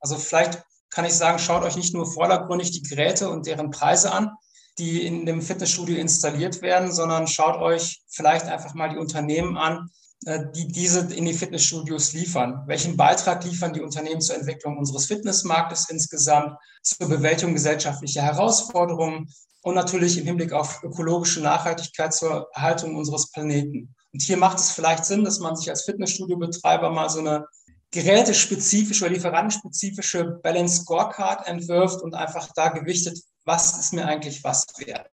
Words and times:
Also 0.00 0.16
vielleicht 0.16 0.62
kann 0.90 1.04
ich 1.04 1.14
sagen, 1.14 1.38
schaut 1.38 1.62
euch 1.62 1.76
nicht 1.76 1.94
nur 1.94 2.10
vordergründig 2.10 2.72
die 2.72 2.82
Geräte 2.82 3.30
und 3.30 3.46
deren 3.46 3.70
Preise 3.70 4.12
an, 4.12 4.32
die 4.78 5.06
in 5.06 5.26
dem 5.26 5.42
Fitnessstudio 5.42 5.96
installiert 5.96 6.62
werden, 6.62 6.92
sondern 6.92 7.26
schaut 7.26 7.60
euch 7.60 8.02
vielleicht 8.08 8.46
einfach 8.46 8.74
mal 8.74 8.88
die 8.88 8.98
Unternehmen 8.98 9.56
an, 9.56 9.90
äh, 10.26 10.40
die 10.54 10.68
diese 10.68 11.12
in 11.14 11.24
die 11.24 11.34
Fitnessstudios 11.34 12.12
liefern. 12.12 12.64
Welchen 12.66 12.96
Beitrag 12.96 13.44
liefern 13.44 13.72
die 13.72 13.80
Unternehmen 13.80 14.20
zur 14.20 14.36
Entwicklung 14.36 14.78
unseres 14.78 15.06
Fitnessmarktes 15.06 15.88
insgesamt, 15.90 16.56
zur 16.82 17.08
Bewältigung 17.08 17.54
gesellschaftlicher 17.54 18.22
Herausforderungen 18.22 19.32
und 19.62 19.74
natürlich 19.74 20.18
im 20.18 20.24
Hinblick 20.24 20.52
auf 20.52 20.82
ökologische 20.82 21.40
Nachhaltigkeit 21.40 22.14
zur 22.14 22.48
Erhaltung 22.52 22.96
unseres 22.96 23.30
Planeten. 23.30 23.94
Und 24.12 24.22
hier 24.22 24.36
macht 24.36 24.58
es 24.58 24.70
vielleicht 24.70 25.04
Sinn, 25.04 25.24
dass 25.24 25.38
man 25.38 25.56
sich 25.56 25.70
als 25.70 25.84
Fitnessstudio-Betreiber 25.84 26.90
mal 26.90 27.10
so 27.10 27.20
eine 27.20 27.46
gerätespezifische 27.92 29.04
oder 29.04 29.14
lieferantenspezifische 29.14 30.38
Balance 30.42 30.82
Scorecard 30.82 31.46
entwirft 31.48 32.02
und 32.02 32.14
einfach 32.14 32.48
da 32.54 32.68
gewichtet, 32.68 33.18
was 33.44 33.78
ist 33.78 33.92
mir 33.92 34.06
eigentlich 34.06 34.44
was 34.44 34.66
wert. 34.78 35.08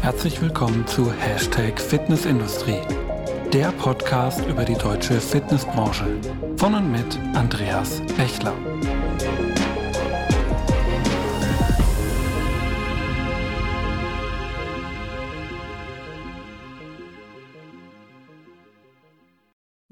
Herzlich 0.00 0.40
willkommen 0.40 0.86
zu 0.86 1.12
Hashtag 1.12 1.78
Fitnessindustrie, 1.78 2.80
der 3.52 3.72
Podcast 3.72 4.40
über 4.46 4.64
die 4.64 4.74
deutsche 4.74 5.20
Fitnessbranche 5.20 6.06
von 6.56 6.74
und 6.74 6.92
mit 6.92 7.18
Andreas 7.34 8.00
Bechler. 8.16 8.54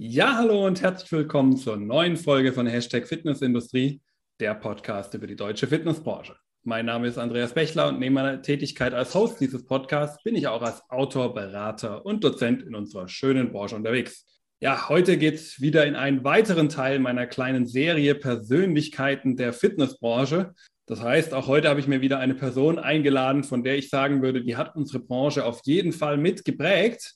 Ja, 0.07 0.37
hallo 0.37 0.67
und 0.67 0.83
herzlich 0.83 1.11
willkommen 1.13 1.57
zur 1.57 1.79
neuen 1.79 2.19
Folge 2.19 2.53
von 2.53 2.67
Hashtag 2.67 3.09
Fitnessindustrie, 3.09 4.03
der 4.39 4.55
Podcast 4.55 5.15
über 5.15 5.27
die 5.27 5.35
deutsche 5.35 5.67
Fitnessbranche. 5.67 6.37
Mein 6.63 6.85
Name 6.85 7.07
ist 7.07 7.17
Andreas 7.17 7.55
Bechler 7.55 7.89
und 7.89 8.01
neben 8.01 8.15
meiner 8.15 8.43
Tätigkeit 8.43 8.93
als 8.93 9.15
Host 9.15 9.41
dieses 9.41 9.65
Podcasts 9.65 10.23
bin 10.23 10.37
ich 10.37 10.47
auch 10.47 10.61
als 10.61 10.83
Autor, 10.91 11.33
Berater 11.33 12.05
und 12.05 12.23
Dozent 12.23 12.63
in 12.63 12.75
unserer 12.75 13.09
schönen 13.09 13.51
Branche 13.51 13.77
unterwegs. 13.77 14.27
Ja, 14.61 14.91
heute 14.91 15.17
geht 15.17 15.37
es 15.37 15.63
wieder 15.63 15.87
in 15.87 15.97
einen 15.97 16.23
weiteren 16.23 16.69
Teil 16.69 16.99
meiner 16.99 17.27
kleinen 17.27 17.67
Serie 17.67 18.15
Persönlichkeiten 18.15 19.39
der 19.39 19.55
Fitnessbranche. 19.55 20.53
Das 20.85 21.01
heißt, 21.01 21.33
auch 21.33 21.47
heute 21.47 21.71
habe 21.71 21.81
ich 21.81 21.89
mir 21.89 22.03
wieder 22.03 22.19
eine 22.19 22.35
Person 22.35 22.79
eingeladen, 22.79 23.43
von 23.43 23.65
der 23.65 23.79
ich 23.79 23.89
sagen 23.89 24.21
würde, 24.21 24.45
die 24.45 24.59
hat 24.59 24.77
unsere 24.77 25.03
Branche 25.03 25.47
auf 25.47 25.63
jeden 25.65 25.95
Fall 25.95 26.19
mitgeprägt. 26.19 27.15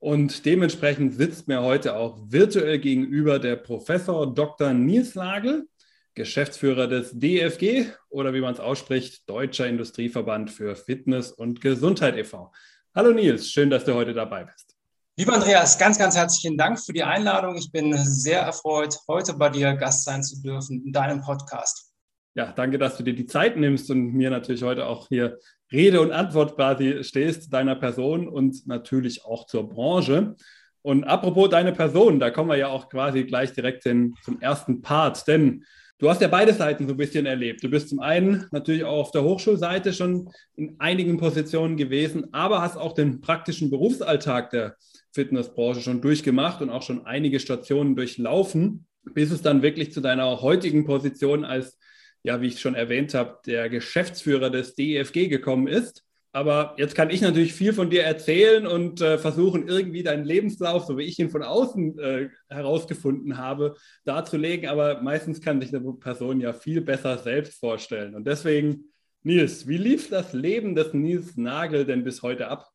Und 0.00 0.46
dementsprechend 0.46 1.14
sitzt 1.14 1.46
mir 1.46 1.60
heute 1.60 1.94
auch 1.94 2.18
virtuell 2.26 2.78
gegenüber 2.78 3.38
der 3.38 3.56
Professor 3.56 4.34
Dr. 4.34 4.72
Nils 4.72 5.14
Nagel, 5.14 5.68
Geschäftsführer 6.14 6.88
des 6.88 7.12
DFG 7.12 7.84
oder 8.08 8.32
wie 8.32 8.40
man 8.40 8.54
es 8.54 8.60
ausspricht, 8.60 9.28
Deutscher 9.28 9.66
Industrieverband 9.66 10.50
für 10.50 10.74
Fitness 10.74 11.30
und 11.30 11.60
Gesundheit 11.60 12.16
e.V. 12.16 12.50
Hallo 12.94 13.12
Nils, 13.12 13.50
schön, 13.50 13.68
dass 13.68 13.84
du 13.84 13.92
heute 13.94 14.14
dabei 14.14 14.44
bist. 14.44 14.74
Lieber 15.16 15.34
Andreas, 15.34 15.78
ganz, 15.78 15.98
ganz 15.98 16.16
herzlichen 16.16 16.56
Dank 16.56 16.80
für 16.80 16.94
die 16.94 17.04
Einladung. 17.04 17.56
Ich 17.56 17.70
bin 17.70 17.94
sehr 17.98 18.40
erfreut, 18.40 18.96
heute 19.06 19.34
bei 19.34 19.50
dir 19.50 19.74
Gast 19.74 20.04
sein 20.04 20.22
zu 20.22 20.40
dürfen 20.40 20.82
in 20.82 20.92
deinem 20.92 21.20
Podcast. 21.20 21.92
Ja, 22.34 22.52
danke, 22.52 22.78
dass 22.78 22.96
du 22.96 23.02
dir 23.02 23.14
die 23.14 23.26
Zeit 23.26 23.58
nimmst 23.58 23.90
und 23.90 24.14
mir 24.14 24.30
natürlich 24.30 24.62
heute 24.62 24.86
auch 24.86 25.08
hier 25.08 25.38
Rede 25.72 26.00
und 26.00 26.12
Antwort 26.12 26.56
quasi 26.56 27.04
stehst, 27.04 27.52
deiner 27.52 27.76
Person 27.76 28.28
und 28.28 28.66
natürlich 28.66 29.24
auch 29.24 29.46
zur 29.46 29.68
Branche. 29.68 30.34
Und 30.82 31.04
apropos 31.04 31.50
deine 31.50 31.72
Person, 31.72 32.18
da 32.18 32.30
kommen 32.30 32.50
wir 32.50 32.56
ja 32.56 32.68
auch 32.68 32.88
quasi 32.88 33.24
gleich 33.24 33.52
direkt 33.52 33.82
hin 33.82 34.14
zum 34.22 34.40
ersten 34.40 34.82
Part, 34.82 35.26
denn 35.28 35.64
du 35.98 36.08
hast 36.08 36.22
ja 36.22 36.28
beide 36.28 36.54
Seiten 36.54 36.86
so 36.86 36.94
ein 36.94 36.96
bisschen 36.96 37.26
erlebt. 37.26 37.62
Du 37.62 37.68
bist 37.68 37.90
zum 37.90 38.00
einen 38.00 38.46
natürlich 38.50 38.84
auch 38.84 38.98
auf 38.98 39.10
der 39.10 39.22
Hochschulseite 39.22 39.92
schon 39.92 40.30
in 40.56 40.76
einigen 40.78 41.18
Positionen 41.18 41.76
gewesen, 41.76 42.32
aber 42.32 42.62
hast 42.62 42.76
auch 42.76 42.94
den 42.94 43.20
praktischen 43.20 43.70
Berufsalltag 43.70 44.50
der 44.50 44.76
Fitnessbranche 45.12 45.82
schon 45.82 46.00
durchgemacht 46.00 46.62
und 46.62 46.70
auch 46.70 46.82
schon 46.82 47.04
einige 47.06 47.40
Stationen 47.40 47.94
durchlaufen, 47.94 48.86
bis 49.14 49.30
es 49.30 49.42
dann 49.42 49.62
wirklich 49.62 49.92
zu 49.92 50.00
deiner 50.00 50.40
heutigen 50.40 50.84
Position 50.84 51.44
als 51.44 51.78
ja, 52.22 52.40
wie 52.40 52.48
ich 52.48 52.60
schon 52.60 52.74
erwähnt 52.74 53.14
habe, 53.14 53.38
der 53.46 53.68
Geschäftsführer 53.68 54.50
des 54.50 54.74
DEFG 54.74 55.28
gekommen 55.28 55.66
ist. 55.66 56.04
Aber 56.32 56.74
jetzt 56.78 56.94
kann 56.94 57.10
ich 57.10 57.22
natürlich 57.22 57.54
viel 57.54 57.72
von 57.72 57.90
dir 57.90 58.04
erzählen 58.04 58.64
und 58.66 59.00
äh, 59.00 59.18
versuchen, 59.18 59.66
irgendwie 59.66 60.04
deinen 60.04 60.24
Lebenslauf, 60.24 60.84
so 60.84 60.96
wie 60.96 61.02
ich 61.02 61.18
ihn 61.18 61.30
von 61.30 61.42
außen 61.42 61.98
äh, 61.98 62.28
herausgefunden 62.48 63.36
habe, 63.36 63.74
darzulegen. 64.04 64.68
Aber 64.68 65.02
meistens 65.02 65.40
kann 65.40 65.60
sich 65.60 65.74
eine 65.74 65.92
Person 65.94 66.40
ja 66.40 66.52
viel 66.52 66.82
besser 66.82 67.18
selbst 67.18 67.58
vorstellen. 67.58 68.14
Und 68.14 68.28
deswegen, 68.28 68.92
Nils, 69.24 69.66
wie 69.66 69.76
lief 69.76 70.08
das 70.08 70.32
Leben 70.32 70.76
des 70.76 70.94
Nils 70.94 71.36
Nagel 71.36 71.84
denn 71.84 72.04
bis 72.04 72.22
heute 72.22 72.46
ab? 72.46 72.68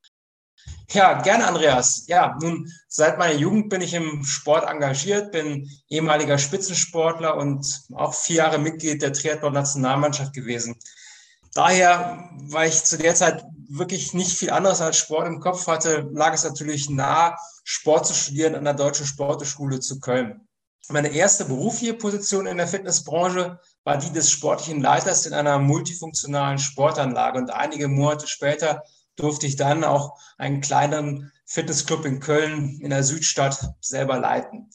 Ja, 0.92 1.22
gerne, 1.22 1.48
Andreas. 1.48 2.06
Ja, 2.08 2.38
nun, 2.42 2.72
seit 2.88 3.18
meiner 3.18 3.38
Jugend 3.38 3.70
bin 3.70 3.82
ich 3.82 3.94
im 3.94 4.24
Sport 4.24 4.70
engagiert, 4.70 5.32
bin 5.32 5.70
ehemaliger 5.90 6.38
Spitzensportler 6.38 7.36
und 7.36 7.84
auch 7.94 8.14
vier 8.14 8.38
Jahre 8.38 8.60
Mitglied 8.60 9.02
der 9.02 9.12
Triathlon-Nationalmannschaft 9.12 10.34
gewesen. 10.34 10.76
Daher, 11.54 12.30
weil 12.50 12.70
ich 12.70 12.84
zu 12.84 12.98
der 12.98 13.16
Zeit 13.16 13.44
wirklich 13.68 14.14
nicht 14.14 14.38
viel 14.38 14.52
anderes 14.52 14.82
als 14.82 14.98
Sport 14.98 15.28
im 15.28 15.40
Kopf 15.40 15.68
hatte, 15.68 16.08
lag 16.12 16.34
es 16.34 16.44
natürlich 16.44 16.90
nahe, 16.90 17.36
Sport 17.64 18.08
zu 18.08 18.14
studieren 18.14 18.56
an 18.56 18.64
der 18.64 18.74
Deutschen 18.74 19.06
Sporteschule 19.06 19.80
zu 19.80 20.00
Köln. 20.00 20.48
Meine 20.90 21.08
erste 21.08 21.46
berufliche 21.46 21.96
Position 21.96 22.46
in 22.46 22.58
der 22.58 22.68
Fitnessbranche 22.68 23.60
war 23.84 23.98
die 23.98 24.12
des 24.12 24.30
sportlichen 24.30 24.82
Leiters 24.82 25.26
in 25.26 25.34
einer 25.34 25.58
multifunktionalen 25.58 26.60
Sportanlage. 26.60 27.40
Und 27.40 27.50
einige 27.50 27.88
Monate 27.88 28.28
später 28.28 28.84
durfte 29.16 29.48
ich 29.48 29.56
dann 29.56 29.84
auch 29.84 30.20
einen 30.38 30.62
kleinen 30.62 31.32
Fitnessclub 31.46 32.06
in 32.06 32.20
Köln 32.20 32.80
in 32.82 32.90
der 32.90 33.04
Südstadt 33.04 33.74
selber 33.82 34.20
leiten. 34.20 34.70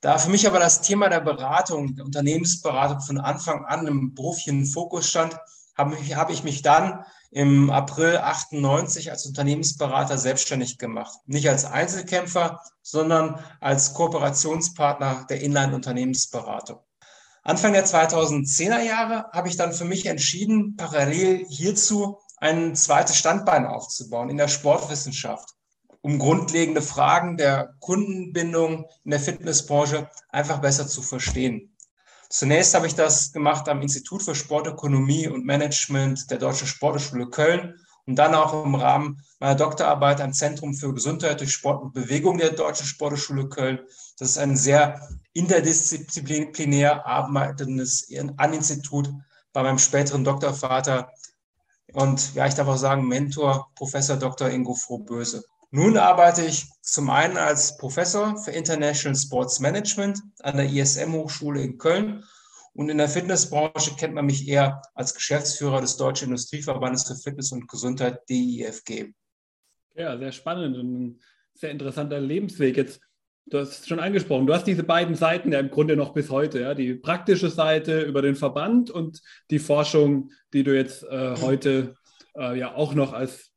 Da 0.00 0.18
für 0.18 0.30
mich 0.30 0.46
aber 0.46 0.60
das 0.60 0.80
Thema 0.80 1.08
der 1.08 1.20
Beratung, 1.20 1.96
der 1.96 2.04
Unternehmensberatung 2.04 3.00
von 3.00 3.18
Anfang 3.18 3.64
an 3.64 3.86
im 3.86 4.14
beruflichen 4.14 4.64
Fokus 4.64 5.08
stand, 5.08 5.36
habe 5.76 5.96
ich, 5.96 6.14
habe 6.14 6.32
ich 6.32 6.44
mich 6.44 6.62
dann 6.62 7.04
im 7.30 7.70
April 7.70 8.18
98 8.18 9.10
als 9.10 9.26
Unternehmensberater 9.26 10.16
selbstständig 10.18 10.78
gemacht. 10.78 11.18
Nicht 11.26 11.48
als 11.48 11.64
Einzelkämpfer, 11.64 12.60
sondern 12.82 13.38
als 13.60 13.92
Kooperationspartner 13.94 15.26
der 15.28 15.40
Inline-Unternehmensberatung. 15.40 16.78
Anfang 17.42 17.72
der 17.72 17.86
2010er 17.86 18.80
Jahre 18.80 19.26
habe 19.32 19.48
ich 19.48 19.56
dann 19.56 19.72
für 19.72 19.84
mich 19.84 20.06
entschieden, 20.06 20.76
parallel 20.76 21.46
hierzu 21.48 22.18
ein 22.40 22.74
zweites 22.74 23.16
Standbein 23.16 23.66
aufzubauen 23.66 24.30
in 24.30 24.36
der 24.36 24.48
Sportwissenschaft, 24.48 25.54
um 26.00 26.18
grundlegende 26.18 26.82
Fragen 26.82 27.36
der 27.36 27.74
Kundenbindung 27.80 28.86
in 29.04 29.10
der 29.10 29.20
Fitnessbranche 29.20 30.08
einfach 30.30 30.58
besser 30.58 30.86
zu 30.86 31.02
verstehen. 31.02 31.74
Zunächst 32.30 32.74
habe 32.74 32.86
ich 32.86 32.94
das 32.94 33.32
gemacht 33.32 33.68
am 33.68 33.80
Institut 33.80 34.22
für 34.22 34.34
Sportökonomie 34.34 35.28
und 35.28 35.46
Management 35.46 36.30
der 36.30 36.38
Deutschen 36.38 36.66
Sportschule 36.66 37.30
Köln 37.30 37.74
und 38.06 38.16
dann 38.16 38.34
auch 38.34 38.64
im 38.64 38.74
Rahmen 38.74 39.22
meiner 39.38 39.54
Doktorarbeit 39.54 40.20
am 40.20 40.32
Zentrum 40.32 40.74
für 40.74 40.92
Gesundheit 40.92 41.40
durch 41.40 41.52
Sport 41.52 41.82
und 41.82 41.92
Bewegung 41.94 42.38
der 42.38 42.50
Deutschen 42.50 42.86
Sportschule 42.86 43.48
Köln. 43.48 43.80
Das 44.18 44.30
ist 44.30 44.38
ein 44.38 44.56
sehr 44.56 45.00
interdisziplinär 45.32 47.06
arbeitendes 47.06 48.08
An-Institut 48.36 49.10
bei 49.52 49.62
meinem 49.62 49.78
späteren 49.78 50.24
Doktorvater 50.24 51.12
und 51.92 52.34
ja, 52.34 52.46
ich 52.46 52.54
darf 52.54 52.68
auch 52.68 52.76
sagen, 52.76 53.08
Mentor 53.08 53.70
Professor 53.74 54.16
Dr. 54.16 54.50
Ingo 54.50 54.74
Frohböse. 54.74 55.44
Nun 55.70 55.98
arbeite 55.98 56.44
ich 56.44 56.66
zum 56.80 57.10
einen 57.10 57.36
als 57.36 57.76
Professor 57.76 58.36
für 58.38 58.52
International 58.52 59.16
Sports 59.16 59.60
Management 59.60 60.20
an 60.40 60.56
der 60.56 60.66
ISM 60.66 61.12
Hochschule 61.12 61.62
in 61.62 61.76
Köln 61.76 62.24
und 62.72 62.88
in 62.88 62.98
der 62.98 63.08
Fitnessbranche 63.08 63.96
kennt 63.96 64.14
man 64.14 64.26
mich 64.26 64.48
eher 64.48 64.80
als 64.94 65.14
Geschäftsführer 65.14 65.80
des 65.80 65.96
Deutschen 65.96 66.28
Industrieverbandes 66.28 67.06
für 67.06 67.16
Fitness 67.16 67.52
und 67.52 67.68
Gesundheit, 67.68 68.28
DIFG. 68.28 69.12
Ja, 69.94 70.16
sehr 70.16 70.32
spannend 70.32 70.76
und 70.76 70.92
ein 70.94 71.20
sehr 71.54 71.70
interessanter 71.70 72.20
Lebensweg. 72.20 72.76
Jetzt 72.76 73.00
du 73.50 73.58
hast 73.58 73.80
es 73.80 73.88
schon 73.88 74.00
angesprochen, 74.00 74.46
du 74.46 74.54
hast 74.54 74.66
diese 74.66 74.84
beiden 74.84 75.14
Seiten 75.14 75.52
ja 75.52 75.60
im 75.60 75.70
Grunde 75.70 75.96
noch 75.96 76.12
bis 76.12 76.30
heute, 76.30 76.60
ja, 76.60 76.74
die 76.74 76.94
praktische 76.94 77.50
Seite 77.50 78.02
über 78.02 78.22
den 78.22 78.36
Verband 78.36 78.90
und 78.90 79.22
die 79.50 79.58
Forschung, 79.58 80.30
die 80.52 80.64
du 80.64 80.74
jetzt 80.74 81.02
äh, 81.04 81.36
heute 81.40 81.94
äh, 82.36 82.58
ja 82.58 82.74
auch 82.74 82.94
noch 82.94 83.12
als 83.12 83.50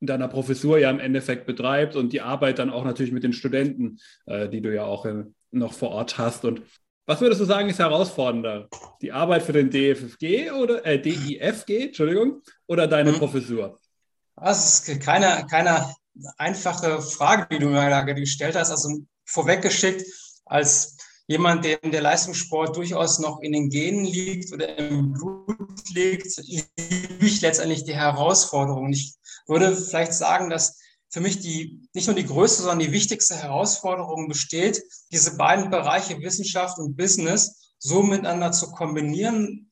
in 0.00 0.06
deiner 0.06 0.28
Professur 0.28 0.78
ja 0.78 0.90
im 0.90 0.98
Endeffekt 0.98 1.46
betreibst 1.46 1.96
und 1.96 2.12
die 2.12 2.22
Arbeit 2.22 2.58
dann 2.58 2.70
auch 2.70 2.84
natürlich 2.84 3.12
mit 3.12 3.22
den 3.22 3.32
Studenten, 3.32 3.98
äh, 4.26 4.48
die 4.48 4.62
du 4.62 4.74
ja 4.74 4.84
auch 4.84 5.04
äh, 5.04 5.24
noch 5.50 5.72
vor 5.72 5.90
Ort 5.90 6.18
hast. 6.18 6.44
Und 6.44 6.62
was 7.06 7.20
würdest 7.20 7.40
du 7.40 7.44
sagen, 7.44 7.68
ist 7.68 7.78
herausfordernder? 7.78 8.68
Die 9.02 9.12
Arbeit 9.12 9.42
für 9.42 9.52
den 9.52 9.70
DFG 9.70 10.52
oder 10.52 10.86
äh, 10.86 11.00
DIFG, 11.00 11.86
Entschuldigung, 11.86 12.40
oder 12.66 12.86
deine 12.86 13.12
mhm. 13.12 13.16
Professur? 13.16 13.78
Das 14.36 14.88
ist 14.88 15.00
keine, 15.00 15.46
keine 15.50 15.84
einfache 16.38 17.02
Frage, 17.02 17.46
die 17.50 17.58
du 17.58 17.68
mir 17.68 17.90
da 17.90 18.02
gestellt 18.02 18.56
hast. 18.56 18.70
Also 18.70 19.00
vorweggeschickt, 19.30 20.04
als 20.44 20.96
jemand, 21.26 21.64
dem 21.64 21.92
der 21.92 22.02
Leistungssport 22.02 22.76
durchaus 22.76 23.18
noch 23.20 23.40
in 23.40 23.52
den 23.52 23.70
Genen 23.70 24.04
liegt 24.04 24.52
oder 24.52 24.76
im 24.78 25.12
Blut 25.12 25.48
liegt, 25.94 26.36
liebe 26.38 27.26
ich 27.26 27.40
letztendlich 27.40 27.84
die 27.84 27.94
Herausforderung. 27.94 28.92
Ich 28.92 29.14
würde 29.46 29.76
vielleicht 29.76 30.12
sagen, 30.12 30.50
dass 30.50 30.78
für 31.08 31.20
mich 31.20 31.40
die, 31.40 31.88
nicht 31.92 32.06
nur 32.06 32.16
die 32.16 32.26
größte, 32.26 32.62
sondern 32.62 32.80
die 32.80 32.92
wichtigste 32.92 33.36
Herausforderung 33.36 34.28
besteht, 34.28 34.82
diese 35.12 35.36
beiden 35.36 35.70
Bereiche 35.70 36.20
Wissenschaft 36.20 36.78
und 36.78 36.96
Business 36.96 37.74
so 37.78 38.02
miteinander 38.02 38.52
zu 38.52 38.70
kombinieren, 38.70 39.70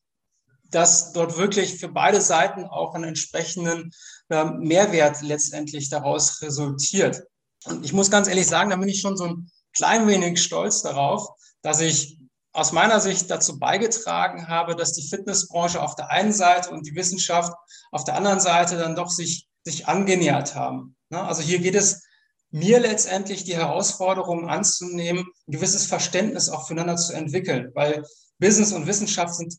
dass 0.71 1.13
dort 1.13 1.37
wirklich 1.37 1.79
für 1.79 1.89
beide 1.89 2.21
Seiten 2.21 2.65
auch 2.65 2.93
einen 2.93 3.05
entsprechenden 3.05 3.91
äh, 4.29 4.45
Mehrwert 4.45 5.21
letztendlich 5.21 5.89
daraus 5.89 6.41
resultiert. 6.41 7.23
Und 7.65 7.85
ich 7.85 7.93
muss 7.93 8.11
ganz 8.11 8.27
ehrlich 8.27 8.47
sagen, 8.47 8.69
da 8.69 8.75
bin 8.75 8.89
ich 8.89 9.01
schon 9.01 9.17
so 9.17 9.25
ein 9.25 9.51
klein 9.75 10.07
wenig 10.07 10.41
stolz 10.41 10.81
darauf, 10.81 11.27
dass 11.61 11.81
ich 11.81 12.17
aus 12.51 12.71
meiner 12.71 12.99
Sicht 12.99 13.29
dazu 13.29 13.59
beigetragen 13.59 14.47
habe, 14.47 14.75
dass 14.75 14.93
die 14.93 15.07
Fitnessbranche 15.07 15.81
auf 15.81 15.95
der 15.95 16.09
einen 16.09 16.33
Seite 16.33 16.71
und 16.71 16.85
die 16.87 16.95
Wissenschaft 16.95 17.53
auf 17.91 18.03
der 18.03 18.15
anderen 18.15 18.39
Seite 18.39 18.77
dann 18.77 18.95
doch 18.95 19.09
sich, 19.09 19.47
sich 19.63 19.87
angenähert 19.87 20.55
haben. 20.55 20.95
Ne? 21.09 21.21
Also 21.21 21.41
hier 21.41 21.59
geht 21.59 21.75
es 21.75 22.03
mir 22.51 22.79
letztendlich 22.79 23.43
die 23.43 23.55
Herausforderung 23.55 24.49
anzunehmen, 24.49 25.27
ein 25.47 25.51
gewisses 25.51 25.85
Verständnis 25.85 26.49
auch 26.49 26.65
füreinander 26.65 26.95
zu 26.95 27.13
entwickeln, 27.13 27.71
weil 27.75 28.03
Business 28.39 28.73
und 28.73 28.87
Wissenschaft 28.87 29.35
sind 29.35 29.55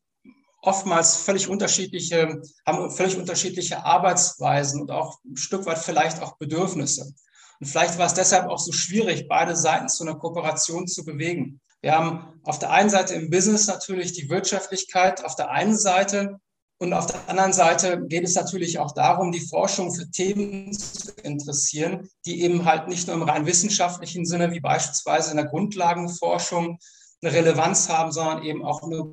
oftmals 0.62 1.16
völlig 1.16 1.48
unterschiedliche, 1.48 2.42
haben 2.66 2.90
völlig 2.90 3.16
unterschiedliche 3.16 3.84
Arbeitsweisen 3.84 4.82
und 4.82 4.90
auch 4.90 5.18
ein 5.24 5.36
Stück 5.36 5.64
weit 5.66 5.78
vielleicht 5.78 6.20
auch 6.20 6.36
Bedürfnisse. 6.36 7.14
Und 7.60 7.66
vielleicht 7.66 7.98
war 7.98 8.06
es 8.06 8.14
deshalb 8.14 8.48
auch 8.48 8.58
so 8.58 8.72
schwierig, 8.72 9.28
beide 9.28 9.54
Seiten 9.54 9.88
zu 9.88 10.04
einer 10.04 10.16
Kooperation 10.16 10.86
zu 10.86 11.04
bewegen. 11.04 11.60
Wir 11.82 11.92
haben 11.92 12.40
auf 12.44 12.58
der 12.58 12.70
einen 12.70 12.90
Seite 12.90 13.14
im 13.14 13.30
Business 13.30 13.66
natürlich 13.66 14.12
die 14.12 14.28
Wirtschaftlichkeit, 14.28 15.24
auf 15.24 15.36
der 15.36 15.50
einen 15.50 15.76
Seite 15.76 16.40
und 16.82 16.94
auf 16.94 17.06
der 17.06 17.28
anderen 17.28 17.52
Seite 17.52 18.06
geht 18.06 18.24
es 18.24 18.34
natürlich 18.34 18.78
auch 18.78 18.92
darum, 18.92 19.32
die 19.32 19.46
Forschung 19.46 19.94
für 19.94 20.10
Themen 20.10 20.72
zu 20.72 21.12
interessieren, 21.22 22.08
die 22.24 22.40
eben 22.40 22.64
halt 22.64 22.88
nicht 22.88 23.06
nur 23.06 23.16
im 23.16 23.22
rein 23.22 23.44
wissenschaftlichen 23.44 24.24
Sinne, 24.24 24.50
wie 24.52 24.60
beispielsweise 24.60 25.32
in 25.32 25.36
der 25.36 25.46
Grundlagenforschung, 25.46 26.78
eine 27.22 27.32
Relevanz 27.34 27.90
haben, 27.90 28.12
sondern 28.12 28.44
eben 28.44 28.64
auch 28.64 28.82
eine 28.82 29.04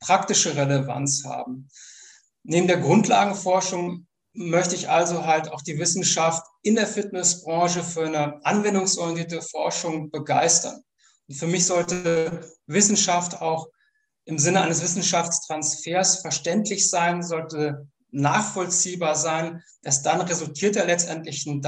praktische 0.00 0.54
Relevanz 0.54 1.24
haben. 1.24 1.68
Neben 2.42 2.66
der 2.66 2.76
Grundlagenforschung 2.76 4.06
möchte 4.34 4.74
ich 4.74 4.90
also 4.90 5.24
halt 5.24 5.50
auch 5.50 5.62
die 5.62 5.78
Wissenschaft 5.78 6.44
in 6.62 6.74
der 6.74 6.86
Fitnessbranche 6.86 7.82
für 7.82 8.06
eine 8.06 8.44
anwendungsorientierte 8.44 9.40
Forschung 9.40 10.10
begeistern. 10.10 10.82
Und 11.28 11.36
für 11.36 11.46
mich 11.46 11.66
sollte 11.66 12.50
Wissenschaft 12.66 13.40
auch 13.40 13.68
im 14.24 14.38
Sinne 14.38 14.62
eines 14.62 14.82
Wissenschaftstransfers 14.82 16.20
verständlich 16.20 16.90
sein, 16.90 17.22
sollte 17.22 17.86
nachvollziehbar 18.10 19.16
sein. 19.16 19.62
Erst 19.82 20.06
dann 20.06 20.20
resultiert 20.20 20.76
ja 20.76 20.84
letztendlich 20.84 21.46
ein 21.46 21.62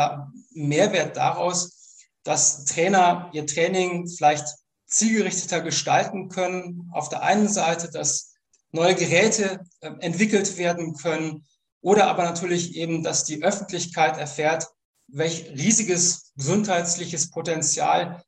Mehrwert 0.50 1.16
daraus, 1.16 2.04
dass 2.24 2.64
Trainer 2.64 3.30
ihr 3.32 3.46
Training 3.46 4.08
vielleicht 4.08 4.46
zielgerichteter 4.86 5.60
gestalten 5.60 6.28
können. 6.28 6.90
Auf 6.92 7.08
der 7.08 7.22
einen 7.22 7.48
Seite, 7.48 7.90
dass 7.90 8.32
neue 8.72 8.94
Geräte 8.94 9.60
äh, 9.80 9.90
entwickelt 10.00 10.56
werden 10.58 10.94
können 10.94 11.46
oder 11.86 12.08
aber 12.08 12.24
natürlich 12.24 12.74
eben, 12.74 13.04
dass 13.04 13.22
die 13.22 13.44
Öffentlichkeit 13.44 14.18
erfährt, 14.18 14.66
welch 15.06 15.48
riesiges 15.50 16.32
gesundheitliches 16.34 17.30
Potenzial 17.30 18.24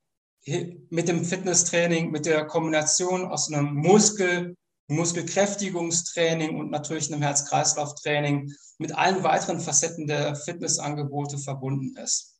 mit 0.90 1.08
dem 1.08 1.24
Fitnesstraining, 1.24 2.12
mit 2.12 2.24
der 2.24 2.46
Kombination 2.46 3.26
aus 3.26 3.52
einem 3.52 3.74
Muskel, 3.74 4.56
Muskelkräftigungstraining 4.86 6.56
und 6.56 6.70
natürlich 6.70 7.12
einem 7.12 7.22
Herz-Kreislauf-Training 7.22 8.54
mit 8.78 8.96
allen 8.96 9.24
weiteren 9.24 9.58
Facetten 9.58 10.06
der 10.06 10.36
Fitnessangebote 10.36 11.36
verbunden 11.36 11.96
ist. 11.96 12.38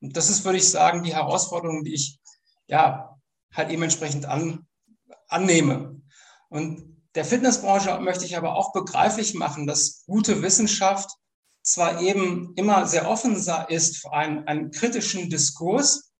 Und 0.00 0.16
das 0.16 0.30
ist, 0.30 0.46
würde 0.46 0.56
ich 0.56 0.70
sagen, 0.70 1.02
die 1.02 1.14
Herausforderung, 1.14 1.84
die 1.84 1.92
ich 1.92 2.18
ja 2.68 3.14
halt 3.52 3.68
eben 3.68 3.82
entsprechend 3.82 4.24
an, 4.24 4.66
annehme. 5.28 6.00
Und 6.48 6.93
der 7.14 7.24
Fitnessbranche 7.24 7.98
möchte 8.00 8.24
ich 8.24 8.36
aber 8.36 8.56
auch 8.56 8.72
begreiflich 8.72 9.34
machen, 9.34 9.66
dass 9.66 10.04
gute 10.06 10.42
Wissenschaft 10.42 11.10
zwar 11.62 12.00
eben 12.00 12.52
immer 12.56 12.86
sehr 12.86 13.08
offen 13.08 13.36
ist 13.68 13.96
für 13.98 14.12
einen, 14.12 14.46
einen 14.46 14.70
kritischen 14.70 15.30
Diskurs, 15.30 16.12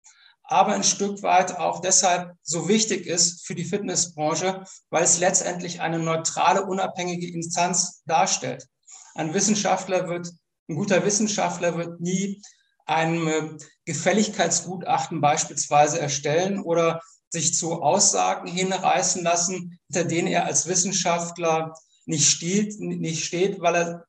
aber 0.44 0.74
ein 0.74 0.84
Stück 0.84 1.22
weit 1.22 1.56
auch 1.58 1.80
deshalb 1.80 2.34
so 2.42 2.68
wichtig 2.68 3.06
ist 3.06 3.46
für 3.46 3.54
die 3.54 3.64
Fitnessbranche, 3.64 4.64
weil 4.90 5.02
es 5.02 5.18
letztendlich 5.18 5.80
eine 5.80 5.98
neutrale, 5.98 6.64
unabhängige 6.64 7.30
Instanz 7.32 8.02
darstellt. 8.06 8.66
Ein 9.14 9.34
Wissenschaftler 9.34 10.08
wird, 10.08 10.28
ein 10.68 10.76
guter 10.76 11.04
Wissenschaftler 11.04 11.76
wird 11.76 12.00
nie 12.00 12.42
ein 12.86 13.58
Gefälligkeitsgutachten 13.86 15.20
beispielsweise 15.20 15.98
erstellen 15.98 16.60
oder 16.60 17.00
sich 17.34 17.52
zu 17.54 17.82
Aussagen 17.82 18.48
hinreißen 18.48 19.24
lassen, 19.24 19.78
hinter 19.88 20.08
denen 20.08 20.28
er 20.28 20.46
als 20.46 20.68
Wissenschaftler 20.68 21.74
nicht 22.06 22.30
steht, 22.30 22.78
nicht 22.78 23.24
steht, 23.24 23.60
weil 23.60 23.74
er 23.74 24.06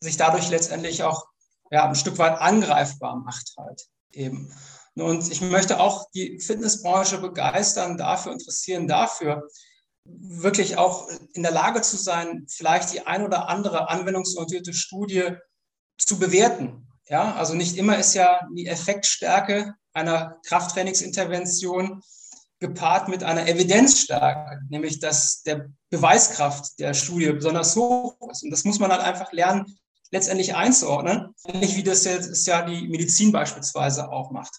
sich 0.00 0.18
dadurch 0.18 0.50
letztendlich 0.50 1.02
auch 1.02 1.26
ja, 1.70 1.88
ein 1.88 1.94
Stück 1.94 2.18
weit 2.18 2.38
angreifbar 2.40 3.16
macht 3.16 3.54
halt 3.56 3.88
eben. 4.12 4.52
Und 4.94 5.30
ich 5.30 5.40
möchte 5.40 5.80
auch 5.80 6.10
die 6.10 6.40
Fitnessbranche 6.40 7.18
begeistern, 7.18 7.96
dafür 7.96 8.32
interessieren, 8.32 8.86
dafür 8.86 9.48
wirklich 10.04 10.76
auch 10.76 11.08
in 11.32 11.42
der 11.42 11.52
Lage 11.52 11.80
zu 11.80 11.96
sein, 11.96 12.46
vielleicht 12.50 12.92
die 12.92 13.06
ein 13.06 13.24
oder 13.24 13.48
andere 13.48 13.88
anwendungsorientierte 13.88 14.74
Studie 14.74 15.36
zu 15.96 16.18
bewerten. 16.18 16.86
Ja, 17.06 17.34
also 17.34 17.54
nicht 17.54 17.78
immer 17.78 17.96
ist 17.96 18.14
ja 18.14 18.46
die 18.54 18.66
Effektstärke 18.66 19.74
einer 19.94 20.36
Krafttrainingsintervention 20.44 22.02
gepaart 22.60 23.08
mit 23.08 23.22
einer 23.22 23.46
Evidenzstärke, 23.46 24.60
nämlich 24.68 24.98
dass 25.00 25.42
der 25.42 25.70
Beweiskraft 25.90 26.78
der 26.78 26.94
Studie 26.94 27.32
besonders 27.32 27.76
hoch 27.76 28.16
ist. 28.30 28.42
Und 28.42 28.50
das 28.50 28.64
muss 28.64 28.80
man 28.80 28.90
halt 28.90 29.02
einfach 29.02 29.32
lernen, 29.32 29.78
letztendlich 30.10 30.54
einzuordnen, 30.54 31.34
ähnlich 31.46 31.76
wie 31.76 31.82
das 31.82 32.04
jetzt 32.04 32.46
ja 32.46 32.62
die 32.64 32.88
Medizin 32.88 33.30
beispielsweise 33.30 34.10
auch 34.10 34.30
macht. 34.30 34.54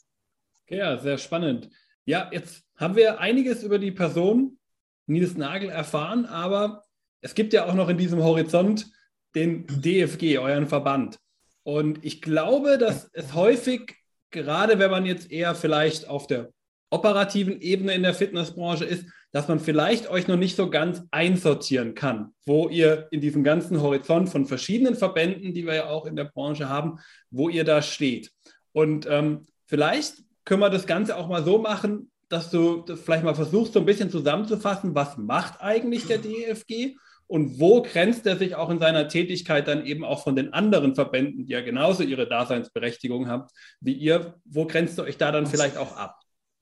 Ja, 0.69 0.97
sehr 0.97 1.17
spannend. 1.17 1.69
Ja, 2.05 2.29
jetzt 2.31 2.63
haben 2.77 2.95
wir 2.95 3.19
einiges 3.19 3.63
über 3.63 3.79
die 3.79 3.91
Person 3.91 4.59
Nils 5.07 5.35
Nagel 5.35 5.69
erfahren, 5.69 6.25
aber 6.25 6.83
es 7.21 7.33
gibt 7.33 7.53
ja 7.53 7.65
auch 7.65 7.73
noch 7.73 7.89
in 7.89 7.97
diesem 7.97 8.23
Horizont 8.23 8.91
den 9.35 9.65
DFG, 9.67 10.37
euren 10.37 10.67
Verband. 10.67 11.19
Und 11.63 12.03
ich 12.05 12.21
glaube, 12.21 12.77
dass 12.77 13.09
es 13.13 13.33
häufig, 13.33 13.95
gerade 14.31 14.79
wenn 14.79 14.91
man 14.91 15.05
jetzt 15.05 15.31
eher 15.31 15.55
vielleicht 15.55 16.07
auf 16.07 16.27
der 16.27 16.51
operativen 16.89 17.61
Ebene 17.61 17.93
in 17.93 18.03
der 18.03 18.13
Fitnessbranche 18.13 18.85
ist, 18.85 19.05
dass 19.31 19.47
man 19.47 19.59
vielleicht 19.59 20.09
euch 20.09 20.27
noch 20.27 20.37
nicht 20.37 20.55
so 20.55 20.69
ganz 20.69 21.03
einsortieren 21.11 21.93
kann, 21.93 22.33
wo 22.45 22.67
ihr 22.67 23.07
in 23.11 23.21
diesem 23.21 23.43
ganzen 23.43 23.81
Horizont 23.81 24.29
von 24.29 24.45
verschiedenen 24.45 24.95
Verbänden, 24.95 25.53
die 25.53 25.65
wir 25.65 25.75
ja 25.75 25.85
auch 25.89 26.05
in 26.05 26.15
der 26.15 26.25
Branche 26.25 26.67
haben, 26.67 26.99
wo 27.29 27.47
ihr 27.47 27.63
da 27.63 27.81
steht. 27.81 28.31
Und 28.71 29.07
ähm, 29.07 29.45
vielleicht 29.67 30.23
können 30.45 30.61
wir 30.61 30.69
das 30.69 30.87
Ganze 30.87 31.15
auch 31.15 31.27
mal 31.27 31.43
so 31.43 31.59
machen, 31.59 32.11
dass 32.27 32.49
du 32.49 32.81
das 32.81 33.01
vielleicht 33.01 33.23
mal 33.23 33.35
versuchst, 33.35 33.73
so 33.73 33.79
ein 33.79 33.85
bisschen 33.85 34.09
zusammenzufassen, 34.09 34.95
was 34.95 35.17
macht 35.17 35.61
eigentlich 35.61 36.05
der 36.05 36.19
DFG 36.19 36.95
und 37.27 37.59
wo 37.59 37.83
grenzt 37.83 38.25
er 38.25 38.37
sich 38.37 38.55
auch 38.55 38.71
in 38.71 38.79
seiner 38.79 39.07
Tätigkeit 39.07 39.67
dann 39.67 39.85
eben 39.85 40.03
auch 40.03 40.23
von 40.23 40.35
den 40.35 40.53
anderen 40.53 40.95
Verbänden, 40.95 41.45
die 41.45 41.53
ja 41.53 41.61
genauso 41.61 42.01
ihre 42.01 42.27
Daseinsberechtigung 42.27 43.27
haben 43.27 43.43
wie 43.79 43.93
ihr, 43.93 44.35
wo 44.45 44.65
grenzt 44.65 44.97
ihr 44.97 45.03
euch 45.03 45.17
da 45.17 45.31
dann 45.31 45.45
vielleicht 45.45 45.77
auch 45.77 45.95
ab? 45.95 46.19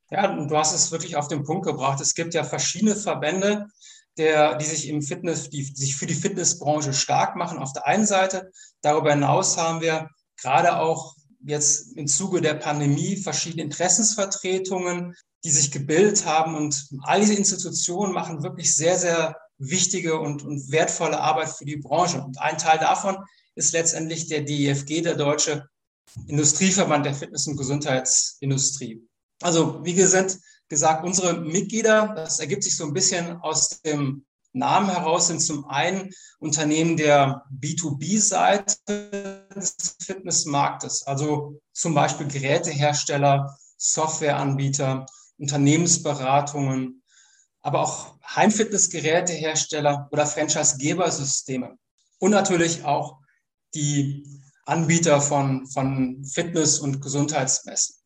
Ja, 0.09 0.27
du 0.27 0.57
hast 0.57 0.73
es 0.73 0.91
wirklich 0.91 1.15
auf 1.15 1.27
den 1.27 1.43
Punkt 1.43 1.65
gebracht. 1.65 1.99
Es 1.99 2.13
gibt 2.13 2.33
ja 2.33 2.43
verschiedene 2.43 2.95
Verbände, 2.95 3.67
der, 4.17 4.55
die 4.55 4.65
sich 4.65 4.87
im 4.87 5.01
Fitness, 5.01 5.49
die, 5.49 5.63
die 5.63 5.81
sich 5.81 5.95
für 5.95 6.07
die 6.07 6.13
Fitnessbranche 6.13 6.93
stark 6.93 7.35
machen. 7.35 7.59
Auf 7.59 7.73
der 7.73 7.85
einen 7.85 8.07
Seite. 8.07 8.51
Darüber 8.81 9.11
hinaus 9.11 9.57
haben 9.57 9.81
wir 9.81 10.09
gerade 10.41 10.79
auch 10.79 11.15
jetzt 11.43 11.95
im 11.97 12.07
Zuge 12.07 12.41
der 12.41 12.55
Pandemie 12.55 13.17
verschiedene 13.17 13.63
Interessensvertretungen, 13.63 15.13
die 15.43 15.51
sich 15.51 15.71
gebildet 15.71 16.25
haben. 16.25 16.55
Und 16.55 16.89
all 17.03 17.19
diese 17.19 17.35
Institutionen 17.35 18.13
machen 18.13 18.43
wirklich 18.43 18.75
sehr, 18.75 18.97
sehr 18.97 19.37
wichtige 19.57 20.19
und, 20.19 20.43
und 20.43 20.71
wertvolle 20.71 21.19
Arbeit 21.19 21.49
für 21.49 21.65
die 21.65 21.77
Branche. 21.77 22.21
Und 22.21 22.39
ein 22.39 22.57
Teil 22.57 22.79
davon 22.79 23.17
ist 23.55 23.73
letztendlich 23.73 24.27
der 24.27 24.41
DIFG, 24.41 25.01
der 25.01 25.15
Deutsche 25.15 25.67
Industrieverband 26.27 27.05
der 27.05 27.13
Fitness- 27.13 27.47
und 27.47 27.57
Gesundheitsindustrie. 27.57 29.06
Also 29.41 29.83
wie 29.83 29.93
gesagt, 29.93 30.37
gesagt, 30.69 31.05
unsere 31.05 31.39
Mitglieder, 31.39 32.13
das 32.15 32.39
ergibt 32.39 32.63
sich 32.63 32.75
so 32.75 32.85
ein 32.85 32.93
bisschen 32.93 33.37
aus 33.41 33.81
dem 33.81 34.25
Namen 34.53 34.89
heraus 34.89 35.27
sind 35.27 35.39
zum 35.39 35.65
einen 35.65 36.11
Unternehmen 36.39 36.97
der 36.97 37.43
B2B-Seite 37.53 38.77
des 39.55 39.75
Fitnessmarktes, 40.01 41.03
also 41.05 41.61
zum 41.73 41.93
Beispiel 41.93 42.27
Gerätehersteller, 42.27 43.55
Softwareanbieter, 43.77 45.05
Unternehmensberatungen, 45.37 47.03
aber 47.61 47.81
auch 47.81 48.17
Heimfitnessgerätehersteller 48.35 50.09
oder 50.11 50.25
Franchise-Gebersysteme 50.25 51.77
und 52.19 52.31
natürlich 52.31 52.83
auch 52.83 53.19
die 53.75 54.25
Anbieter 54.65 55.21
von, 55.21 55.67
von 55.67 56.25
Fitness- 56.25 56.79
und 56.79 57.01
Gesundheitsmessen. 57.01 57.96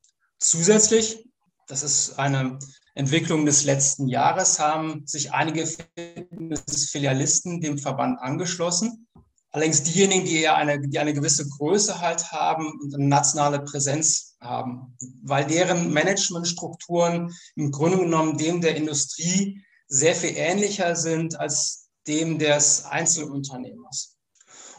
Zusätzlich, 0.41 1.29
das 1.67 1.83
ist 1.83 2.17
eine 2.17 2.57
Entwicklung 2.95 3.45
des 3.45 3.63
letzten 3.63 4.07
Jahres, 4.07 4.59
haben 4.59 5.05
sich 5.05 5.31
einige 5.31 5.67
Fitnessfilialisten 5.67 7.61
dem 7.61 7.77
Verband 7.77 8.19
angeschlossen. 8.19 9.07
Allerdings 9.51 9.83
diejenigen, 9.83 10.25
die 10.25 10.41
ja 10.41 10.55
eine, 10.55 10.81
die 10.81 10.97
eine 10.97 11.13
gewisse 11.13 11.47
Größe 11.47 12.01
halt 12.01 12.31
haben 12.31 12.71
und 12.81 12.95
eine 12.95 13.05
nationale 13.05 13.59
Präsenz 13.59 14.35
haben, 14.41 14.97
weil 15.21 15.45
deren 15.45 15.93
Managementstrukturen 15.93 17.31
im 17.55 17.69
Grunde 17.69 17.99
genommen 17.99 18.35
dem 18.35 18.61
der 18.61 18.75
Industrie 18.75 19.63
sehr 19.87 20.15
viel 20.15 20.35
ähnlicher 20.35 20.95
sind 20.95 21.39
als 21.39 21.89
dem 22.07 22.39
des 22.39 22.85
Einzelunternehmers. 22.85 24.17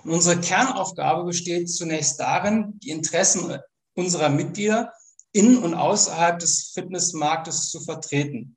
Und 0.02 0.10
unsere 0.10 0.40
Kernaufgabe 0.40 1.22
besteht 1.22 1.70
zunächst 1.70 2.18
darin, 2.18 2.80
die 2.82 2.90
Interessen 2.90 3.58
unserer 3.94 4.28
Mitglieder 4.28 4.92
in 5.32 5.58
und 5.58 5.74
außerhalb 5.74 6.38
des 6.38 6.72
Fitnessmarktes 6.74 7.70
zu 7.70 7.80
vertreten. 7.80 8.56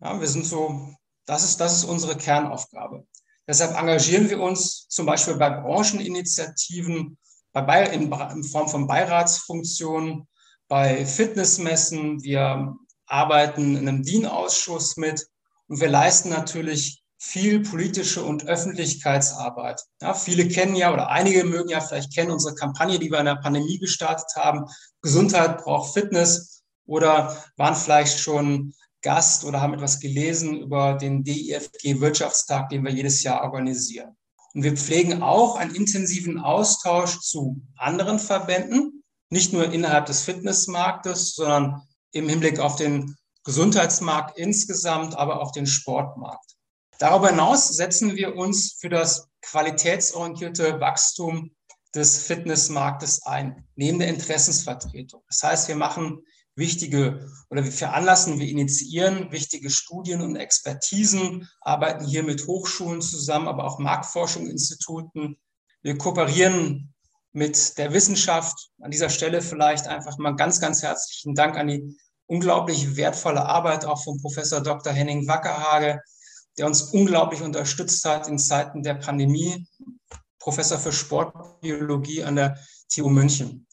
Ja, 0.00 0.20
wir 0.20 0.28
sind 0.28 0.46
so, 0.46 0.94
das 1.26 1.44
ist, 1.44 1.60
das 1.60 1.76
ist 1.76 1.84
unsere 1.84 2.16
Kernaufgabe. 2.16 3.06
Deshalb 3.46 3.78
engagieren 3.78 4.28
wir 4.28 4.40
uns 4.40 4.86
zum 4.88 5.06
Beispiel 5.06 5.36
bei 5.36 5.50
Brancheninitiativen, 5.50 7.18
bei, 7.52 7.86
in, 7.86 8.12
in 8.12 8.44
Form 8.44 8.68
von 8.68 8.86
Beiratsfunktionen, 8.86 10.28
bei 10.68 11.04
Fitnessmessen. 11.04 12.22
Wir 12.22 12.74
arbeiten 13.06 13.76
in 13.76 13.88
einem 13.88 14.02
DIN-Ausschuss 14.02 14.96
mit 14.96 15.26
und 15.66 15.80
wir 15.80 15.88
leisten 15.88 16.28
natürlich 16.28 17.02
viel 17.18 17.60
politische 17.60 18.22
und 18.22 18.46
Öffentlichkeitsarbeit. 18.46 19.84
Ja, 20.00 20.14
viele 20.14 20.46
kennen 20.48 20.76
ja 20.76 20.92
oder 20.92 21.10
einige 21.10 21.44
mögen 21.44 21.68
ja 21.68 21.80
vielleicht 21.80 22.14
kennen 22.14 22.30
unsere 22.30 22.54
Kampagne, 22.54 22.98
die 22.98 23.10
wir 23.10 23.18
in 23.18 23.26
der 23.26 23.36
Pandemie 23.36 23.78
gestartet 23.78 24.30
haben. 24.36 24.66
Gesundheit 25.02 25.58
braucht 25.58 25.92
Fitness 25.92 26.62
oder 26.86 27.36
waren 27.56 27.74
vielleicht 27.74 28.20
schon 28.20 28.72
Gast 29.02 29.44
oder 29.44 29.60
haben 29.60 29.74
etwas 29.74 30.00
gelesen 30.00 30.60
über 30.60 30.94
den 30.94 31.24
DIFG 31.24 32.00
Wirtschaftstag, 32.00 32.68
den 32.68 32.84
wir 32.84 32.92
jedes 32.92 33.22
Jahr 33.22 33.42
organisieren. 33.42 34.16
Und 34.54 34.62
wir 34.62 34.76
pflegen 34.76 35.22
auch 35.22 35.56
einen 35.56 35.74
intensiven 35.74 36.38
Austausch 36.38 37.20
zu 37.20 37.60
anderen 37.76 38.18
Verbänden, 38.18 39.04
nicht 39.30 39.52
nur 39.52 39.70
innerhalb 39.72 40.06
des 40.06 40.22
Fitnessmarktes, 40.22 41.34
sondern 41.34 41.82
im 42.12 42.28
Hinblick 42.28 42.58
auf 42.58 42.76
den 42.76 43.16
Gesundheitsmarkt 43.44 44.38
insgesamt, 44.38 45.16
aber 45.16 45.40
auch 45.40 45.52
den 45.52 45.66
Sportmarkt. 45.66 46.57
Darüber 46.98 47.30
hinaus 47.30 47.68
setzen 47.68 48.16
wir 48.16 48.34
uns 48.36 48.76
für 48.80 48.88
das 48.88 49.28
qualitätsorientierte 49.42 50.80
Wachstum 50.80 51.52
des 51.94 52.18
Fitnessmarktes 52.18 53.22
ein, 53.24 53.64
neben 53.76 53.98
der 53.98 54.08
Interessensvertretung. 54.08 55.22
Das 55.28 55.42
heißt, 55.42 55.68
wir 55.68 55.76
machen 55.76 56.22
wichtige 56.56 57.30
oder 57.50 57.64
wir 57.64 57.72
veranlassen, 57.72 58.40
wir 58.40 58.48
initiieren 58.48 59.30
wichtige 59.30 59.70
Studien 59.70 60.20
und 60.20 60.36
Expertisen, 60.36 61.48
arbeiten 61.60 62.04
hier 62.04 62.24
mit 62.24 62.46
Hochschulen 62.46 63.00
zusammen, 63.00 63.46
aber 63.46 63.64
auch 63.64 63.78
Marktforschungsinstituten. 63.78 65.38
Wir 65.82 65.96
kooperieren 65.96 66.92
mit 67.32 67.78
der 67.78 67.92
Wissenschaft. 67.92 68.70
An 68.80 68.90
dieser 68.90 69.08
Stelle 69.08 69.40
vielleicht 69.40 69.86
einfach 69.86 70.18
mal 70.18 70.34
ganz, 70.34 70.60
ganz 70.60 70.82
herzlichen 70.82 71.36
Dank 71.36 71.56
an 71.56 71.68
die 71.68 71.96
unglaublich 72.26 72.96
wertvolle 72.96 73.46
Arbeit 73.46 73.84
auch 73.84 74.02
von 74.02 74.20
Professor 74.20 74.60
Dr. 74.60 74.92
Henning 74.92 75.28
Wackerhage, 75.28 76.00
der 76.58 76.66
uns 76.66 76.82
unglaublich 76.82 77.42
unterstützt 77.42 78.04
hat 78.04 78.28
in 78.28 78.38
Zeiten 78.38 78.82
der 78.82 78.94
Pandemie, 78.94 79.66
Professor 80.38 80.78
für 80.78 80.92
Sportbiologie 80.92 82.24
an 82.24 82.36
der 82.36 82.58
TU 82.92 83.08
München. 83.08 83.66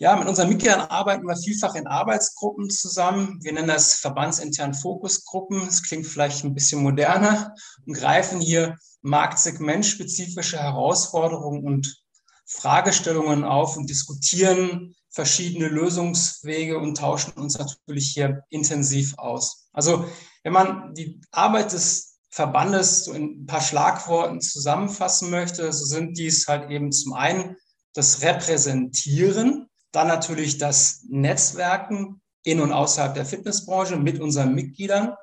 Ja, 0.00 0.14
mit 0.14 0.28
unseren 0.28 0.48
Mitgliedern 0.48 0.82
arbeiten 0.82 1.26
wir 1.26 1.36
vielfach 1.36 1.74
in 1.74 1.88
Arbeitsgruppen 1.88 2.70
zusammen. 2.70 3.40
Wir 3.42 3.52
nennen 3.52 3.66
das 3.66 3.94
verbandsintern 3.94 4.72
Fokusgruppen. 4.72 5.66
Das 5.66 5.82
klingt 5.82 6.06
vielleicht 6.06 6.44
ein 6.44 6.54
bisschen 6.54 6.82
moderner 6.82 7.52
und 7.84 7.94
greifen 7.94 8.40
hier 8.40 8.76
marktsegmentspezifische 9.02 10.58
Herausforderungen 10.58 11.64
und 11.64 12.00
Fragestellungen 12.46 13.42
auf 13.42 13.76
und 13.76 13.90
diskutieren 13.90 14.94
verschiedene 15.10 15.66
Lösungswege 15.66 16.78
und 16.78 16.96
tauschen 16.96 17.32
uns 17.32 17.58
natürlich 17.58 18.12
hier 18.12 18.44
intensiv 18.50 19.18
aus. 19.18 19.68
Also 19.72 20.04
wenn 20.44 20.52
man 20.52 20.94
die 20.94 21.20
Arbeit 21.32 21.72
des 21.72 22.17
Verbandes 22.38 23.04
so 23.04 23.12
in 23.12 23.42
ein 23.42 23.46
paar 23.46 23.60
Schlagworten 23.60 24.40
zusammenfassen 24.40 25.28
möchte, 25.28 25.72
so 25.72 25.84
sind 25.84 26.16
dies 26.16 26.46
halt 26.46 26.70
eben 26.70 26.92
zum 26.92 27.14
einen 27.14 27.56
das 27.94 28.22
Repräsentieren, 28.22 29.68
dann 29.90 30.06
natürlich 30.06 30.56
das 30.56 31.04
Netzwerken 31.08 32.20
in 32.44 32.60
und 32.60 32.72
außerhalb 32.72 33.14
der 33.14 33.26
Fitnessbranche 33.26 33.96
mit 33.96 34.20
unseren 34.20 34.54
Mitgliedern, 34.54 35.14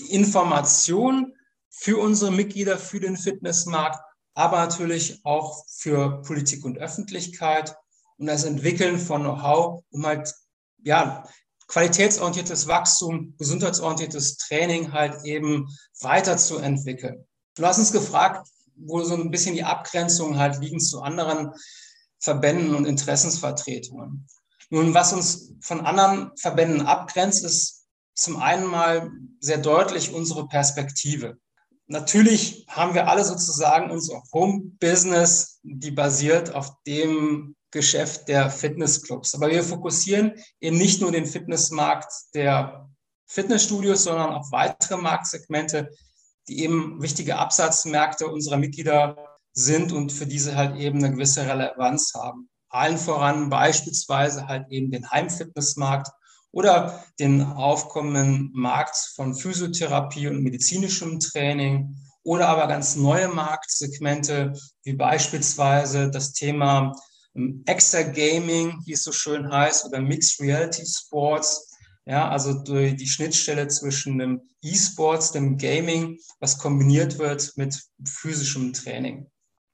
die 0.00 0.14
Information 0.14 1.34
für 1.68 1.98
unsere 1.98 2.32
Mitglieder, 2.32 2.78
für 2.78 2.98
den 2.98 3.18
Fitnessmarkt, 3.18 4.00
aber 4.32 4.56
natürlich 4.56 5.20
auch 5.22 5.66
für 5.68 6.22
Politik 6.22 6.64
und 6.64 6.78
Öffentlichkeit 6.78 7.76
und 8.16 8.26
das 8.26 8.44
Entwickeln 8.44 8.98
von 8.98 9.20
Know-how, 9.20 9.84
um 9.90 10.06
halt 10.06 10.32
ja, 10.82 11.28
qualitätsorientiertes 11.68 12.66
Wachstum, 12.68 13.34
gesundheitsorientiertes 13.38 14.36
Training 14.36 14.92
halt 14.92 15.24
eben 15.24 15.68
weiterzuentwickeln. 16.00 17.26
Du 17.56 17.64
hast 17.64 17.78
uns 17.78 17.92
gefragt, 17.92 18.48
wo 18.76 19.02
so 19.02 19.14
ein 19.14 19.30
bisschen 19.30 19.54
die 19.54 19.64
Abgrenzungen 19.64 20.38
halt 20.38 20.60
liegen 20.60 20.80
zu 20.80 21.02
anderen 21.02 21.52
Verbänden 22.18 22.74
und 22.74 22.86
Interessensvertretungen. 22.86 24.26
Nun, 24.70 24.94
was 24.94 25.12
uns 25.12 25.52
von 25.60 25.82
anderen 25.82 26.32
Verbänden 26.36 26.82
abgrenzt, 26.82 27.44
ist 27.44 27.84
zum 28.14 28.36
einen 28.40 28.66
mal 28.66 29.10
sehr 29.40 29.58
deutlich 29.58 30.12
unsere 30.12 30.48
Perspektive. 30.48 31.36
Natürlich 31.86 32.64
haben 32.68 32.94
wir 32.94 33.08
alle 33.08 33.24
sozusagen 33.24 33.90
unser 33.90 34.22
Home-Business, 34.32 35.60
die 35.62 35.90
basiert 35.90 36.54
auf 36.54 36.82
dem 36.86 37.56
Geschäft 37.74 38.28
der 38.28 38.48
Fitnessclubs. 38.50 39.34
Aber 39.34 39.50
wir 39.50 39.62
fokussieren 39.62 40.32
eben 40.60 40.78
nicht 40.78 41.02
nur 41.02 41.12
den 41.12 41.26
Fitnessmarkt 41.26 42.10
der 42.32 42.88
Fitnessstudios, 43.26 44.04
sondern 44.04 44.30
auch 44.30 44.50
weitere 44.52 44.96
Marktsegmente, 44.96 45.90
die 46.48 46.60
eben 46.60 47.02
wichtige 47.02 47.36
Absatzmärkte 47.36 48.28
unserer 48.28 48.56
Mitglieder 48.56 49.16
sind 49.52 49.92
und 49.92 50.12
für 50.12 50.26
diese 50.26 50.56
halt 50.56 50.76
eben 50.76 50.98
eine 50.98 51.12
gewisse 51.12 51.46
Relevanz 51.46 52.12
haben. 52.14 52.48
Allen 52.68 52.96
voran 52.98 53.50
beispielsweise 53.50 54.46
halt 54.46 54.66
eben 54.70 54.90
den 54.90 55.10
Heimfitnessmarkt 55.10 56.08
oder 56.52 57.04
den 57.18 57.42
aufkommenden 57.42 58.52
Markt 58.54 58.96
von 59.16 59.34
Physiotherapie 59.34 60.28
und 60.28 60.42
medizinischem 60.42 61.18
Training 61.18 61.96
oder 62.22 62.48
aber 62.48 62.68
ganz 62.68 62.94
neue 62.94 63.28
Marktsegmente, 63.28 64.52
wie 64.84 64.94
beispielsweise 64.94 66.10
das 66.10 66.32
Thema 66.32 66.92
Extra-Gaming, 67.66 68.80
wie 68.84 68.92
es 68.92 69.02
so 69.02 69.12
schön 69.12 69.50
heißt, 69.50 69.86
oder 69.86 70.00
Mixed 70.00 70.40
Reality 70.40 70.84
Sports. 70.86 71.70
Ja, 72.06 72.28
also 72.28 72.62
die 72.62 73.06
Schnittstelle 73.06 73.66
zwischen 73.68 74.18
dem 74.18 74.42
E-Sports, 74.62 75.32
dem 75.32 75.56
Gaming, 75.56 76.18
was 76.38 76.58
kombiniert 76.58 77.18
wird 77.18 77.52
mit 77.56 77.74
physischem 78.06 78.72
Training. 78.74 79.26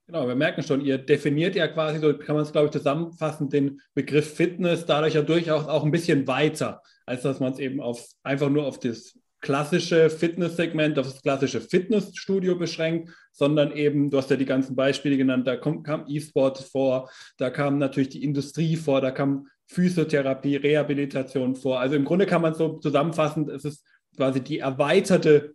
Genau, 0.06 0.26
wir 0.26 0.34
merken 0.34 0.62
schon, 0.62 0.80
ihr 0.80 0.98
definiert 0.98 1.54
ja 1.54 1.68
quasi, 1.68 2.00
so 2.00 2.16
kann 2.16 2.34
man 2.34 2.44
es, 2.44 2.52
glaube 2.52 2.66
ich, 2.66 2.72
zusammenfassen, 2.72 3.48
den 3.48 3.80
Begriff 3.94 4.34
Fitness 4.34 4.84
dadurch 4.86 5.14
ja 5.14 5.22
durchaus 5.22 5.66
auch 5.66 5.84
ein 5.84 5.92
bisschen 5.92 6.26
weiter, 6.26 6.82
als 7.06 7.22
dass 7.22 7.38
man 7.40 7.52
es 7.52 7.58
eben 7.58 7.80
auf, 7.80 8.04
einfach 8.22 8.48
nur 8.48 8.66
auf 8.66 8.80
das 8.80 9.14
klassische 9.40 10.10
Fitnesssegment, 10.10 10.98
auf 10.98 11.06
das 11.06 11.22
klassische 11.22 11.60
Fitnessstudio 11.60 12.56
beschränkt, 12.56 13.10
sondern 13.32 13.72
eben, 13.72 14.10
du 14.10 14.18
hast 14.18 14.30
ja 14.30 14.36
die 14.36 14.44
ganzen 14.44 14.76
Beispiele 14.76 15.16
genannt, 15.16 15.46
da 15.46 15.56
kam, 15.56 15.82
kam 15.82 16.04
E-Sport 16.06 16.58
vor, 16.58 17.10
da 17.38 17.50
kam 17.50 17.78
natürlich 17.78 18.10
die 18.10 18.22
Industrie 18.22 18.76
vor, 18.76 19.00
da 19.00 19.10
kam 19.10 19.48
Physiotherapie, 19.66 20.56
Rehabilitation 20.56 21.54
vor. 21.54 21.80
Also 21.80 21.94
im 21.96 22.04
Grunde 22.04 22.26
kann 22.26 22.42
man 22.42 22.54
so 22.54 22.78
zusammenfassen, 22.78 23.48
es 23.48 23.64
ist 23.64 23.86
quasi 24.16 24.40
die 24.40 24.58
erweiterte, 24.58 25.54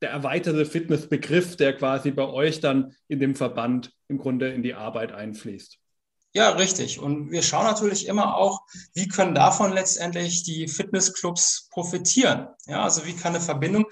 der 0.00 0.10
erweiterte 0.10 0.64
Fitnessbegriff, 0.64 1.56
der 1.56 1.74
quasi 1.74 2.10
bei 2.10 2.26
euch 2.26 2.60
dann 2.60 2.94
in 3.08 3.20
dem 3.20 3.34
Verband 3.34 3.92
im 4.08 4.18
Grunde 4.18 4.48
in 4.48 4.62
die 4.62 4.74
Arbeit 4.74 5.12
einfließt. 5.12 5.81
Ja, 6.34 6.50
richtig. 6.50 6.98
Und 6.98 7.30
wir 7.30 7.42
schauen 7.42 7.66
natürlich 7.66 8.06
immer 8.06 8.36
auch, 8.36 8.62
wie 8.94 9.06
können 9.06 9.34
davon 9.34 9.72
letztendlich 9.72 10.44
die 10.44 10.66
Fitnessclubs 10.66 11.68
profitieren. 11.70 12.48
Ja, 12.66 12.84
also 12.84 13.04
wie 13.04 13.14
kann 13.14 13.34
eine 13.34 13.44
Verbindung 13.44 13.84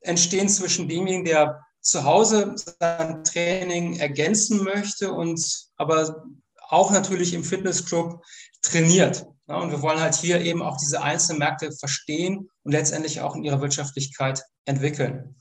entstehen 0.00 0.48
zwischen 0.48 0.88
demjenigen, 0.88 1.24
der 1.24 1.60
zu 1.80 2.04
Hause 2.04 2.54
sein 2.80 3.22
Training 3.24 3.98
ergänzen 3.98 4.64
möchte 4.64 5.12
und 5.12 5.40
aber 5.76 6.24
auch 6.68 6.90
natürlich 6.90 7.34
im 7.34 7.44
Fitnessclub 7.44 8.24
trainiert. 8.62 9.26
Ja, 9.46 9.56
und 9.56 9.70
wir 9.70 9.82
wollen 9.82 10.00
halt 10.00 10.14
hier 10.14 10.40
eben 10.40 10.62
auch 10.62 10.78
diese 10.78 11.02
einzelnen 11.02 11.38
Märkte 11.38 11.70
verstehen 11.72 12.50
und 12.64 12.72
letztendlich 12.72 13.20
auch 13.20 13.36
in 13.36 13.44
ihrer 13.44 13.60
Wirtschaftlichkeit 13.60 14.42
entwickeln. 14.64 15.36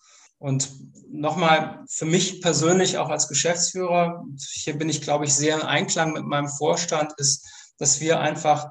Und 0.46 0.70
nochmal 1.10 1.84
für 1.90 2.06
mich 2.06 2.40
persönlich 2.40 3.00
auch 3.00 3.10
als 3.10 3.28
Geschäftsführer, 3.28 4.24
hier 4.38 4.78
bin 4.78 4.90
ich, 4.90 5.02
glaube 5.02 5.26
ich, 5.26 5.34
sehr 5.34 5.56
in 5.56 5.64
Einklang 5.64 6.14
mit 6.14 6.24
meinem 6.24 6.50
Vorstand, 6.50 7.14
ist, 7.18 7.50
dass 7.80 8.00
wir 8.00 8.20
einfach 8.20 8.68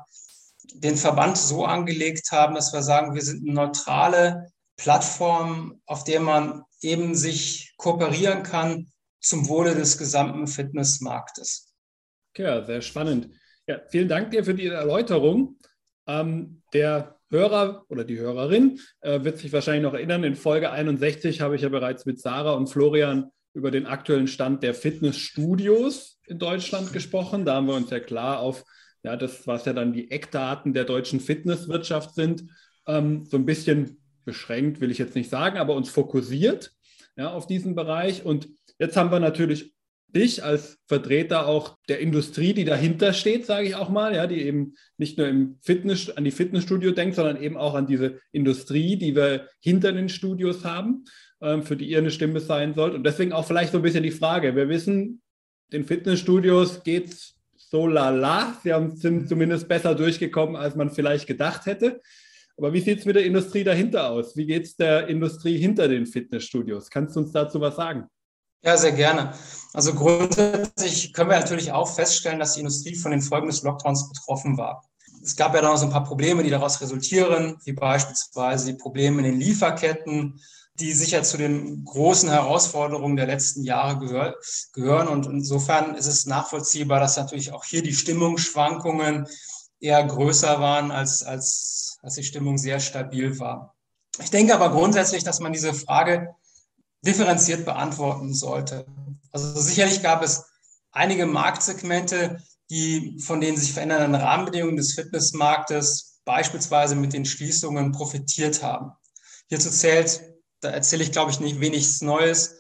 den 0.73 0.95
Verband 0.95 1.37
so 1.37 1.65
angelegt 1.65 2.31
haben, 2.31 2.55
dass 2.55 2.73
wir 2.73 2.85
sagen, 2.85 3.17
wir 3.17 3.23
sind 3.23 3.43
eine 3.43 3.55
neutrale 3.55 4.53
Plattform, 4.77 5.81
auf 5.85 6.05
der 6.05 6.21
man 6.21 6.63
eben 6.81 7.17
sich 7.17 7.75
kooperieren 7.77 8.45
kann 8.45 8.93
zum 9.21 9.49
Wohle 9.49 9.75
des 9.75 9.99
gesamten 9.99 10.47
Fitnessmarktes. 10.47 11.75
Ja, 12.37 12.65
sehr 12.65 12.83
spannend. 12.83 13.31
Ja, 13.67 13.81
vielen 13.91 14.09
Dank 14.09 14.31
dir 14.31 14.45
für 14.45 14.55
die 14.55 14.69
Erläuterung. 14.69 15.59
Ähm, 16.07 16.63
der 16.73 17.19
Hörer 17.35 17.85
oder 17.89 18.05
die 18.05 18.19
Hörerin 18.19 18.79
äh, 19.01 19.25
wird 19.25 19.39
sich 19.39 19.53
wahrscheinlich 19.53 19.83
noch 19.83 19.95
erinnern, 19.95 20.25
in 20.25 20.37
Folge 20.37 20.71
61 20.71 21.41
habe 21.41 21.57
ich 21.57 21.63
ja 21.63 21.69
bereits 21.69 22.07
mit 22.07 22.21
Sarah 22.21 22.53
und 22.53 22.69
Florian 22.69 23.31
über 23.53 23.71
den 23.71 23.87
aktuellen 23.87 24.29
Stand 24.29 24.63
der 24.63 24.75
Fitnessstudios 24.75 26.21
in 26.27 26.39
Deutschland 26.39 26.93
gesprochen. 26.93 27.45
Da 27.45 27.57
haben 27.57 27.67
wir 27.67 27.75
uns 27.75 27.91
ja 27.91 28.01
klar 28.01 28.39
auf 28.39 28.65
ja, 29.03 29.17
das, 29.17 29.47
was 29.47 29.65
ja 29.65 29.73
dann 29.73 29.93
die 29.93 30.11
Eckdaten 30.11 30.73
der 30.73 30.85
deutschen 30.85 31.21
Fitnesswirtschaft 31.21 32.15
sind, 32.15 32.45
ähm, 32.87 33.25
so 33.27 33.37
ein 33.37 33.45
bisschen 33.45 33.99
beschränkt, 34.25 34.81
will 34.81 34.91
ich 34.91 34.99
jetzt 34.99 35.15
nicht 35.15 35.29
sagen, 35.29 35.59
aber 35.59 35.75
uns 35.75 35.91
fokussiert 35.91 36.73
ja, 37.17 37.33
auf 37.33 37.47
diesen 37.47 37.75
Bereich. 37.75 38.25
Und 38.25 38.49
jetzt 38.79 38.97
haben 38.97 39.11
wir 39.11 39.21
natürlich 39.21 39.74
dich 40.15 40.45
als 40.45 40.79
Vertreter 40.87 41.47
auch 41.47 41.77
der 41.89 42.01
Industrie, 42.01 42.55
die 42.55 42.65
dahinter 42.65 43.13
steht, 43.13 43.47
sage 43.47 43.67
ich 43.67 43.75
auch 43.75 43.89
mal, 43.89 44.15
ja, 44.15 44.27
die 44.27 44.43
eben 44.43 44.75
nicht 44.97 45.19
nur 45.19 45.29
im 45.29 45.59
Fitness, 45.61 46.11
an 46.11 46.25
die 46.25 46.31
Fitnessstudio 46.31 46.93
denkt, 46.93 47.17
sondern 47.17 47.43
eben 47.43 47.57
auch 47.57 47.75
an 47.75 47.87
diese 47.87 48.21
Industrie, 48.33 48.97
die 48.97 49.17
wir 49.17 49.49
hinter 49.61 49.93
den 49.93 50.09
Studios 50.09 50.65
haben, 50.65 51.05
ähm, 51.41 51.63
für 51.63 51.77
die 51.77 51.87
ihr 51.87 51.99
eine 51.99 52.11
Stimme 52.11 52.41
sein 52.41 52.75
sollt. 52.75 52.95
Und 52.95 53.05
deswegen 53.05 53.33
auch 53.33 53.47
vielleicht 53.47 53.73
so 53.73 53.79
ein 53.79 53.83
bisschen 53.83 54.05
die 54.05 54.11
Frage. 54.11 54.55
Wir 54.55 54.69
wissen, 54.69 55.21
den 55.73 55.85
Fitnessstudios 55.85 56.85
geht 56.85 57.09
es 57.09 57.35
so 57.57 57.87
lala. 57.87 58.57
Sie 58.63 58.73
haben, 58.73 58.97
sind 58.97 59.29
zumindest 59.29 59.69
besser 59.69 59.95
durchgekommen, 59.95 60.57
als 60.57 60.77
man 60.77 60.91
vielleicht 60.91 61.27
gedacht 61.27 61.67
hätte. 61.67 62.01
Aber 62.57 62.73
wie 62.73 62.81
sieht 62.81 63.01
es 63.01 63.05
mit 63.05 63.17
der 63.17 63.25
Industrie 63.25 63.65
dahinter 63.65 64.11
aus? 64.11 64.37
Wie 64.37 64.47
geht 64.47 64.65
es 64.65 64.77
der 64.77 65.09
Industrie 65.09 65.59
hinter 65.59 65.89
den 65.89 66.07
Fitnessstudios? 66.07 66.89
Kannst 66.89 67.17
du 67.17 67.21
uns 67.21 67.33
dazu 67.33 67.61
was 67.61 67.75
sagen? 67.75 68.07
Ja, 68.65 68.79
sehr 68.79 68.93
gerne. 68.93 69.35
Also 69.75 69.93
grundsätzlich 69.93 71.13
können 71.13 71.29
wir 71.29 71.39
natürlich 71.39 71.73
auch 71.73 71.93
feststellen, 71.93 72.39
dass 72.39 72.55
die 72.55 72.61
Industrie 72.61 72.97
von 72.97 73.11
den 73.11 73.21
Folgen 73.21 73.49
des 73.49 73.63
Lockdowns 73.63 74.09
betroffen 74.09 74.57
war. 74.57 74.85
Es 75.23 75.37
gab 75.37 75.55
ja 75.55 75.61
dann 75.61 75.73
noch 75.73 75.79
so 75.79 75.87
ein 75.87 75.93
paar 75.93 76.05
Probleme, 76.05 76.43
die 76.43 76.51
daraus 76.51 76.81
resultieren, 76.81 77.57
wie 77.65 77.73
beispielsweise 77.73 78.73
die 78.73 78.79
Probleme 78.79 79.19
in 79.19 79.25
den 79.25 79.41
Lieferketten, 79.41 80.41
die 80.81 80.93
sicher 80.93 81.23
zu 81.23 81.37
den 81.37 81.85
großen 81.85 82.31
Herausforderungen 82.31 83.17
der 83.17 83.27
letzten 83.27 83.65
Jahre 83.65 83.99
gehör 83.99 84.37
gehören. 84.73 85.09
Und 85.09 85.27
insofern 85.27 85.95
ist 85.95 86.07
es 86.07 86.25
nachvollziehbar, 86.25 87.01
dass 87.01 87.17
natürlich 87.17 87.53
auch 87.53 87.65
hier 87.65 87.83
die 87.83 87.93
Stimmungsschwankungen 87.93 89.27
eher 89.79 90.05
größer 90.05 90.61
waren, 90.61 90.91
als, 90.91 91.23
als, 91.23 91.99
als 92.03 92.15
die 92.15 92.25
Stimmung 92.25 92.57
sehr 92.57 92.81
stabil 92.81 93.39
war. 93.39 93.75
Ich 94.23 94.31
denke 94.31 94.55
aber 94.55 94.71
grundsätzlich, 94.71 95.23
dass 95.23 95.41
man 95.41 95.53
diese 95.53 95.75
Frage 95.75 96.35
differenziert 97.07 97.65
beantworten 97.65 98.35
sollte. 98.35 98.87
Also 99.31 99.61
sicherlich 99.61 100.03
gab 100.03 100.23
es 100.23 100.45
einige 100.93 101.27
Marktsegmente, 101.27 102.43
die 102.71 103.19
von 103.21 103.41
den 103.41 103.57
sich 103.57 103.73
verändernden 103.73 104.15
Rahmenbedingungen 104.15 104.77
des 104.77 104.95
Fitnessmarktes 104.95 106.21
beispielsweise 106.25 106.95
mit 106.95 107.13
den 107.13 107.25
Schließungen 107.25 107.93
profitiert 107.93 108.63
haben. 108.63 108.93
Hierzu 109.49 109.71
zählt, 109.71 110.23
da 110.61 110.71
erzähle 110.71 111.05
ich 111.05 111.13
glaube 111.13 111.31
ich 111.31 111.41
nicht 111.41 111.61
wenig 111.61 112.01
Neues, 112.01 112.57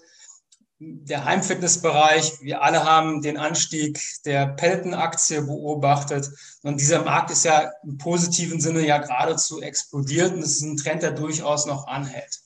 der 0.78 1.24
Heimfitnessbereich. 1.24 2.40
Wir 2.40 2.62
alle 2.62 2.84
haben 2.84 3.22
den 3.22 3.36
Anstieg 3.38 4.00
der 4.24 4.48
Peloton-Aktie 4.48 5.42
beobachtet. 5.42 6.28
Und 6.62 6.80
dieser 6.80 7.04
Markt 7.04 7.30
ist 7.30 7.44
ja 7.44 7.70
im 7.84 7.96
positiven 7.96 8.60
Sinne 8.60 8.86
ja 8.86 8.98
geradezu 8.98 9.62
explodiert. 9.62 10.34
Und 10.34 10.40
es 10.40 10.56
ist 10.56 10.62
ein 10.62 10.76
Trend, 10.76 11.02
der 11.02 11.12
durchaus 11.12 11.66
noch 11.66 11.86
anhält. 11.86 12.40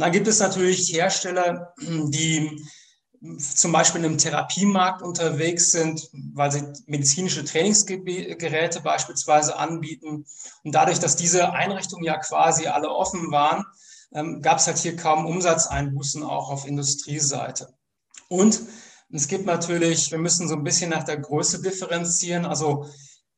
Und 0.00 0.04
dann 0.04 0.12
gibt 0.12 0.28
es 0.28 0.40
natürlich 0.40 0.90
Hersteller, 0.94 1.74
die 1.78 2.58
zum 3.38 3.70
Beispiel 3.70 4.02
im 4.02 4.16
Therapiemarkt 4.16 5.02
unterwegs 5.02 5.72
sind, 5.72 6.08
weil 6.32 6.50
sie 6.50 6.62
medizinische 6.86 7.44
Trainingsgeräte 7.44 8.80
beispielsweise 8.80 9.58
anbieten. 9.58 10.24
Und 10.64 10.74
dadurch, 10.74 11.00
dass 11.00 11.16
diese 11.16 11.52
Einrichtungen 11.52 12.02
ja 12.02 12.16
quasi 12.16 12.66
alle 12.66 12.88
offen 12.88 13.30
waren, 13.30 13.66
ähm, 14.14 14.40
gab 14.40 14.56
es 14.56 14.68
halt 14.68 14.78
hier 14.78 14.96
kaum 14.96 15.26
Umsatzeinbußen 15.26 16.22
auch 16.22 16.48
auf 16.50 16.66
Industrieseite. 16.66 17.68
Und 18.28 18.58
es 19.10 19.28
gibt 19.28 19.44
natürlich, 19.44 20.10
wir 20.10 20.18
müssen 20.18 20.48
so 20.48 20.54
ein 20.54 20.64
bisschen 20.64 20.88
nach 20.88 21.04
der 21.04 21.18
Größe 21.18 21.60
differenzieren. 21.60 22.46
Also 22.46 22.86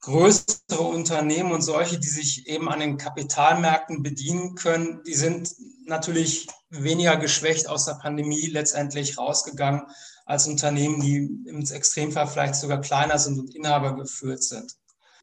größere 0.03 0.81
Unternehmen 0.81 1.53
und 1.53 1.62
solche, 1.62 1.99
die 1.99 2.09
sich 2.09 2.47
eben 2.49 2.69
an 2.69 2.81
den 2.81 2.99
Kapitalmärkten 2.99 4.03
bedienen 4.03 4.57
können, 4.57 5.01
die 5.07 5.15
sind 5.15 5.55
natürlich 5.87 6.49
weniger 6.71 7.17
geschwächt 7.17 7.69
aus 7.69 7.85
der 7.85 7.95
Pandemie 7.95 8.47
letztendlich 8.47 9.17
rausgegangen 9.17 9.83
als 10.27 10.47
Unternehmen, 10.47 11.01
die 11.01 11.17
im 11.49 11.61
Extremfall 11.61 12.27
vielleicht 12.27 12.57
sogar 12.57 12.81
kleiner 12.81 13.19
sind 13.19 13.38
und 13.38 13.55
Inhaber 13.55 13.95
geführt 13.95 14.43
sind. 14.43 14.77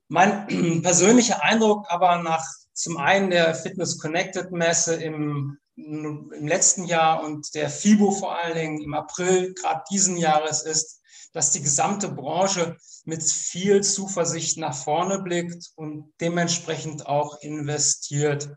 Mein 0.07 0.81
persönlicher 0.81 1.43
Eindruck 1.43 1.85
aber 1.89 2.17
nach 2.21 2.45
zum 2.73 2.97
einen 2.97 3.29
der 3.29 3.55
Fitness 3.55 3.99
Connected 3.99 4.51
Messe 4.51 4.95
im, 4.95 5.57
im 5.75 6.47
letzten 6.47 6.85
Jahr 6.85 7.23
und 7.23 7.53
der 7.53 7.69
FIBO 7.69 8.11
vor 8.11 8.37
allen 8.37 8.55
Dingen 8.55 8.81
im 8.81 8.93
April 8.93 9.53
gerade 9.53 9.83
diesen 9.91 10.15
Jahres 10.15 10.63
ist, 10.63 10.98
dass 11.31 11.51
die 11.51 11.61
gesamte 11.61 12.09
Branche 12.09 12.77
mit 13.05 13.23
viel 13.23 13.81
Zuversicht 13.81 14.57
nach 14.57 14.75
vorne 14.75 15.19
blickt 15.19 15.71
und 15.75 16.13
dementsprechend 16.21 17.05
auch 17.05 17.41
investiert. 17.41 18.49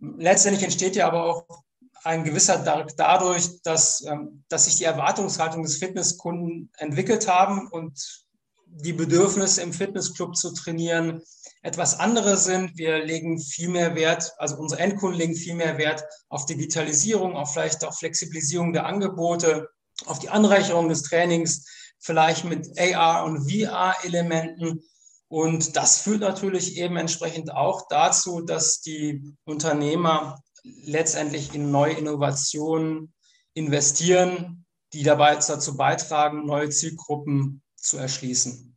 Letztendlich 0.00 0.64
entsteht 0.64 0.96
ja 0.96 1.06
aber 1.06 1.24
auch 1.24 1.64
ein 2.04 2.24
gewisser 2.24 2.58
Druck 2.58 2.96
dadurch, 2.96 3.62
dass, 3.62 4.04
ähm, 4.06 4.44
dass 4.48 4.66
sich 4.66 4.76
die 4.76 4.84
Erwartungshaltung 4.84 5.62
des 5.62 5.78
Fitnesskunden 5.78 6.70
entwickelt 6.76 7.28
haben 7.28 7.68
und 7.68 8.26
die 8.66 8.92
Bedürfnisse 8.92 9.62
im 9.62 9.72
Fitnessclub 9.72 10.36
zu 10.36 10.52
trainieren 10.52 11.22
etwas 11.64 11.98
andere 11.98 12.36
sind. 12.36 12.76
Wir 12.76 13.02
legen 13.02 13.40
viel 13.40 13.68
mehr 13.68 13.94
Wert, 13.94 14.32
also 14.36 14.56
unsere 14.56 14.82
Endkunden 14.82 15.18
legen 15.18 15.34
viel 15.34 15.54
mehr 15.54 15.78
Wert 15.78 16.04
auf 16.28 16.44
Digitalisierung, 16.44 17.36
auf 17.36 17.52
vielleicht 17.52 17.84
auch 17.84 17.96
Flexibilisierung 17.96 18.74
der 18.74 18.84
Angebote, 18.84 19.68
auf 20.06 20.18
die 20.18 20.28
Anreicherung 20.28 20.88
des 20.88 21.02
Trainings, 21.02 21.66
vielleicht 21.98 22.44
mit 22.44 22.78
AR 22.78 23.24
und 23.24 23.50
VR-Elementen. 23.50 24.80
Und 25.28 25.76
das 25.76 26.00
führt 26.00 26.20
natürlich 26.20 26.76
eben 26.76 26.96
entsprechend 26.96 27.52
auch 27.52 27.88
dazu, 27.88 28.40
dass 28.40 28.80
die 28.80 29.34
Unternehmer 29.44 30.38
letztendlich 30.62 31.54
in 31.54 31.70
neue 31.70 31.94
Innovationen 31.94 33.12
investieren, 33.54 34.64
die 34.92 35.02
dabei 35.02 35.34
dazu 35.34 35.76
beitragen, 35.76 36.46
neue 36.46 36.70
Zielgruppen 36.70 37.62
zu 37.76 37.98
erschließen. 37.98 38.74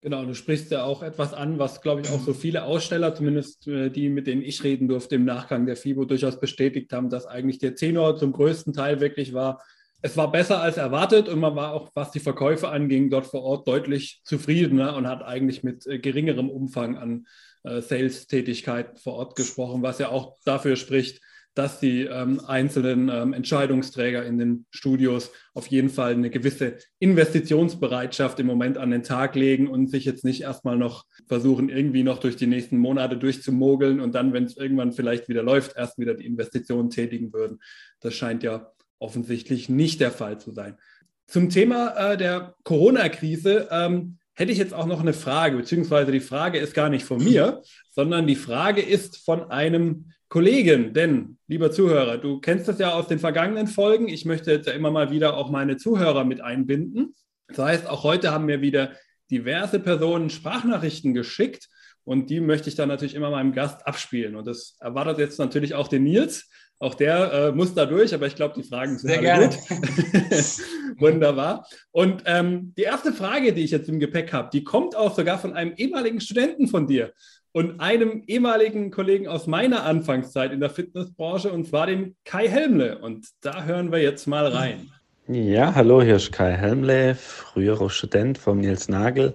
Genau, 0.00 0.24
du 0.24 0.34
sprichst 0.34 0.72
ja 0.72 0.82
auch 0.82 1.02
etwas 1.02 1.32
an, 1.32 1.60
was, 1.60 1.80
glaube 1.80 2.00
ich, 2.00 2.10
auch 2.10 2.20
so 2.20 2.34
viele 2.34 2.64
Aussteller, 2.64 3.14
zumindest 3.14 3.68
äh, 3.68 3.88
die, 3.88 4.08
mit 4.08 4.26
denen 4.26 4.42
ich 4.42 4.64
reden 4.64 4.88
durfte, 4.88 5.14
im 5.14 5.24
Nachgang 5.24 5.64
der 5.64 5.76
FIBO 5.76 6.04
durchaus 6.04 6.40
bestätigt 6.40 6.92
haben, 6.92 7.08
dass 7.08 7.26
eigentlich 7.26 7.58
der 7.58 7.76
Tenor 7.76 8.16
zum 8.16 8.32
größten 8.32 8.72
Teil 8.72 9.00
wirklich 9.00 9.32
war, 9.32 9.62
es 10.02 10.16
war 10.16 10.30
besser 10.30 10.60
als 10.60 10.76
erwartet 10.76 11.28
und 11.28 11.38
man 11.38 11.54
war 11.54 11.72
auch, 11.72 11.90
was 11.94 12.10
die 12.10 12.20
Verkäufe 12.20 12.68
anging, 12.68 13.08
dort 13.08 13.26
vor 13.26 13.42
Ort 13.42 13.68
deutlich 13.68 14.20
zufriedener 14.24 14.96
und 14.96 15.06
hat 15.08 15.22
eigentlich 15.22 15.62
mit 15.62 15.86
äh, 15.86 15.98
geringerem 15.98 16.50
Umfang 16.50 16.96
an 16.96 17.26
äh, 17.62 17.80
Sales-Tätigkeiten 17.80 18.96
vor 18.96 19.14
Ort 19.14 19.36
gesprochen, 19.36 19.82
was 19.82 20.00
ja 20.00 20.08
auch 20.08 20.36
dafür 20.44 20.76
spricht, 20.76 21.22
dass 21.54 21.80
die 21.80 22.04
ähm, 22.04 22.40
einzelnen 22.46 23.10
ähm, 23.10 23.34
Entscheidungsträger 23.34 24.24
in 24.24 24.38
den 24.38 24.66
Studios 24.70 25.30
auf 25.52 25.66
jeden 25.66 25.90
Fall 25.90 26.12
eine 26.12 26.30
gewisse 26.30 26.78
Investitionsbereitschaft 26.98 28.40
im 28.40 28.46
Moment 28.46 28.78
an 28.78 28.90
den 28.90 29.02
Tag 29.02 29.34
legen 29.34 29.68
und 29.68 29.90
sich 29.90 30.06
jetzt 30.06 30.24
nicht 30.24 30.42
erstmal 30.42 30.78
noch 30.78 31.04
versuchen, 31.28 31.68
irgendwie 31.68 32.04
noch 32.04 32.18
durch 32.18 32.36
die 32.36 32.46
nächsten 32.46 32.78
Monate 32.78 33.18
durchzumogeln 33.18 34.00
und 34.00 34.14
dann, 34.14 34.32
wenn 34.32 34.44
es 34.44 34.56
irgendwann 34.56 34.92
vielleicht 34.92 35.28
wieder 35.28 35.42
läuft, 35.42 35.76
erst 35.76 35.98
wieder 35.98 36.14
die 36.14 36.26
Investitionen 36.26 36.88
tätigen 36.88 37.34
würden. 37.34 37.60
Das 38.00 38.14
scheint 38.14 38.42
ja 38.42 38.72
offensichtlich 39.02 39.68
nicht 39.68 40.00
der 40.00 40.10
Fall 40.10 40.40
zu 40.40 40.52
sein. 40.52 40.78
Zum 41.26 41.50
Thema 41.50 42.12
äh, 42.12 42.16
der 42.16 42.54
Corona-Krise 42.64 43.68
ähm, 43.70 44.18
hätte 44.34 44.52
ich 44.52 44.58
jetzt 44.58 44.74
auch 44.74 44.86
noch 44.86 45.00
eine 45.00 45.12
Frage, 45.12 45.56
beziehungsweise 45.56 46.12
die 46.12 46.20
Frage 46.20 46.58
ist 46.58 46.74
gar 46.74 46.88
nicht 46.88 47.04
von 47.04 47.18
mir, 47.24 47.62
sondern 47.90 48.26
die 48.26 48.36
Frage 48.36 48.82
ist 48.82 49.18
von 49.24 49.50
einem 49.50 50.12
Kollegen. 50.28 50.94
Denn, 50.94 51.38
lieber 51.46 51.70
Zuhörer, 51.70 52.18
du 52.18 52.40
kennst 52.40 52.68
das 52.68 52.78
ja 52.78 52.92
aus 52.92 53.08
den 53.08 53.18
vergangenen 53.18 53.66
Folgen. 53.66 54.08
Ich 54.08 54.24
möchte 54.24 54.50
jetzt 54.50 54.66
ja 54.66 54.72
immer 54.72 54.90
mal 54.90 55.10
wieder 55.10 55.36
auch 55.36 55.50
meine 55.50 55.76
Zuhörer 55.76 56.24
mit 56.24 56.40
einbinden. 56.40 57.14
Das 57.48 57.58
heißt, 57.58 57.86
auch 57.86 58.02
heute 58.02 58.30
haben 58.30 58.46
mir 58.46 58.62
wieder 58.62 58.92
diverse 59.30 59.78
Personen 59.78 60.30
Sprachnachrichten 60.30 61.14
geschickt 61.14 61.68
und 62.04 62.30
die 62.30 62.40
möchte 62.40 62.68
ich 62.68 62.74
dann 62.74 62.88
natürlich 62.88 63.14
immer 63.14 63.30
meinem 63.30 63.52
Gast 63.52 63.86
abspielen. 63.86 64.36
Und 64.36 64.46
das 64.46 64.76
erwartet 64.80 65.18
jetzt 65.18 65.38
natürlich 65.38 65.74
auch 65.74 65.88
den 65.88 66.04
Nils. 66.04 66.50
Auch 66.82 66.94
der 66.94 67.32
äh, 67.32 67.52
muss 67.52 67.74
da 67.74 67.86
durch, 67.86 68.12
aber 68.12 68.26
ich 68.26 68.34
glaube, 68.34 68.54
die 68.56 68.64
Fragen 68.64 68.98
sind 68.98 69.10
Sehr 69.10 69.20
gerne. 69.20 69.50
gut. 69.50 69.56
Wunderbar. 71.00 71.64
Und 71.92 72.24
ähm, 72.26 72.72
die 72.76 72.82
erste 72.82 73.12
Frage, 73.12 73.52
die 73.52 73.62
ich 73.62 73.70
jetzt 73.70 73.88
im 73.88 74.00
Gepäck 74.00 74.32
habe, 74.32 74.50
die 74.52 74.64
kommt 74.64 74.96
auch 74.96 75.14
sogar 75.14 75.38
von 75.38 75.54
einem 75.54 75.74
ehemaligen 75.76 76.20
Studenten 76.20 76.66
von 76.66 76.88
dir 76.88 77.12
und 77.52 77.78
einem 77.78 78.24
ehemaligen 78.26 78.90
Kollegen 78.90 79.28
aus 79.28 79.46
meiner 79.46 79.84
Anfangszeit 79.84 80.50
in 80.50 80.58
der 80.58 80.70
Fitnessbranche, 80.70 81.52
und 81.52 81.68
zwar 81.68 81.86
dem 81.86 82.16
Kai 82.24 82.48
Helmle. 82.48 82.98
Und 82.98 83.28
da 83.42 83.62
hören 83.62 83.92
wir 83.92 84.02
jetzt 84.02 84.26
mal 84.26 84.48
rein. 84.48 84.90
Ja, 85.28 85.76
hallo, 85.76 86.02
hier 86.02 86.16
ist 86.16 86.32
Kai 86.32 86.50
Helmle, 86.50 87.14
früherer 87.14 87.90
Student 87.90 88.38
vom 88.38 88.58
Nils 88.58 88.88
Nagel 88.88 89.34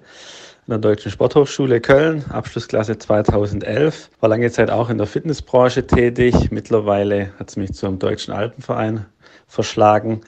in 0.68 0.72
der 0.72 0.80
Deutschen 0.80 1.12
Sporthochschule 1.12 1.80
Köln, 1.80 2.26
Abschlussklasse 2.30 2.98
2011. 2.98 4.10
War 4.20 4.28
lange 4.28 4.52
Zeit 4.52 4.70
auch 4.70 4.90
in 4.90 4.98
der 4.98 5.08
Fitnessbranche 5.08 5.88
tätig. 5.88 6.52
Mittlerweile 6.52 7.32
hat 7.40 7.50
es 7.50 7.56
mich 7.56 7.72
zum 7.72 8.00
Deutschen 8.00 8.34
Alpenverein 8.34 9.06
verschlagen. 9.48 10.22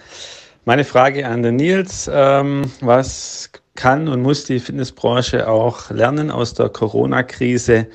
Meine 0.64 0.86
Frage 0.86 1.28
an 1.28 1.44
den 1.44 1.58
Nils, 1.58 2.10
ähm, 2.12 2.72
was 2.80 3.50
kann 3.76 4.08
und 4.08 4.22
muss 4.22 4.46
die 4.46 4.62
Fitnessbranche 4.62 5.46
auch 5.46 5.90
lernen 5.90 6.32
aus 6.32 6.54
der 6.54 6.70
Corona-Krise, 6.70 7.88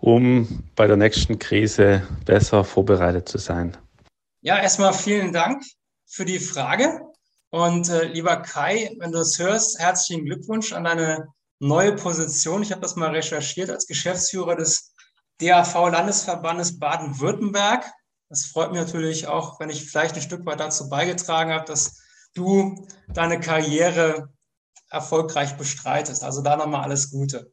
um 0.00 0.64
bei 0.74 0.88
der 0.88 0.96
nächsten 0.96 1.38
Krise 1.38 2.02
besser 2.24 2.64
vorbereitet 2.64 3.28
zu 3.28 3.38
sein? 3.38 3.76
Ja, 4.40 4.58
erstmal 4.58 4.94
vielen 4.94 5.32
Dank 5.32 5.62
für 6.06 6.24
die 6.24 6.40
Frage. 6.40 7.02
Und 7.50 7.88
äh, 7.88 8.06
lieber 8.06 8.38
Kai, 8.38 8.90
wenn 8.98 9.12
du 9.12 9.18
es 9.18 9.38
hörst, 9.38 9.78
herzlichen 9.78 10.24
Glückwunsch 10.24 10.72
an 10.72 10.82
deine 10.82 11.28
neue 11.58 11.94
Position. 11.94 12.62
Ich 12.62 12.72
habe 12.72 12.80
das 12.80 12.96
mal 12.96 13.10
recherchiert 13.10 13.70
als 13.70 13.86
Geschäftsführer 13.86 14.56
des 14.56 14.94
DAV-Landesverbandes 15.38 16.78
Baden-Württemberg. 16.78 17.84
Das 18.28 18.46
freut 18.46 18.70
mich 18.70 18.80
natürlich 18.80 19.26
auch, 19.26 19.60
wenn 19.60 19.70
ich 19.70 19.88
vielleicht 19.88 20.16
ein 20.16 20.22
Stück 20.22 20.44
weit 20.46 20.60
dazu 20.60 20.88
beigetragen 20.88 21.52
habe, 21.52 21.64
dass 21.64 22.00
du 22.34 22.86
deine 23.08 23.40
Karriere 23.40 24.28
erfolgreich 24.90 25.56
bestreitest. 25.56 26.22
Also 26.22 26.42
da 26.42 26.56
nochmal 26.56 26.82
alles 26.82 27.10
Gute. 27.10 27.52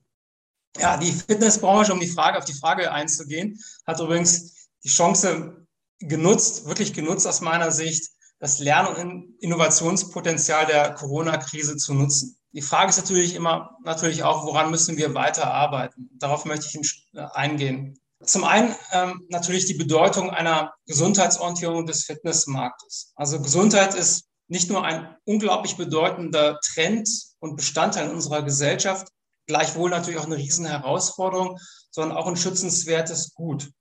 Ja, 0.77 0.97
die 0.97 1.11
Fitnessbranche, 1.11 1.93
um 1.93 1.99
die 1.99 2.07
Frage 2.07 2.37
auf 2.37 2.45
die 2.45 2.53
Frage 2.53 2.91
einzugehen, 2.91 3.59
hat 3.85 3.99
übrigens 3.99 4.69
die 4.83 4.89
Chance 4.89 5.67
genutzt, 5.99 6.65
wirklich 6.65 6.93
genutzt 6.93 7.27
aus 7.27 7.41
meiner 7.41 7.71
Sicht, 7.71 8.09
das 8.39 8.59
Lern- 8.59 8.95
und 8.95 9.35
Innovationspotenzial 9.41 10.65
der 10.65 10.93
Corona-Krise 10.93 11.77
zu 11.77 11.93
nutzen. 11.93 12.37
Die 12.53 12.61
Frage 12.61 12.89
ist 12.89 12.97
natürlich 12.97 13.35
immer, 13.35 13.77
natürlich 13.83 14.23
auch, 14.23 14.45
woran 14.45 14.71
müssen 14.71 14.97
wir 14.97 15.13
weiterarbeiten? 15.13 16.09
Darauf 16.13 16.45
möchte 16.45 16.65
ich 16.67 17.07
äh, 17.13 17.21
eingehen. 17.33 17.97
Zum 18.23 18.43
einen 18.43 18.75
ähm, 18.91 19.25
natürlich 19.29 19.65
die 19.65 19.73
Bedeutung 19.73 20.29
einer 20.29 20.73
Gesundheitsorientierung 20.85 21.85
des 21.85 22.03
Fitnessmarktes. 22.03 23.13
Also 23.15 23.41
Gesundheit 23.41 23.95
ist 23.95 24.25
nicht 24.47 24.69
nur 24.69 24.83
ein 24.83 25.15
unglaublich 25.23 25.77
bedeutender 25.77 26.59
Trend 26.61 27.09
und 27.39 27.55
Bestandteil 27.55 28.11
unserer 28.11 28.43
Gesellschaft, 28.43 29.07
gleichwohl 29.47 29.89
natürlich 29.89 30.19
auch 30.19 30.25
eine 30.25 30.37
Riesenherausforderung, 30.37 31.57
sondern 31.89 32.17
auch 32.17 32.27
ein 32.27 32.35
schützenswertes 32.35 33.33
Gut. 33.33 33.71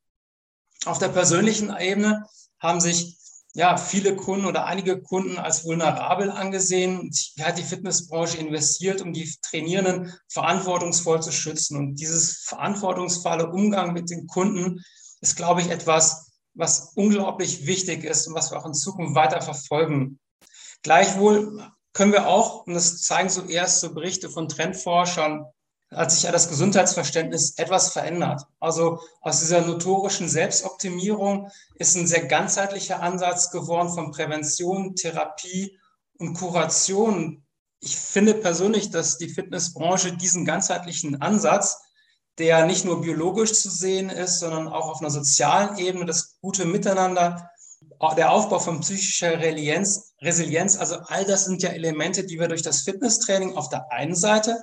Auf 0.87 0.98
der 0.98 1.09
persönlichen 1.09 1.76
Ebene 1.76 2.24
haben 2.61 2.80
sich 2.80 3.18
ja, 3.54 3.76
viele 3.76 4.14
Kunden 4.14 4.46
oder 4.46 4.66
einige 4.66 5.00
Kunden 5.02 5.38
als 5.38 5.64
vulnerabel 5.64 6.30
angesehen. 6.30 7.10
Hier 7.34 7.46
hat 7.46 7.58
die 7.58 7.64
Fitnessbranche 7.64 8.38
investiert, 8.38 9.02
um 9.02 9.12
die 9.12 9.32
Trainierenden 9.42 10.14
verantwortungsvoll 10.28 11.20
zu 11.20 11.32
schützen. 11.32 11.76
Und 11.76 11.96
dieses 11.96 12.44
verantwortungsvolle 12.44 13.50
Umgang 13.50 13.92
mit 13.92 14.08
den 14.10 14.26
Kunden 14.28 14.84
ist, 15.20 15.36
glaube 15.36 15.62
ich, 15.62 15.70
etwas, 15.70 16.30
was 16.54 16.92
unglaublich 16.94 17.66
wichtig 17.66 18.04
ist 18.04 18.28
und 18.28 18.34
was 18.34 18.50
wir 18.50 18.58
auch 18.58 18.66
in 18.66 18.74
Zukunft 18.74 19.14
weiter 19.14 19.42
verfolgen. 19.42 20.20
Gleichwohl 20.82 21.66
können 21.92 22.12
wir 22.12 22.28
auch, 22.28 22.66
und 22.66 22.74
das 22.74 23.00
zeigen 23.00 23.30
so 23.30 23.44
erste 23.46 23.90
Berichte 23.90 24.30
von 24.30 24.48
Trendforschern, 24.48 25.44
hat 25.94 26.12
sich 26.12 26.22
ja 26.22 26.33
das 26.33 26.48
Gesundheitsverständnis 26.48 27.55
etwas 27.57 27.92
verändert. 27.92 28.42
Also 28.61 29.00
aus 29.20 29.40
dieser 29.40 29.62
notorischen 29.62 30.29
Selbstoptimierung 30.29 31.50
ist 31.74 31.96
ein 31.96 32.07
sehr 32.07 32.26
ganzheitlicher 32.26 33.03
Ansatz 33.03 33.50
geworden 33.50 33.92
von 33.92 34.12
Prävention, 34.12 34.94
Therapie 34.94 35.79
und 36.18 36.35
Kuration. 36.35 37.44
Ich 37.81 37.96
finde 37.96 38.35
persönlich, 38.35 38.90
dass 38.90 39.18
die 39.18 39.29
Fitnessbranche 39.29 40.16
diesen 40.16 40.44
ganzheitlichen 40.44 41.20
Ansatz, 41.20 41.81
der 42.38 42.66
nicht 42.66 42.85
nur 42.85 43.00
biologisch 43.00 43.55
zu 43.55 43.68
sehen 43.68 44.11
ist, 44.11 44.38
sondern 44.38 44.68
auch 44.68 44.88
auf 44.88 45.00
einer 45.00 45.11
sozialen 45.11 45.76
Ebene, 45.79 46.05
das 46.05 46.38
gute 46.40 46.66
Miteinander, 46.66 47.50
der 48.16 48.31
Aufbau 48.31 48.59
von 48.59 48.81
psychischer 48.81 49.40
Resilienz, 49.40 50.14
Resilienz, 50.20 50.79
also 50.79 50.96
all 51.07 51.24
das 51.24 51.46
sind 51.46 51.62
ja 51.62 51.70
Elemente, 51.70 52.24
die 52.24 52.38
wir 52.38 52.48
durch 52.48 52.62
das 52.62 52.83
Fitnesstraining 52.83 53.57
auf 53.57 53.68
der 53.68 53.90
einen 53.90 54.14
Seite 54.14 54.57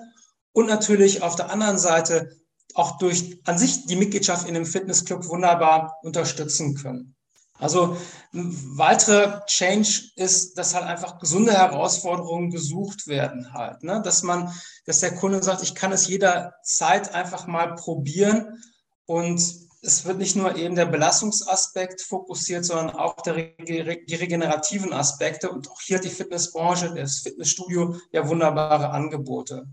und 0.53 0.67
natürlich 0.67 1.21
auf 1.21 1.35
der 1.35 1.51
anderen 1.51 1.77
Seite 1.77 2.31
auch 2.73 2.97
durch 2.97 3.39
an 3.45 3.57
sich 3.57 3.85
die 3.85 3.95
Mitgliedschaft 3.95 4.47
in 4.47 4.53
dem 4.53 4.65
Fitnessclub 4.65 5.27
wunderbar 5.27 5.97
unterstützen 6.03 6.75
können. 6.75 7.15
Also 7.59 7.97
ein 8.33 8.77
weiterer 8.77 9.43
Change 9.47 10.11
ist, 10.15 10.57
dass 10.57 10.75
halt 10.75 10.85
einfach 10.85 11.17
gesunde 11.19 11.53
Herausforderungen 11.53 12.51
gesucht 12.51 13.07
werden 13.07 13.51
halt, 13.53 13.83
ne? 13.83 14.01
dass 14.03 14.21
man, 14.21 14.53
dass 14.85 14.99
der 14.99 15.15
Kunde 15.15 15.41
sagt, 15.41 15.63
ich 15.63 15.73
kann 15.73 15.91
es 15.91 16.07
jederzeit 16.07 17.15
einfach 17.15 17.47
mal 17.47 17.73
probieren 17.73 18.61
und 19.05 19.41
es 19.81 20.05
wird 20.05 20.17
nicht 20.17 20.35
nur 20.35 20.55
eben 20.55 20.75
der 20.75 20.85
Belastungsaspekt 20.85 22.01
fokussiert, 22.01 22.65
sondern 22.65 22.91
auch 22.91 23.15
der, 23.21 23.53
die 23.57 23.79
regenerativen 24.15 24.93
Aspekte 24.93 25.49
und 25.49 25.69
auch 25.71 25.81
hier 25.81 25.97
hat 25.97 26.05
die 26.05 26.09
Fitnessbranche, 26.09 26.93
das 26.93 27.19
Fitnessstudio 27.19 27.95
ja 28.11 28.27
wunderbare 28.27 28.89
Angebote. 28.89 29.67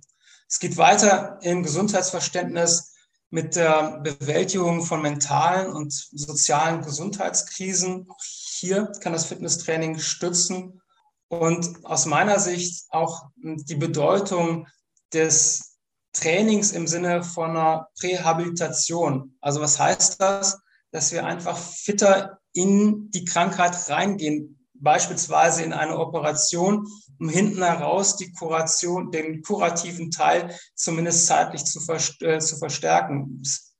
Es 0.48 0.58
geht 0.58 0.76
weiter 0.76 1.38
im 1.42 1.62
Gesundheitsverständnis 1.62 2.92
mit 3.30 3.56
der 3.56 4.00
Bewältigung 4.00 4.82
von 4.82 5.02
mentalen 5.02 5.72
und 5.72 5.92
sozialen 5.92 6.82
Gesundheitskrisen. 6.82 8.06
Auch 8.08 8.22
hier 8.22 8.92
kann 9.00 9.12
das 9.12 9.26
Fitnesstraining 9.26 9.98
stützen 9.98 10.80
und 11.28 11.84
aus 11.84 12.06
meiner 12.06 12.38
Sicht 12.38 12.86
auch 12.90 13.26
die 13.36 13.74
Bedeutung 13.74 14.68
des 15.12 15.78
Trainings 16.12 16.72
im 16.72 16.86
Sinne 16.86 17.24
von 17.24 17.50
einer 17.50 17.88
Prähabilitation. 17.98 19.36
Also 19.40 19.60
was 19.60 19.78
heißt 19.80 20.20
das? 20.20 20.60
Dass 20.92 21.10
wir 21.10 21.26
einfach 21.26 21.58
fitter 21.58 22.38
in 22.52 23.10
die 23.10 23.24
Krankheit 23.24 23.90
reingehen, 23.90 24.63
beispielsweise 24.84 25.64
in 25.64 25.72
eine 25.72 25.98
Operation 25.98 26.86
um 27.20 27.28
hinten 27.28 27.62
heraus 27.62 28.16
die 28.16 28.32
Kuration, 28.32 29.10
den 29.10 29.42
kurativen 29.42 30.10
Teil 30.10 30.54
zumindest 30.74 31.26
zeitlich 31.26 31.64
zu, 31.64 31.80
äh, 32.20 32.38
zu 32.38 32.56
verstärken. 32.56 33.40
Es 33.42 33.74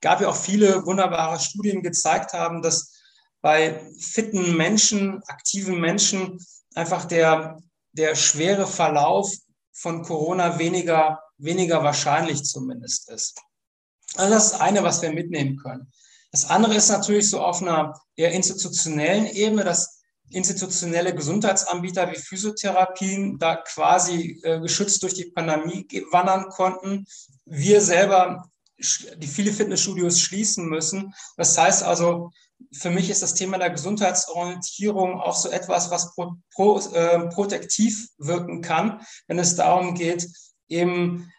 gab 0.00 0.20
ja 0.20 0.28
auch 0.28 0.36
viele 0.36 0.86
wunderbare 0.86 1.40
Studien, 1.40 1.76
die 1.76 1.82
gezeigt 1.82 2.32
haben, 2.32 2.62
dass 2.62 2.94
bei 3.40 3.84
fitten 3.98 4.56
Menschen, 4.56 5.22
aktiven 5.26 5.80
Menschen 5.80 6.38
einfach 6.74 7.04
der, 7.04 7.58
der 7.92 8.14
schwere 8.14 8.66
Verlauf 8.66 9.32
von 9.72 10.02
Corona 10.02 10.58
weniger, 10.58 11.20
weniger 11.36 11.82
wahrscheinlich 11.84 12.44
zumindest 12.44 13.10
ist. 13.10 13.40
Also 14.16 14.34
das 14.34 14.44
ist 14.44 14.52
das 14.52 14.60
eine, 14.60 14.82
was 14.82 15.02
wir 15.02 15.12
mitnehmen 15.12 15.56
können. 15.56 15.92
Das 16.30 16.46
andere 16.50 16.74
ist 16.74 16.88
natürlich 16.88 17.30
so 17.30 17.40
auf 17.40 17.62
einer 17.62 18.00
eher 18.16 18.32
institutionellen 18.32 19.26
Ebene, 19.26 19.64
dass 19.64 19.97
institutionelle 20.30 21.14
Gesundheitsanbieter 21.14 22.10
wie 22.10 22.18
Physiotherapien 22.18 23.38
da 23.38 23.56
quasi 23.56 24.40
äh, 24.42 24.60
geschützt 24.60 25.02
durch 25.02 25.14
die 25.14 25.30
Pandemie 25.30 25.86
wandern 26.10 26.48
konnten. 26.48 27.06
Wir 27.44 27.80
selber, 27.80 28.48
die 28.78 29.26
viele 29.26 29.52
Fitnessstudios 29.52 30.20
schließen 30.20 30.66
müssen. 30.68 31.14
Das 31.36 31.56
heißt 31.56 31.82
also, 31.82 32.30
für 32.72 32.90
mich 32.90 33.08
ist 33.10 33.22
das 33.22 33.34
Thema 33.34 33.58
der 33.58 33.70
Gesundheitsorientierung 33.70 35.20
auch 35.20 35.36
so 35.36 35.48
etwas, 35.48 35.90
was 35.90 36.14
pro, 36.14 36.34
pro, 36.52 36.78
äh, 36.92 37.28
protektiv 37.28 38.08
wirken 38.18 38.62
kann, 38.62 39.00
wenn 39.26 39.38
es 39.38 39.56
darum 39.56 39.94
geht, 39.94 40.28
eben 40.68 41.30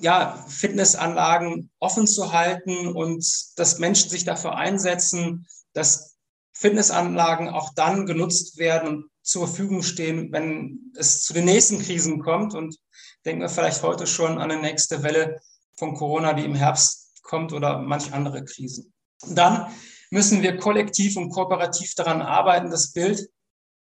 ja, 0.00 0.44
Fitnessanlagen 0.48 1.70
offen 1.78 2.06
zu 2.06 2.32
halten 2.32 2.88
und 2.88 3.24
dass 3.56 3.78
Menschen 3.78 4.10
sich 4.10 4.24
dafür 4.24 4.56
einsetzen, 4.56 5.46
dass 5.72 6.16
Fitnessanlagen 6.52 7.48
auch 7.48 7.72
dann 7.74 8.06
genutzt 8.06 8.58
werden 8.58 8.88
und 8.88 9.10
zur 9.22 9.46
Verfügung 9.46 9.82
stehen, 9.82 10.32
wenn 10.32 10.92
es 10.96 11.22
zu 11.22 11.32
den 11.32 11.44
nächsten 11.44 11.80
Krisen 11.80 12.20
kommt. 12.20 12.54
Und 12.54 12.76
denken 13.24 13.42
wir 13.42 13.48
vielleicht 13.48 13.82
heute 13.82 14.06
schon 14.06 14.38
an 14.38 14.50
eine 14.50 14.60
nächste 14.60 15.02
Welle 15.02 15.40
von 15.76 15.94
Corona, 15.94 16.32
die 16.32 16.44
im 16.44 16.54
Herbst 16.54 17.22
kommt 17.22 17.52
oder 17.52 17.78
manch 17.78 18.12
andere 18.12 18.44
Krisen. 18.44 18.92
dann 19.28 19.72
müssen 20.10 20.42
wir 20.42 20.56
kollektiv 20.56 21.16
und 21.16 21.30
kooperativ 21.30 21.94
daran 21.94 22.20
arbeiten, 22.20 22.70
das 22.70 22.92
Bild, 22.92 23.30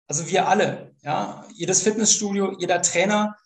also 0.08 0.28
wir 0.28 0.48
alle, 0.48 0.94
ja, 1.02 1.44
jedes 1.52 1.82
Fitnessstudio, 1.82 2.56
jeder 2.58 2.80
Trainer, 2.80 3.36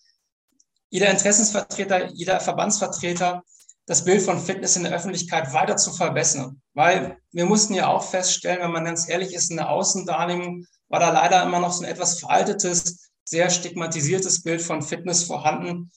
jeder 0.91 1.11
Interessensvertreter, 1.11 2.11
jeder 2.13 2.41
Verbandsvertreter, 2.41 3.43
das 3.91 4.05
Bild 4.05 4.23
von 4.23 4.39
Fitness 4.39 4.77
in 4.77 4.85
der 4.85 4.93
Öffentlichkeit 4.93 5.53
weiter 5.53 5.77
zu 5.77 5.91
verbessern. 5.93 6.63
Weil 6.75 7.19
wir 7.33 7.45
mussten 7.45 7.75
ja 7.75 7.89
auch 7.89 8.05
feststellen, 8.05 8.61
wenn 8.61 8.71
man 8.71 8.85
ganz 8.85 9.09
ehrlich 9.09 9.35
ist, 9.35 9.51
in 9.51 9.57
der 9.57 9.69
Außendarlegung 9.69 10.65
war 10.89 11.01
da 11.01 11.11
leider 11.11 11.43
immer 11.43 11.59
noch 11.59 11.73
so 11.73 11.83
ein 11.83 11.91
etwas 11.91 12.21
veraltetes, 12.21 13.11
sehr 13.25 13.51
stigmatisiertes 13.51 14.45
Bild 14.45 14.63
von 14.63 14.83
Fitness 14.83 15.25
vorhanden. 15.25 15.91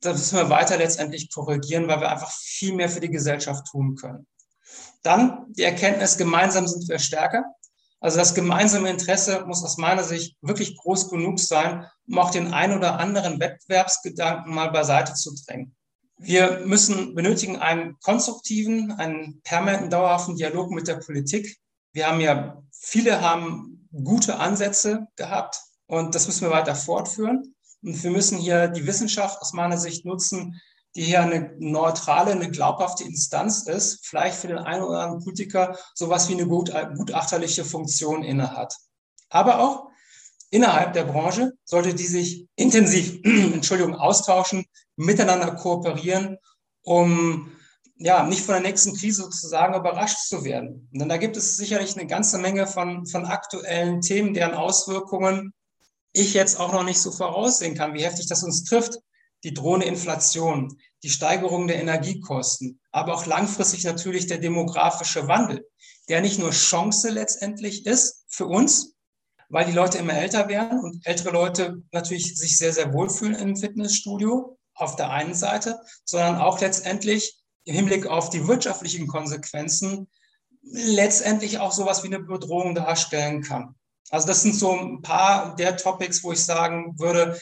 Das 0.00 0.16
müssen 0.16 0.38
wir 0.38 0.48
weiter 0.48 0.76
letztendlich 0.76 1.28
korrigieren, 1.34 1.88
weil 1.88 2.00
wir 2.00 2.12
einfach 2.12 2.30
viel 2.30 2.72
mehr 2.72 2.88
für 2.88 3.00
die 3.00 3.10
Gesellschaft 3.10 3.66
tun 3.66 3.96
können. 3.96 4.28
Dann 5.02 5.46
die 5.48 5.64
Erkenntnis, 5.64 6.16
gemeinsam 6.16 6.68
sind 6.68 6.88
wir 6.88 7.00
stärker. 7.00 7.42
Also 7.98 8.16
das 8.16 8.36
gemeinsame 8.36 8.90
Interesse 8.90 9.44
muss 9.44 9.64
aus 9.64 9.76
meiner 9.76 10.04
Sicht 10.04 10.36
wirklich 10.40 10.76
groß 10.76 11.10
genug 11.10 11.40
sein, 11.40 11.84
um 12.06 12.16
auch 12.20 12.30
den 12.30 12.54
ein 12.54 12.76
oder 12.76 13.00
anderen 13.00 13.40
Wettbewerbsgedanken 13.40 14.54
mal 14.54 14.70
beiseite 14.70 15.14
zu 15.14 15.34
drängen. 15.34 15.74
Wir 16.22 16.60
müssen 16.66 17.14
benötigen 17.14 17.56
einen 17.56 17.98
konstruktiven, 18.00 18.92
einen 18.92 19.40
permanenten, 19.42 19.88
dauerhaften 19.88 20.36
Dialog 20.36 20.70
mit 20.70 20.86
der 20.86 20.96
Politik. 20.96 21.58
Wir 21.92 22.08
haben 22.08 22.20
ja, 22.20 22.62
viele 22.72 23.22
haben 23.22 23.88
gute 23.90 24.38
Ansätze 24.38 25.06
gehabt 25.16 25.58
und 25.86 26.14
das 26.14 26.26
müssen 26.26 26.42
wir 26.42 26.50
weiter 26.50 26.74
fortführen. 26.74 27.54
Und 27.82 28.02
wir 28.02 28.10
müssen 28.10 28.36
hier 28.36 28.68
die 28.68 28.86
Wissenschaft 28.86 29.40
aus 29.40 29.54
meiner 29.54 29.78
Sicht 29.78 30.04
nutzen, 30.04 30.60
die 30.94 31.04
hier 31.04 31.22
eine 31.22 31.54
neutrale, 31.58 32.32
eine 32.32 32.50
glaubhafte 32.50 33.04
Instanz 33.04 33.62
ist, 33.62 34.06
vielleicht 34.06 34.36
für 34.36 34.48
den 34.48 34.58
einen 34.58 34.82
oder 34.82 35.00
anderen 35.00 35.24
Politiker 35.24 35.78
sowas 35.94 36.28
wie 36.28 36.34
eine 36.34 36.46
gutachterliche 36.46 37.64
Funktion 37.64 38.22
innehat. 38.24 38.76
Aber 39.30 39.60
auch 39.60 39.89
innerhalb 40.50 40.92
der 40.92 41.04
Branche 41.04 41.52
sollte 41.64 41.94
die 41.94 42.06
sich 42.06 42.46
intensiv, 42.56 43.20
Entschuldigung, 43.24 43.94
austauschen, 43.94 44.64
miteinander 44.96 45.52
kooperieren, 45.52 46.36
um 46.82 47.52
ja, 47.96 48.24
nicht 48.24 48.42
von 48.42 48.54
der 48.54 48.62
nächsten 48.62 48.96
Krise 48.96 49.22
sozusagen 49.22 49.74
überrascht 49.74 50.26
zu 50.26 50.42
werden. 50.42 50.88
Denn 50.90 51.10
da 51.10 51.18
gibt 51.18 51.36
es 51.36 51.58
sicherlich 51.58 51.96
eine 51.96 52.06
ganze 52.06 52.38
Menge 52.38 52.66
von, 52.66 53.06
von 53.06 53.26
aktuellen 53.26 54.00
Themen, 54.00 54.32
deren 54.32 54.54
Auswirkungen 54.54 55.52
ich 56.12 56.32
jetzt 56.32 56.58
auch 56.58 56.72
noch 56.72 56.82
nicht 56.82 56.98
so 56.98 57.12
voraussehen 57.12 57.74
kann, 57.74 57.94
wie 57.94 58.02
heftig 58.02 58.26
das 58.26 58.42
uns 58.42 58.64
trifft. 58.64 58.98
Die 59.44 59.54
drohende 59.54 59.86
Inflation, 59.86 60.76
die 61.02 61.10
Steigerung 61.10 61.66
der 61.66 61.80
Energiekosten, 61.80 62.80
aber 62.90 63.14
auch 63.14 63.26
langfristig 63.26 63.84
natürlich 63.84 64.26
der 64.26 64.38
demografische 64.38 65.28
Wandel, 65.28 65.66
der 66.08 66.20
nicht 66.20 66.38
nur 66.38 66.50
Chance 66.50 67.10
letztendlich 67.10 67.86
ist 67.86 68.24
für 68.28 68.46
uns, 68.46 68.96
weil 69.50 69.66
die 69.66 69.72
Leute 69.72 69.98
immer 69.98 70.14
älter 70.14 70.48
werden 70.48 70.80
und 70.80 71.06
ältere 71.06 71.30
Leute 71.30 71.82
natürlich 71.92 72.36
sich 72.36 72.56
sehr, 72.56 72.72
sehr 72.72 72.92
wohlfühlen 72.92 73.34
im 73.34 73.56
Fitnessstudio 73.56 74.56
auf 74.74 74.96
der 74.96 75.10
einen 75.10 75.34
Seite, 75.34 75.80
sondern 76.04 76.36
auch 76.36 76.60
letztendlich 76.60 77.36
im 77.64 77.74
Hinblick 77.74 78.06
auf 78.06 78.30
die 78.30 78.46
wirtschaftlichen 78.46 79.06
Konsequenzen 79.06 80.08
letztendlich 80.62 81.58
auch 81.58 81.72
sowas 81.72 82.02
wie 82.02 82.08
eine 82.08 82.20
Bedrohung 82.20 82.74
darstellen 82.74 83.42
kann. 83.42 83.74
Also 84.10 84.26
das 84.26 84.42
sind 84.42 84.54
so 84.54 84.72
ein 84.72 85.02
paar 85.02 85.56
der 85.56 85.76
Topics, 85.76 86.22
wo 86.22 86.32
ich 86.32 86.44
sagen 86.44 86.98
würde, 86.98 87.40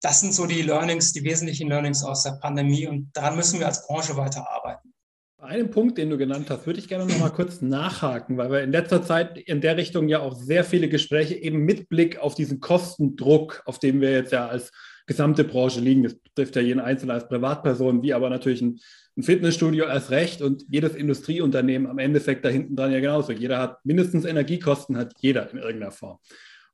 das 0.00 0.20
sind 0.20 0.34
so 0.34 0.46
die 0.46 0.62
Learnings, 0.62 1.12
die 1.12 1.24
wesentlichen 1.24 1.68
Learnings 1.68 2.02
aus 2.02 2.24
der 2.24 2.32
Pandemie 2.32 2.86
und 2.86 3.10
daran 3.14 3.36
müssen 3.36 3.60
wir 3.60 3.66
als 3.66 3.86
Branche 3.86 4.16
weiterarbeiten. 4.16 4.92
Bei 5.38 5.48
einem 5.48 5.70
Punkt, 5.70 5.98
den 5.98 6.08
du 6.08 6.16
genannt 6.16 6.48
hast, 6.48 6.66
würde 6.66 6.78
ich 6.78 6.88
gerne 6.88 7.04
noch 7.04 7.18
mal 7.18 7.28
kurz 7.28 7.60
nachhaken, 7.60 8.38
weil 8.38 8.50
wir 8.50 8.62
in 8.62 8.72
letzter 8.72 9.02
Zeit 9.02 9.36
in 9.36 9.60
der 9.60 9.76
Richtung 9.76 10.08
ja 10.08 10.20
auch 10.20 10.34
sehr 10.34 10.64
viele 10.64 10.88
Gespräche 10.88 11.34
eben 11.34 11.58
mit 11.58 11.90
Blick 11.90 12.18
auf 12.18 12.34
diesen 12.34 12.60
Kostendruck, 12.60 13.62
auf 13.66 13.78
dem 13.78 14.00
wir 14.00 14.12
jetzt 14.12 14.32
ja 14.32 14.48
als 14.48 14.72
gesamte 15.06 15.44
Branche 15.44 15.80
liegen. 15.80 16.04
Das 16.04 16.14
betrifft 16.14 16.56
ja 16.56 16.62
jeden 16.62 16.80
Einzelnen 16.80 17.10
als 17.10 17.28
Privatperson, 17.28 18.02
wie 18.02 18.14
aber 18.14 18.30
natürlich 18.30 18.62
ein, 18.62 18.80
ein 19.18 19.22
Fitnessstudio 19.22 19.84
erst 19.84 20.10
recht 20.10 20.40
und 20.40 20.64
jedes 20.70 20.94
Industrieunternehmen 20.94 21.86
am 21.86 21.98
Endeffekt 21.98 22.42
da 22.42 22.48
hinten 22.48 22.74
dran 22.74 22.92
ja 22.92 23.00
genauso. 23.00 23.32
Jeder 23.32 23.58
hat 23.58 23.84
mindestens 23.84 24.24
Energiekosten, 24.24 24.96
hat 24.96 25.12
jeder 25.20 25.50
in 25.50 25.58
irgendeiner 25.58 25.92
Form. 25.92 26.18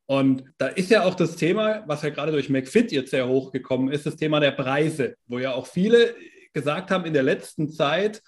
Und 0.07 0.45
da 0.59 0.69
ist 0.69 0.91
ja 0.91 1.03
auch 1.03 1.15
das 1.15 1.35
Thema, 1.35 1.83
was 1.89 2.03
ja 2.03 2.11
gerade 2.11 2.31
durch 2.31 2.49
McFit 2.49 2.93
jetzt 2.93 3.11
sehr 3.11 3.27
hochgekommen 3.27 3.93
ist, 3.93 4.07
das 4.07 4.15
Thema 4.15 4.39
der 4.39 4.53
Preise, 4.53 5.17
wo 5.27 5.41
ja 5.41 5.53
auch 5.53 5.67
viele 5.67 6.15
gesagt 6.53 6.93
haben 6.93 7.07
in 7.07 7.13
der 7.13 7.25
letzten 7.25 7.69
Zeit, 7.69 8.23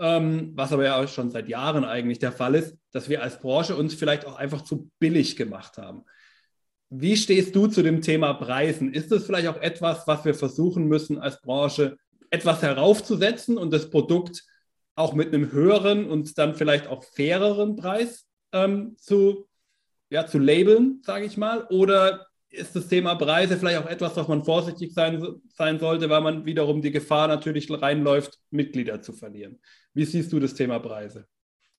ähm, 0.00 0.52
was 0.54 0.72
aber 0.72 0.84
ja 0.84 1.00
auch 1.00 1.08
schon 1.08 1.30
seit 1.30 1.48
Jahren 1.48 1.84
eigentlich 1.84 2.18
der 2.18 2.32
Fall 2.32 2.54
ist, 2.54 2.76
dass 2.90 3.08
wir 3.08 3.22
als 3.22 3.38
Branche 3.38 3.76
uns 3.76 3.94
vielleicht 3.94 4.26
auch 4.26 4.36
einfach 4.36 4.62
zu 4.62 4.90
billig 4.98 5.36
gemacht 5.36 5.78
haben. 5.78 6.04
Wie 6.88 7.16
stehst 7.16 7.54
du 7.54 7.68
zu 7.68 7.82
dem 7.82 8.00
Thema 8.00 8.34
Preisen? 8.34 8.92
Ist 8.92 9.12
es 9.12 9.26
vielleicht 9.26 9.46
auch 9.46 9.60
etwas, 9.60 10.06
was 10.06 10.24
wir 10.24 10.34
versuchen 10.34 10.86
müssen 10.86 11.18
als 11.18 11.40
Branche 11.40 11.98
etwas 12.30 12.62
heraufzusetzen 12.62 13.58
und 13.58 13.72
das 13.72 13.90
Produkt 13.90 14.44
auch 14.94 15.14
mit 15.14 15.28
einem 15.28 15.52
höheren 15.52 16.08
und 16.08 16.36
dann 16.38 16.54
vielleicht 16.54 16.86
auch 16.86 17.04
faireren 17.04 17.76
Preis 17.76 18.26
ähm, 18.52 18.96
zu, 18.98 19.48
ja, 20.08 20.26
zu 20.26 20.38
labeln, 20.38 21.00
sage 21.04 21.26
ich 21.26 21.36
mal? 21.36 21.66
Oder 21.70 22.26
ist 22.50 22.74
das 22.74 22.88
Thema 22.88 23.14
Preise 23.14 23.56
vielleicht 23.56 23.78
auch 23.78 23.88
etwas, 23.88 24.16
was 24.16 24.28
man 24.28 24.44
vorsichtig 24.44 24.92
sein, 24.92 25.24
sein 25.56 25.78
sollte, 25.78 26.10
weil 26.10 26.20
man 26.20 26.44
wiederum 26.44 26.82
die 26.82 26.90
Gefahr 26.90 27.28
natürlich 27.28 27.70
reinläuft, 27.70 28.38
Mitglieder 28.50 29.00
zu 29.02 29.12
verlieren. 29.12 29.60
Wie 29.94 30.04
siehst 30.04 30.32
du 30.32 30.40
das 30.40 30.54
Thema 30.54 30.78
Preise? 30.80 31.26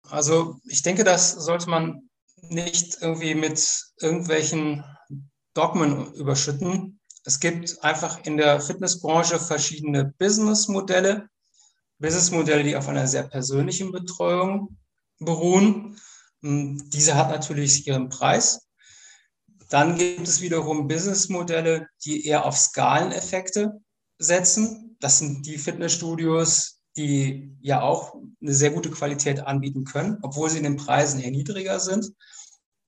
Also 0.10 0.60
ich 0.66 0.82
denke, 0.82 1.04
das 1.04 1.32
sollte 1.32 1.70
man 1.70 2.10
nicht 2.42 2.98
irgendwie 3.02 3.36
mit 3.36 3.64
irgendwelchen 4.00 4.84
Dogmen 5.54 6.14
überschütten. 6.14 7.00
Es 7.24 7.40
gibt 7.40 7.84
einfach 7.84 8.24
in 8.26 8.38
der 8.38 8.62
Fitnessbranche 8.62 9.40
verschiedene 9.40 10.14
Businessmodelle, 10.18 11.28
Businessmodelle, 12.00 12.64
die 12.64 12.76
auf 12.76 12.88
einer 12.88 13.08
sehr 13.08 13.24
persönlichen 13.24 13.92
Betreuung 13.92 14.78
beruhen. 15.20 16.00
Diese 16.42 17.16
hat 17.16 17.30
natürlich 17.30 17.86
ihren 17.86 18.10
Preis. 18.10 18.68
Dann 19.72 19.98
gibt 19.98 20.28
es 20.28 20.42
wiederum 20.42 20.90
Businessmodelle, 20.90 21.88
die 22.04 22.28
eher 22.28 22.44
auf 22.46 22.58
Skaleneffekte 22.58 23.80
setzen. 24.20 24.98
Das 25.00 25.20
sind 25.20 25.46
die 25.46 25.58
Fitnessstudios, 25.58 26.82
die 26.98 27.56
ja 27.62 27.82
auch 27.82 28.16
eine 28.42 28.54
sehr 28.54 28.72
gute 28.72 28.92
Qualität 28.92 29.40
anbieten 29.40 29.86
können, 29.86 30.18
obwohl 30.24 30.50
sie 30.50 30.58
in 30.58 30.66
den 30.66 30.76
Preisen 30.76 31.22
eher 31.22 31.32
niedriger 31.32 31.80
sind. 31.80 32.12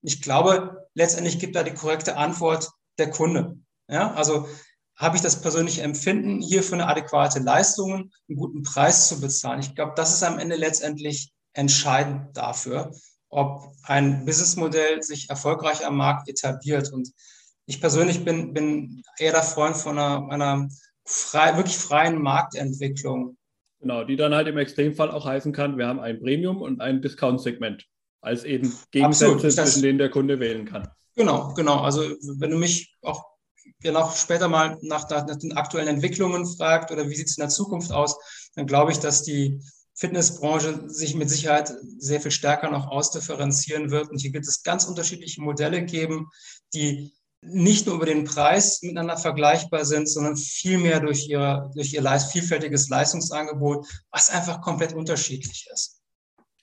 Ich 0.02 0.20
glaube, 0.20 0.86
letztendlich 0.92 1.38
gibt 1.38 1.56
da 1.56 1.62
die 1.62 1.72
korrekte 1.72 2.18
Antwort 2.18 2.70
der 2.98 3.08
Kunde. 3.08 3.56
Ja, 3.88 4.12
also 4.12 4.46
habe 4.94 5.16
ich 5.16 5.22
das 5.22 5.40
persönliche 5.40 5.80
Empfinden, 5.80 6.42
hier 6.42 6.62
für 6.62 6.74
eine 6.74 6.86
adäquate 6.86 7.38
Leistung 7.38 8.10
einen 8.28 8.36
guten 8.36 8.62
Preis 8.62 9.08
zu 9.08 9.22
bezahlen. 9.22 9.60
Ich 9.60 9.74
glaube, 9.74 9.94
das 9.96 10.12
ist 10.12 10.22
am 10.22 10.38
Ende 10.38 10.56
letztendlich 10.56 11.32
entscheidend 11.54 12.36
dafür 12.36 12.92
ob 13.34 13.72
ein 13.82 14.24
Businessmodell 14.24 15.02
sich 15.02 15.28
erfolgreich 15.28 15.84
am 15.84 15.96
Markt 15.96 16.28
etabliert. 16.28 16.92
Und 16.92 17.10
ich 17.66 17.80
persönlich 17.80 18.24
bin, 18.24 18.54
bin 18.54 19.02
eher 19.18 19.32
der 19.32 19.42
Freund 19.42 19.76
von 19.76 19.98
einer, 19.98 20.28
einer 20.30 20.68
frei, 21.04 21.56
wirklich 21.56 21.76
freien 21.76 22.22
Marktentwicklung. 22.22 23.36
Genau, 23.80 24.04
die 24.04 24.16
dann 24.16 24.34
halt 24.34 24.46
im 24.46 24.56
Extremfall 24.56 25.10
auch 25.10 25.26
heißen 25.26 25.52
kann, 25.52 25.76
wir 25.76 25.88
haben 25.88 26.00
ein 26.00 26.20
Premium 26.20 26.62
und 26.62 26.80
ein 26.80 27.02
Discount-Segment 27.02 27.84
als 28.20 28.44
eben 28.44 28.72
Gegensätze, 28.92 29.48
zwischen 29.48 29.82
denen 29.82 29.98
der 29.98 30.10
Kunde 30.10 30.38
wählen 30.38 30.64
kann. 30.64 30.88
Genau, 31.16 31.52
genau. 31.54 31.80
Also 31.80 32.02
wenn 32.38 32.50
du 32.50 32.56
mich 32.56 32.94
auch 33.02 33.24
noch 33.82 34.16
später 34.16 34.48
mal 34.48 34.78
nach, 34.80 35.10
nach, 35.10 35.36
den 35.36 35.56
aktuellen 35.56 35.88
Entwicklungen 35.88 36.46
fragt 36.46 36.90
oder 36.90 37.08
wie 37.10 37.14
sieht 37.14 37.26
es 37.26 37.36
in 37.36 37.42
der 37.42 37.50
Zukunft 37.50 37.92
aus, 37.92 38.16
dann 38.54 38.66
glaube 38.66 38.92
ich, 38.92 38.98
dass 39.00 39.24
die 39.24 39.60
Fitnessbranche 39.94 40.88
sich 40.88 41.14
mit 41.14 41.30
Sicherheit 41.30 41.72
sehr 41.98 42.20
viel 42.20 42.30
stärker 42.30 42.70
noch 42.70 42.88
ausdifferenzieren 42.88 43.90
wird. 43.90 44.10
Und 44.10 44.20
hier 44.20 44.32
gibt 44.32 44.46
es 44.46 44.62
ganz 44.62 44.84
unterschiedliche 44.84 45.40
Modelle 45.40 45.84
geben, 45.84 46.28
die 46.74 47.12
nicht 47.46 47.86
nur 47.86 47.96
über 47.96 48.06
den 48.06 48.24
Preis 48.24 48.82
miteinander 48.82 49.16
vergleichbar 49.16 49.84
sind, 49.84 50.08
sondern 50.08 50.36
vielmehr 50.36 51.00
durch, 51.00 51.28
ihre, 51.28 51.70
durch 51.74 51.92
ihr 51.92 52.02
vielfältiges 52.02 52.88
Leistungsangebot, 52.88 53.86
was 54.10 54.30
einfach 54.30 54.60
komplett 54.62 54.94
unterschiedlich 54.94 55.68
ist. 55.72 56.00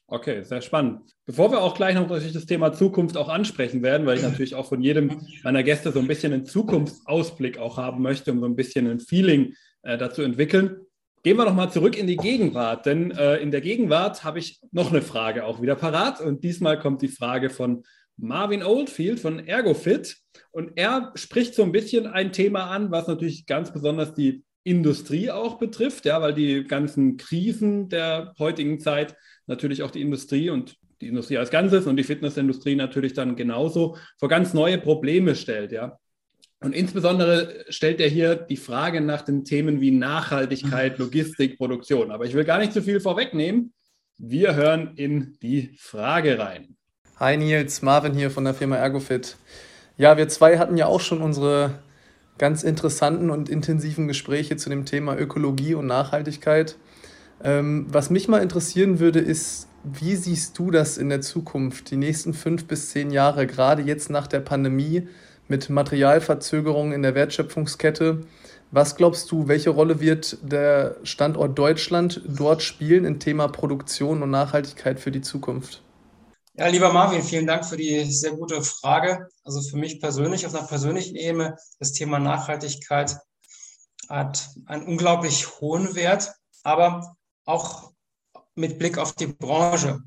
Okay, 0.07 0.43
sehr 0.43 0.61
spannend. 0.61 1.13
Bevor 1.25 1.51
wir 1.51 1.61
auch 1.61 1.73
gleich 1.73 1.95
noch 1.95 2.09
das 2.09 2.45
Thema 2.45 2.73
Zukunft 2.73 3.15
auch 3.15 3.29
ansprechen 3.29 3.81
werden, 3.81 4.05
weil 4.05 4.17
ich 4.17 4.23
natürlich 4.23 4.55
auch 4.55 4.67
von 4.67 4.81
jedem 4.81 5.21
meiner 5.43 5.63
Gäste 5.63 5.93
so 5.93 5.99
ein 5.99 6.07
bisschen 6.07 6.33
einen 6.33 6.45
Zukunftsausblick 6.45 7.57
auch 7.57 7.77
haben 7.77 8.01
möchte, 8.01 8.31
um 8.31 8.41
so 8.41 8.45
ein 8.45 8.57
bisschen 8.57 8.87
ein 8.87 8.99
Feeling 8.99 9.53
äh, 9.83 9.97
dazu 9.97 10.21
entwickeln, 10.21 10.81
Gehen 11.23 11.37
wir 11.37 11.45
noch 11.45 11.53
mal 11.53 11.69
zurück 11.69 11.97
in 11.97 12.07
die 12.07 12.17
Gegenwart, 12.17 12.87
denn 12.87 13.11
äh, 13.11 13.37
in 13.37 13.51
der 13.51 13.61
Gegenwart 13.61 14.23
habe 14.23 14.39
ich 14.39 14.59
noch 14.71 14.91
eine 14.91 15.03
Frage 15.03 15.45
auch 15.45 15.61
wieder 15.61 15.75
parat 15.75 16.19
und 16.19 16.43
diesmal 16.43 16.79
kommt 16.79 17.03
die 17.03 17.09
Frage 17.09 17.51
von 17.51 17.83
Marvin 18.17 18.63
Oldfield 18.63 19.19
von 19.19 19.37
ErgoFit 19.37 20.17
und 20.49 20.71
er 20.77 21.11
spricht 21.13 21.53
so 21.53 21.61
ein 21.61 21.71
bisschen 21.71 22.07
ein 22.07 22.31
Thema 22.31 22.71
an, 22.71 22.89
was 22.89 23.07
natürlich 23.07 23.45
ganz 23.45 23.71
besonders 23.71 24.15
die 24.15 24.43
Industrie 24.63 25.29
auch 25.29 25.59
betrifft, 25.59 26.05
ja, 26.05 26.19
weil 26.21 26.33
die 26.33 26.63
ganzen 26.63 27.17
Krisen 27.17 27.89
der 27.89 28.33
heutigen 28.39 28.79
Zeit 28.79 29.15
natürlich 29.45 29.83
auch 29.83 29.91
die 29.91 30.01
Industrie 30.01 30.49
und 30.49 30.75
die 31.01 31.07
Industrie 31.07 31.37
als 31.37 31.51
Ganzes 31.51 31.85
und 31.85 31.97
die 31.97 32.03
Fitnessindustrie 32.03 32.75
natürlich 32.75 33.13
dann 33.13 33.35
genauso 33.35 33.95
vor 34.17 34.29
ganz 34.29 34.55
neue 34.55 34.79
Probleme 34.79 35.35
stellt, 35.35 35.71
ja. 35.71 35.99
Und 36.63 36.73
insbesondere 36.73 37.65
stellt 37.69 37.99
er 37.99 38.07
hier 38.07 38.35
die 38.35 38.55
Frage 38.55 39.01
nach 39.01 39.23
den 39.23 39.43
Themen 39.43 39.81
wie 39.81 39.89
Nachhaltigkeit, 39.89 40.99
Logistik, 40.99 41.57
Produktion. 41.57 42.11
Aber 42.11 42.25
ich 42.25 42.35
will 42.35 42.43
gar 42.43 42.59
nicht 42.59 42.71
zu 42.71 42.83
viel 42.83 42.99
vorwegnehmen. 42.99 43.73
Wir 44.19 44.53
hören 44.53 44.91
in 44.95 45.37
die 45.41 45.75
Frage 45.79 46.37
rein. 46.37 46.75
Hi 47.17 47.35
Nils, 47.35 47.81
Marvin 47.81 48.13
hier 48.13 48.29
von 48.29 48.43
der 48.43 48.53
Firma 48.53 48.75
Ergofit. 48.75 49.37
Ja, 49.97 50.17
wir 50.17 50.27
zwei 50.27 50.59
hatten 50.59 50.77
ja 50.77 50.85
auch 50.85 51.01
schon 51.01 51.21
unsere 51.21 51.79
ganz 52.37 52.61
interessanten 52.61 53.31
und 53.31 53.49
intensiven 53.49 54.07
Gespräche 54.07 54.55
zu 54.55 54.69
dem 54.69 54.85
Thema 54.85 55.17
Ökologie 55.17 55.73
und 55.73 55.87
Nachhaltigkeit. 55.87 56.77
Ähm, 57.43 57.87
was 57.89 58.11
mich 58.11 58.27
mal 58.27 58.43
interessieren 58.43 58.99
würde, 58.99 59.19
ist, 59.19 59.67
wie 59.83 60.15
siehst 60.15 60.59
du 60.59 60.69
das 60.69 60.99
in 60.99 61.09
der 61.09 61.21
Zukunft, 61.21 61.89
die 61.89 61.97
nächsten 61.97 62.35
fünf 62.35 62.65
bis 62.65 62.91
zehn 62.91 63.09
Jahre, 63.09 63.47
gerade 63.47 63.81
jetzt 63.81 64.11
nach 64.11 64.27
der 64.27 64.41
Pandemie? 64.41 65.07
Mit 65.47 65.69
Materialverzögerungen 65.69 66.93
in 66.93 67.01
der 67.01 67.15
Wertschöpfungskette. 67.15 68.21
Was 68.71 68.95
glaubst 68.95 69.31
du, 69.31 69.47
welche 69.47 69.69
Rolle 69.69 69.99
wird 69.99 70.37
der 70.41 70.95
Standort 71.03 71.57
Deutschland 71.57 72.21
dort 72.25 72.63
spielen 72.63 73.03
im 73.03 73.19
Thema 73.19 73.47
Produktion 73.49 74.23
und 74.23 74.29
Nachhaltigkeit 74.29 74.99
für 74.99 75.11
die 75.11 75.21
Zukunft? 75.21 75.83
Ja, 76.53 76.67
lieber 76.67 76.91
Marvin, 76.91 77.21
vielen 77.21 77.47
Dank 77.47 77.65
für 77.65 77.77
die 77.77 78.03
sehr 78.05 78.31
gute 78.31 78.61
Frage. 78.61 79.27
Also 79.43 79.61
für 79.61 79.77
mich 79.77 79.99
persönlich, 79.99 80.45
auf 80.45 80.53
einer 80.53 80.67
persönlichen 80.67 81.15
Ebene, 81.15 81.57
das 81.79 81.93
Thema 81.93 82.19
Nachhaltigkeit 82.19 83.17
hat 84.09 84.49
einen 84.65 84.85
unglaublich 84.85 85.59
hohen 85.59 85.95
Wert, 85.95 86.33
aber 86.63 87.15
auch 87.45 87.91
mit 88.55 88.79
Blick 88.79 88.97
auf 88.97 89.13
die 89.13 89.27
Branche. 89.27 89.99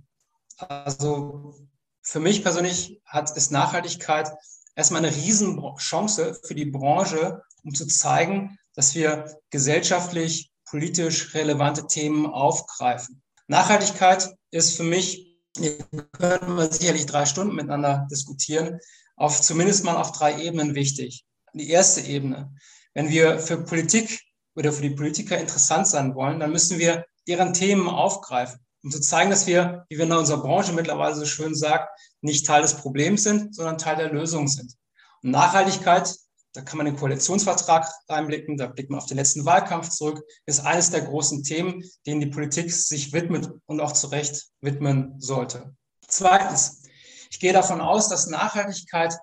Also 0.59 1.55
für 2.03 2.21
mich 2.21 2.43
persönlich 2.43 3.01
hat, 3.07 3.35
ist 3.37 3.51
Nachhaltigkeit 3.51 4.31
erstmal 4.77 5.05
eine 5.05 5.15
Riesenchance 5.15 6.41
für 6.45 6.55
die 6.55 6.67
Branche, 6.67 7.43
um 7.63 7.75
zu 7.75 7.87
zeigen, 7.87 8.59
dass 8.75 8.95
wir 8.95 9.39
gesellschaftlich, 9.51 10.51
politisch 10.69 11.35
relevante 11.35 11.87
Themen 11.87 12.27
aufgreifen. 12.27 13.23
Nachhaltigkeit 13.47 14.35
ist 14.51 14.77
für 14.77 14.83
mich, 14.83 15.39
hier 15.57 15.79
können 16.13 16.57
wir 16.57 16.73
sicherlich 16.73 17.07
drei 17.07 17.27
Stunden 17.27 17.55
miteinander 17.55 18.09
diskutieren, 18.11 18.81
auf 19.17 19.41
zumindest 19.41 19.85
mal 19.85 19.97
auf 19.97 20.13
drei 20.13 20.43
Ebenen 20.43 20.75
wichtig. 20.75 21.25
Die 21.53 21.71
erste 21.71 22.01
Ebene, 22.01 22.53
wenn 22.95 23.11
wir 23.11 23.39
für 23.39 23.63
Politik 23.63 24.21
oder 24.57 24.73
für 24.73 24.83
die 24.83 24.91
Politiker 24.91 25.39
interessant 25.39 25.87
sein 25.87 26.15
wollen, 26.15 26.41
dann 26.41 26.51
müssen 26.51 26.79
wir 26.79 27.05
deren 27.29 27.53
Themen 27.53 27.89
aufgreifen 27.89 28.59
um 28.85 28.91
zu 28.91 29.01
zeigen, 29.01 29.31
dass 29.31 29.47
wir, 29.47 29.87
wie 29.89 29.97
wir 29.97 30.05
in 30.05 30.13
unserer 30.13 30.43
Branche 30.43 30.73
mittlerweile 30.73 31.15
so 31.15 31.25
schön 31.25 31.55
sagt, 31.55 31.89
nicht 32.21 32.47
Teil 32.47 32.63
des 32.63 32.77
Problems 32.77 33.23
sind, 33.23 33.55
sondern 33.55 33.79
Teil 33.79 33.97
der 33.97 34.13
Lösung 34.13 34.47
sind. 34.47 34.75
Und 35.23 35.31
Nachhaltigkeit, 35.31 36.15
da 36.53 36.61
kann 36.61 36.77
man 36.77 36.87
den 36.87 36.97
Koalitionsvertrag 36.97 37.91
reinblicken, 38.09 38.59
da 38.59 38.67
blickt 38.67 38.91
man 38.91 39.01
auf 39.01 39.07
den 39.07 39.17
letzten 39.17 39.45
Wahlkampf 39.47 39.89
zurück, 39.89 40.23
ist 40.45 40.61
eines 40.61 40.91
der 40.91 41.01
großen 41.01 41.43
Themen, 41.43 41.83
denen 42.07 42.21
die 42.21 42.27
Politik 42.27 42.71
sich 42.71 43.13
widmet 43.13 43.51
und 43.67 43.81
auch 43.81 43.93
zu 43.93 44.09
Recht 44.09 44.51
widmen 44.61 45.19
sollte. 45.19 45.75
Zweitens, 46.07 46.83
ich 47.31 47.41
gehe 47.41 47.55
davon 47.55 47.81
aus, 47.81 48.09
dass 48.09 48.27
Nachhaltigkeit 48.27 49.17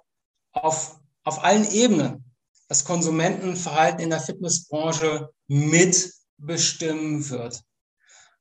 auf, 0.54 1.00
auf 1.24 1.44
allen 1.44 1.70
Ebenen 1.72 2.26
das 2.68 2.84
Konsumentenverhalten 2.84 4.02
in 4.02 4.10
der 4.10 4.22
Fitnessbranche 4.22 5.30
mitbestimmen 5.48 7.30
wird. 7.30 7.64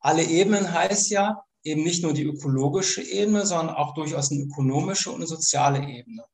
Alle 0.01 0.25
Ebenen 0.25 0.73
heißt 0.73 1.11
ja 1.11 1.45
eben 1.63 1.83
nicht 1.83 2.03
nur 2.03 2.15
die 2.15 2.25
ökologische 2.25 3.03
Ebene, 3.03 3.47
sondern 3.47 3.77
auch 3.77 3.95
durchaus 3.95 4.31
eine 4.31 4.43
ökonomische 4.43 5.11
und 5.11 5.17
eine 5.17 5.27
soziale 5.27 5.79
Ebene. 5.79 6.25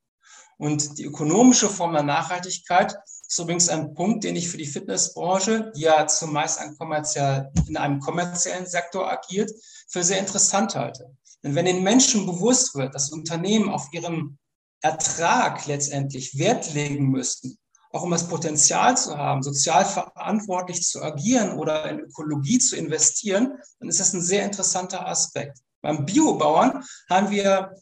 Und 0.57 0.98
die 0.98 1.05
ökonomische 1.05 1.68
Form 1.68 1.92
der 1.92 2.02
Nachhaltigkeit 2.02 2.96
ist 3.29 3.38
übrigens 3.38 3.68
ein 3.68 3.92
Punkt, 3.94 4.24
den 4.24 4.37
ich 4.37 4.48
für 4.48 4.57
die 4.57 4.66
Fitnessbranche, 4.66 5.72
die 5.76 5.83
ja 5.83 6.07
zumeist 6.07 6.61
ein 6.61 6.76
kommerziell, 6.76 7.50
in 7.68 7.76
einem 7.76 8.00
kommerziellen 8.00 8.66
Sektor 8.66 9.11
agiert, 9.11 9.50
für 9.88 10.02
sehr 10.02 10.20
interessant 10.20 10.76
halte. 10.76 11.11
Denn 11.42 11.55
wenn 11.55 11.66
den 11.66 11.83
Menschen 11.83 12.24
bewusst 12.24 12.74
wird, 12.74 12.94
dass 12.94 13.11
Unternehmen 13.11 13.68
auf 13.68 13.92
ihren 13.92 14.38
Ertrag 14.81 15.66
letztendlich 15.66 16.38
Wert 16.38 16.72
legen 16.72 17.09
müssen, 17.11 17.59
auch 17.92 18.03
um 18.03 18.11
das 18.11 18.29
Potenzial 18.29 18.96
zu 18.96 19.16
haben, 19.16 19.42
sozial 19.42 19.85
verantwortlich 19.85 20.83
zu 20.83 21.03
agieren 21.03 21.59
oder 21.59 21.88
in 21.88 22.01
Ökologie 22.01 22.59
zu 22.59 22.77
investieren, 22.77 23.59
dann 23.79 23.88
ist 23.88 24.01
das 24.01 24.12
ein 24.12 24.22
sehr 24.22 24.44
interessanter 24.44 25.07
Aspekt. 25.07 25.59
Beim 25.83 26.05
Biobauern 26.05 26.85
haben 27.09 27.31
wir 27.31 27.72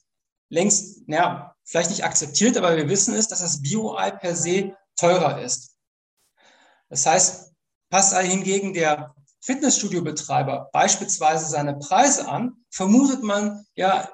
längst, 0.50 1.02
ja, 1.06 1.54
vielleicht 1.64 1.90
nicht 1.90 2.04
akzeptiert, 2.04 2.56
aber 2.56 2.76
wir 2.76 2.88
wissen 2.88 3.14
es, 3.14 3.28
dass 3.28 3.40
das 3.40 3.62
Bio-Ei 3.62 4.10
per 4.10 4.36
se 4.36 4.76
teurer 4.96 5.40
ist. 5.40 5.74
Das 6.88 7.06
heißt, 7.06 7.52
passt 7.90 8.16
hingegen 8.16 8.74
der 8.74 9.14
Fitnessstudio-Betreiber 9.40 10.70
beispielsweise 10.72 11.46
seine 11.46 11.76
Preise 11.76 12.28
an, 12.28 12.64
vermutet 12.70 13.22
man 13.22 13.66
ja 13.74 14.10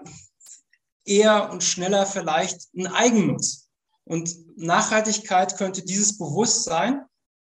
eher 1.05 1.51
und 1.51 1.63
schneller 1.63 2.07
vielleicht 2.07 2.69
einen 2.77 2.89
Eigennutz. 2.89 3.70
Und 4.11 4.59
Nachhaltigkeit 4.59 5.57
könnte 5.57 5.85
dieses 5.85 6.19
Bewusstsein 6.19 7.05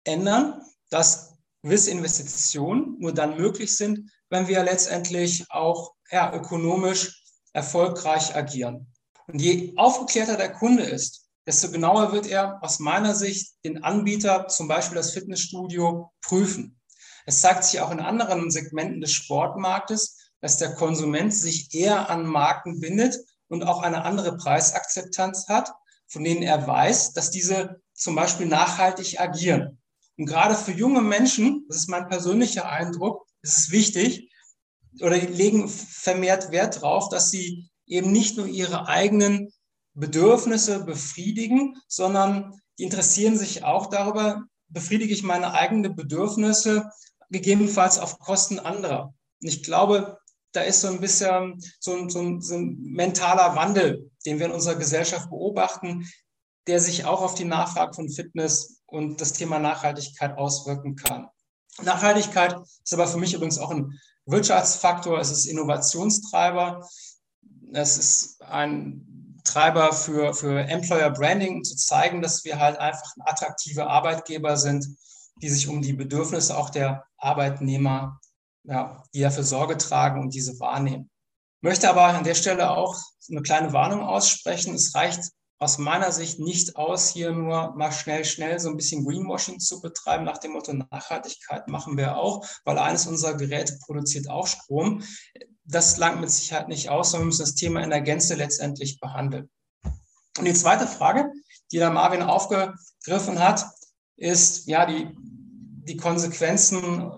ändern, 0.06 0.60
dass 0.89 1.36
gewisse 1.62 1.91
Investitionen 1.91 2.96
nur 2.98 3.13
dann 3.13 3.38
möglich 3.38 3.78
sind, 3.78 4.10
wenn 4.32 4.48
wir 4.48 4.63
letztendlich 4.63 5.46
auch 5.52 5.93
ja, 6.10 6.34
ökonomisch 6.34 7.22
erfolgreich 7.54 8.36
agieren. 8.36 8.91
Und 9.28 9.39
je 9.39 9.74
aufgeklärter 9.76 10.36
der 10.36 10.52
Kunde 10.52 10.82
ist, 10.82 11.28
desto 11.46 11.70
genauer 11.70 12.12
wird 12.12 12.26
er 12.26 12.58
aus 12.63 12.80
meiner 12.80 13.13
Sicht 13.13 13.54
den 13.63 13.84
Anbieter, 13.84 14.48
zum 14.48 14.67
Beispiel 14.67 14.96
das 14.98 15.12
Fitnessstudio, 15.12 16.12
prüfen. 16.22 16.80
Es 17.28 17.41
zeigt 17.41 17.65
sich 17.65 17.82
auch 17.82 17.91
in 17.91 18.00
anderen 18.00 18.50
Segmenten 18.50 19.00
des 19.00 19.12
Sportmarktes, 19.12 20.17
dass 20.41 20.58
der 20.58 20.74
Konsument 20.74 21.36
sich 21.36 21.72
eher 21.76 22.10
an 22.10 22.26
Marken 22.26 22.80
bindet 22.80 23.15
und 23.48 23.62
auch 23.62 23.84
eine 23.84 24.06
andere 24.06 24.38
Preisakzeptanz 24.38 25.50
hat 25.50 25.72
von 26.08 26.24
denen 26.24 26.43
er 26.43 26.65
weiß, 26.65 27.13
dass 27.13 27.32
diese 27.32 27.82
zum 27.93 28.15
Beispiel 28.15 28.46
nachhaltig 28.46 29.20
agieren. 29.20 29.80
Und 30.17 30.26
gerade 30.26 30.56
für 30.56 30.72
junge 30.72 31.02
Menschen, 31.02 31.65
das 31.67 31.78
ist 31.78 31.89
mein 31.89 32.08
persönlicher 32.08 32.70
Eindruck, 32.70 33.26
ist 33.41 33.58
es 33.58 33.72
wichtig 33.72 34.32
oder 35.02 35.17
legen 35.17 35.70
vermehrt 35.70 36.52
Wert 36.52 36.78
darauf, 36.78 37.10
dass 37.10 37.30
sie 37.30 37.70
eben 37.86 38.12
nicht 38.12 38.38
nur 38.38 38.48
ihre 38.48 38.88
eigenen 38.88 39.52
Bedürfnisse 39.93 40.84
befriedigen, 40.84 41.76
sondern 41.88 42.60
die 42.78 42.84
interessieren 42.84 43.38
sich 43.38 43.63
auch 43.63 43.88
darüber, 43.88 44.43
befriedige 44.70 45.13
ich 45.13 45.24
meine 45.24 45.54
eigenen 45.54 45.96
Bedürfnisse 45.96 46.89
gegebenenfalls 47.30 48.00
auf 48.00 48.20
Kosten 48.20 48.60
anderer. 48.60 49.13
Und 49.41 49.48
ich 49.48 49.63
glaube, 49.63 50.20
da 50.52 50.62
ist 50.62 50.82
so 50.82 50.88
ein 50.88 51.00
bisschen 51.00 51.62
so 51.80 51.96
ein, 51.96 52.10
so, 52.10 52.20
ein, 52.20 52.41
so 52.41 52.56
ein 52.56 52.78
mentaler 52.82 53.56
Wandel, 53.56 54.12
den 54.28 54.40
wir 54.40 54.48
in 54.48 54.52
unserer 54.52 54.76
Gesellschaft 54.76 55.30
beobachten, 55.30 56.08
der 56.68 56.82
sich 56.82 57.06
auch 57.06 57.22
auf 57.22 57.34
die 57.34 57.46
Nachfrage 57.46 57.94
von 57.94 58.10
Fitness 58.10 58.82
und 58.86 59.22
das 59.22 59.34
Thema 59.34 59.58
Nachhaltigkeit 59.58 60.38
auswirken 60.38 60.96
kann. 60.96 61.30
Nachhaltigkeit 61.82 62.56
ist 62.84 62.94
aber 62.94 63.08
für 63.08 63.18
mich 63.18 63.34
übrigens 63.34 63.58
auch 63.58 63.72
ein 63.72 63.98
Wirtschaftsfaktor, 64.26 65.20
es 65.20 65.32
ist 65.32 65.46
Innovationstreiber, 65.46 66.86
es 67.72 67.98
ist 67.98 68.42
ein 68.42 69.42
Treiber 69.46 69.94
für, 69.94 70.34
für 70.34 70.60
Employer 70.60 71.10
Branding, 71.10 71.63
zu 71.63 71.78
zeigen, 71.78 72.22
dass 72.22 72.44
wir 72.44 72.60
halt 72.60 72.78
einfach 72.78 73.10
attraktive 73.20 73.88
Arbeitgeber 73.88 74.58
sind, 74.58 74.86
die 75.42 75.50
sich 75.50 75.70
um 75.70 75.82
die 75.82 75.94
Bedürfnisse 75.94 76.58
auch 76.58 76.70
der 76.70 77.06
Arbeitnehmer 77.18 78.20
ja, 78.68 79.02
die 79.13 79.22
dafür 79.22 79.44
Sorge 79.44 79.78
tragen 79.78 80.22
und 80.22 80.34
diese 80.34 80.60
wahrnehmen. 80.60 81.10
Möchte 81.62 81.89
aber 81.89 82.04
an 82.04 82.24
der 82.24 82.36
Stelle 82.36 82.72
auch 82.72 82.96
eine 83.30 83.41
kleine 83.41 83.74
Warnung 83.74 84.02
aussprechen. 84.02 84.76
Es 84.76 84.93
reicht 84.96 85.32
aus 85.60 85.80
meiner 85.80 86.12
Sicht 86.12 86.39
nicht 86.39 86.76
aus, 86.76 87.10
hier 87.10 87.32
nur 87.32 87.76
mal 87.76 87.91
schnell, 87.91 88.26
schnell 88.26 88.60
so 88.60 88.70
ein 88.70 88.78
bisschen 88.78 89.05
Greenwashing 89.05 89.60
zu 89.60 89.82
betreiben, 89.82 90.24
nach 90.24 90.38
dem 90.38 90.51
Motto 90.51 90.72
Nachhaltigkeit 90.74 91.68
machen 91.68 91.97
wir 91.97 92.18
auch, 92.18 92.45
weil 92.64 92.78
eines 92.78 93.08
unserer 93.08 93.36
Geräte 93.36 93.78
produziert 93.84 94.30
auch 94.30 94.45
Strom. 94.45 95.03
Das 95.64 95.97
langt 95.97 96.22
mit 96.22 96.30
Sicherheit 96.30 96.68
nicht 96.68 96.89
aus, 96.89 97.12
sondern 97.12 97.26
wir 97.26 97.28
müssen 97.28 97.41
das 97.41 97.55
Thema 97.55 97.84
in 97.84 97.89
der 97.89 98.01
Gänze 98.01 98.36
letztendlich 98.36 98.99
behandeln. 98.99 99.49
Und 100.38 100.45
die 100.45 100.53
zweite 100.53 100.86
Frage, 100.86 101.32
die 101.72 101.80
da 101.80 101.89
Marvin 101.89 102.22
aufgegriffen 102.22 103.39
hat, 103.39 103.66
ist 104.16 104.68
ja 104.68 104.86
die, 104.86 105.10
die 105.18 105.97
Konsequenzen 105.97 107.12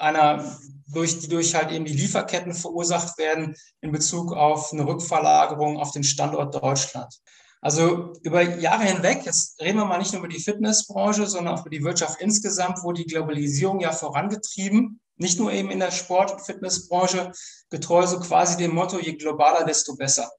einer 0.00 0.58
durch, 0.92 1.20
die 1.20 1.28
durch 1.28 1.54
halt 1.54 1.70
eben 1.70 1.84
die 1.84 1.92
Lieferketten 1.92 2.52
verursacht 2.52 3.16
werden 3.18 3.54
in 3.80 3.92
Bezug 3.92 4.32
auf 4.32 4.72
eine 4.72 4.86
Rückverlagerung 4.86 5.78
auf 5.78 5.92
den 5.92 6.04
Standort 6.04 6.54
Deutschland. 6.54 7.14
Also 7.62 8.14
über 8.22 8.40
Jahre 8.42 8.84
hinweg, 8.84 9.22
jetzt 9.24 9.60
reden 9.60 9.78
wir 9.78 9.84
mal 9.84 9.98
nicht 9.98 10.12
nur 10.12 10.20
über 10.20 10.32
die 10.32 10.42
Fitnessbranche, 10.42 11.26
sondern 11.26 11.54
auch 11.54 11.60
über 11.60 11.70
die 11.70 11.84
Wirtschaft 11.84 12.20
insgesamt, 12.20 12.78
wo 12.82 12.92
die 12.92 13.04
Globalisierung 13.04 13.80
ja 13.80 13.92
vorangetrieben, 13.92 15.00
nicht 15.16 15.38
nur 15.38 15.52
eben 15.52 15.70
in 15.70 15.78
der 15.78 15.90
Sport- 15.90 16.32
und 16.32 16.40
Fitnessbranche, 16.40 17.32
getreu 17.68 18.06
so 18.06 18.18
quasi 18.18 18.56
dem 18.56 18.74
Motto, 18.74 18.98
je 18.98 19.12
globaler, 19.16 19.64
desto 19.64 19.94
besser. 19.94 20.30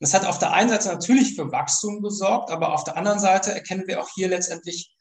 das 0.00 0.14
hat 0.14 0.24
auf 0.24 0.38
der 0.38 0.52
einen 0.52 0.70
Seite 0.70 0.88
natürlich 0.88 1.36
für 1.36 1.52
Wachstum 1.52 2.00
gesorgt, 2.02 2.50
aber 2.50 2.72
auf 2.72 2.84
der 2.84 2.96
anderen 2.96 3.18
Seite 3.18 3.52
erkennen 3.52 3.86
wir 3.86 4.00
auch 4.00 4.08
hier 4.14 4.28
letztendlich, 4.28 4.96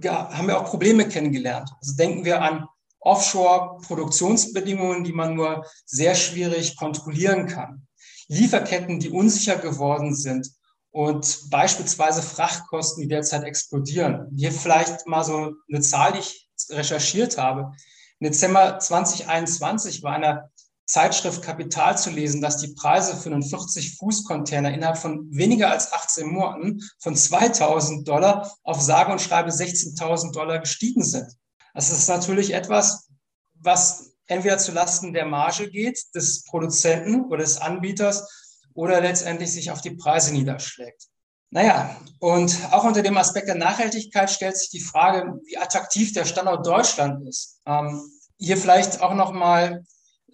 ja, 0.00 0.32
haben 0.32 0.46
wir 0.46 0.60
auch 0.60 0.70
Probleme 0.70 1.08
kennengelernt. 1.08 1.70
Also 1.80 1.96
denken 1.96 2.24
wir 2.24 2.40
an 2.40 2.68
Offshore-Produktionsbedingungen, 3.00 5.04
die 5.04 5.12
man 5.12 5.34
nur 5.34 5.66
sehr 5.84 6.14
schwierig 6.14 6.76
kontrollieren 6.76 7.46
kann. 7.46 7.86
Lieferketten, 8.28 9.00
die 9.00 9.10
unsicher 9.10 9.56
geworden 9.56 10.14
sind 10.14 10.48
und 10.92 11.50
beispielsweise 11.50 12.22
Frachtkosten, 12.22 13.02
die 13.02 13.08
derzeit 13.08 13.44
explodieren. 13.44 14.28
Hier 14.36 14.52
vielleicht 14.52 15.06
mal 15.06 15.24
so 15.24 15.52
eine 15.68 15.80
Zahl, 15.80 16.12
die 16.12 16.20
ich 16.20 16.48
recherchiert 16.70 17.38
habe. 17.38 17.72
Im 18.18 18.26
Dezember 18.26 18.78
2021 18.78 20.02
war 20.02 20.16
in 20.16 20.22
der 20.22 20.50
Zeitschrift 20.84 21.42
Kapital 21.42 21.96
zu 21.96 22.10
lesen, 22.10 22.40
dass 22.40 22.56
die 22.56 22.74
Preise 22.74 23.16
für 23.16 23.30
einen 23.30 23.44
40-Fuß-Container 23.44 24.74
innerhalb 24.74 24.98
von 24.98 25.28
weniger 25.30 25.70
als 25.70 25.92
18 25.92 26.26
Monaten 26.26 26.80
von 26.98 27.14
2000 27.14 28.08
Dollar 28.08 28.50
auf 28.64 28.80
sage 28.80 29.12
und 29.12 29.20
schreibe 29.20 29.50
16.000 29.50 30.32
Dollar 30.32 30.58
gestiegen 30.58 31.04
sind. 31.04 31.28
Das 31.74 31.90
ist 31.90 32.08
natürlich 32.08 32.52
etwas, 32.54 33.08
was 33.54 34.12
entweder 34.26 34.58
zulasten 34.58 35.12
der 35.12 35.26
Marge 35.26 35.70
geht, 35.70 36.14
des 36.14 36.44
Produzenten 36.44 37.24
oder 37.26 37.38
des 37.38 37.58
Anbieters 37.58 38.26
oder 38.74 39.00
letztendlich 39.00 39.52
sich 39.52 39.70
auf 39.70 39.80
die 39.80 39.90
Preise 39.90 40.32
niederschlägt. 40.32 41.08
Naja, 41.50 41.96
und 42.20 42.56
auch 42.70 42.84
unter 42.84 43.02
dem 43.02 43.16
Aspekt 43.16 43.48
der 43.48 43.56
Nachhaltigkeit 43.56 44.30
stellt 44.30 44.56
sich 44.56 44.70
die 44.70 44.80
Frage, 44.80 45.40
wie 45.46 45.58
attraktiv 45.58 46.12
der 46.12 46.24
Standort 46.24 46.64
Deutschland 46.64 47.28
ist. 47.28 47.60
Ähm, 47.66 48.00
hier 48.38 48.56
vielleicht 48.56 49.02
auch 49.02 49.14
nochmal 49.14 49.84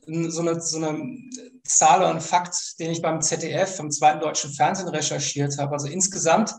so 0.07 0.43
eine, 0.43 0.61
so 0.61 0.77
eine 0.77 1.19
Zahl 1.65 2.05
ein 2.05 2.21
Fakt, 2.21 2.79
den 2.79 2.91
ich 2.91 3.03
beim 3.03 3.23
ZDF, 3.23 3.77
vom 3.77 3.91
zweiten 3.91 4.21
deutschen 4.21 4.53
Fernsehen 4.53 4.89
recherchiert 4.89 5.59
habe. 5.59 5.73
Also 5.73 5.89
insgesamt 5.89 6.55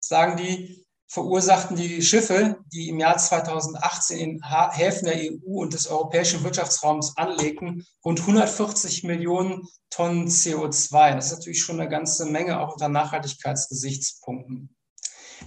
sagen 0.00 0.36
die, 0.36 0.81
verursachten 1.12 1.76
die 1.76 2.00
Schiffe, 2.00 2.56
die 2.72 2.88
im 2.88 2.98
Jahr 2.98 3.18
2018 3.18 4.18
in 4.18 4.40
Häfen 4.42 5.04
der 5.04 5.16
EU 5.16 5.60
und 5.60 5.74
des 5.74 5.86
europäischen 5.86 6.42
Wirtschaftsraums 6.42 7.18
anlegten, 7.18 7.84
rund 8.02 8.20
140 8.20 9.04
Millionen 9.04 9.68
Tonnen 9.90 10.28
CO2. 10.28 11.14
Das 11.14 11.26
ist 11.26 11.38
natürlich 11.38 11.62
schon 11.62 11.78
eine 11.78 11.90
ganze 11.90 12.24
Menge, 12.24 12.58
auch 12.58 12.72
unter 12.72 12.88
Nachhaltigkeitsgesichtspunkten. 12.88 14.74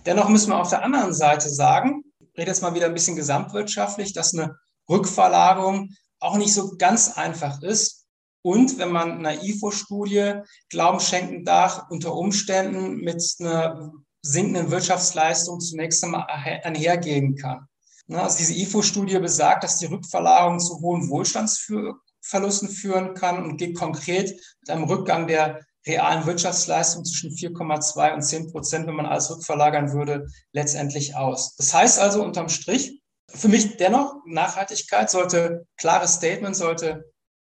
Dennoch 0.06 0.30
müssen 0.30 0.52
wir 0.52 0.60
auf 0.60 0.70
der 0.70 0.84
anderen 0.84 1.16
Seite 1.16 1.50
sagen, 1.50 2.04
ich 2.20 2.38
rede 2.38 2.52
jetzt 2.52 2.62
mal 2.62 2.76
wieder 2.76 2.86
ein 2.86 2.94
bisschen 2.94 3.16
gesamtwirtschaftlich, 3.16 4.14
dass 4.14 4.36
eine 4.36 4.56
Rückverlagerung 4.88 5.90
auch 6.20 6.38
nicht 6.38 6.54
so 6.54 6.76
ganz 6.78 7.18
einfach 7.18 7.64
ist. 7.64 8.06
Und 8.44 8.78
wenn 8.78 8.92
man 8.92 9.26
einer 9.26 9.42
IFO-Studie 9.44 10.42
Glauben 10.70 11.00
schenken 11.00 11.44
darf, 11.44 11.86
unter 11.90 12.14
Umständen 12.14 12.98
mit 12.98 13.24
einer 13.40 13.94
sinkenden 14.26 14.72
Wirtschaftsleistung 14.72 15.60
zunächst 15.60 16.04
einmal 16.04 16.26
einhergehen 16.28 17.36
kann. 17.36 17.68
Also 18.10 18.38
diese 18.38 18.54
IFO-Studie 18.54 19.20
besagt, 19.20 19.64
dass 19.64 19.80
die 19.80 19.86
Rückverlagerung 19.86 20.60
zu 20.60 20.80
hohen 20.82 21.10
Wohlstandsverlusten 21.10 22.70
führen 22.70 23.14
kann 23.14 23.44
und 23.44 23.58
geht 23.58 23.78
konkret 23.78 24.30
mit 24.62 24.70
einem 24.70 24.86
Rückgang 24.86 25.28
der 25.28 25.66
realen 25.88 26.26
Wirtschaftsleistung 26.26 27.06
zwischen 27.06 27.32
4,2 27.32 28.14
und 28.14 28.22
10 28.22 28.52
Prozent, 28.52 28.88
wenn 28.88 28.96
man 28.96 29.06
alles 29.06 29.30
rückverlagern 29.30 29.94
würde, 29.94 30.28
letztendlich 30.52 31.16
aus. 31.16 31.56
Das 31.56 31.74
heißt 31.74 32.00
also 32.00 32.24
unterm 32.24 32.50
Strich, 32.50 33.02
für 33.28 33.48
mich 33.48 33.78
dennoch, 33.78 34.16
Nachhaltigkeit 34.26 35.10
sollte, 35.10 35.68
klares 35.78 36.14
Statement, 36.16 36.56
sollte 36.56 37.12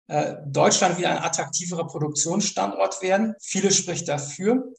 äh, 0.08 0.36
Deutschland 0.46 0.98
wieder 0.98 1.12
ein 1.12 1.24
attraktiverer 1.24 1.88
Produktionsstandort 1.88 3.02
werden. 3.02 3.36
Viele 3.42 3.72
spricht 3.72 4.08
dafür. 4.08 4.74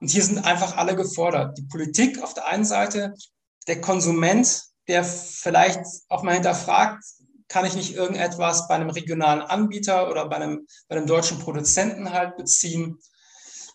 Und 0.00 0.10
hier 0.10 0.22
sind 0.22 0.44
einfach 0.44 0.76
alle 0.76 0.94
gefordert. 0.94 1.58
Die 1.58 1.66
Politik 1.66 2.22
auf 2.22 2.34
der 2.34 2.46
einen 2.46 2.64
Seite, 2.64 3.14
der 3.66 3.80
Konsument, 3.80 4.62
der 4.86 5.04
vielleicht 5.04 5.80
auch 6.08 6.22
mal 6.22 6.34
hinterfragt, 6.34 7.04
kann 7.48 7.64
ich 7.64 7.74
nicht 7.74 7.94
irgendetwas 7.94 8.68
bei 8.68 8.74
einem 8.74 8.90
regionalen 8.90 9.40
Anbieter 9.40 10.10
oder 10.10 10.28
bei 10.28 10.36
einem, 10.36 10.66
bei 10.88 10.96
einem 10.96 11.06
deutschen 11.06 11.38
Produzenten 11.38 12.12
halt 12.12 12.36
beziehen. 12.36 12.98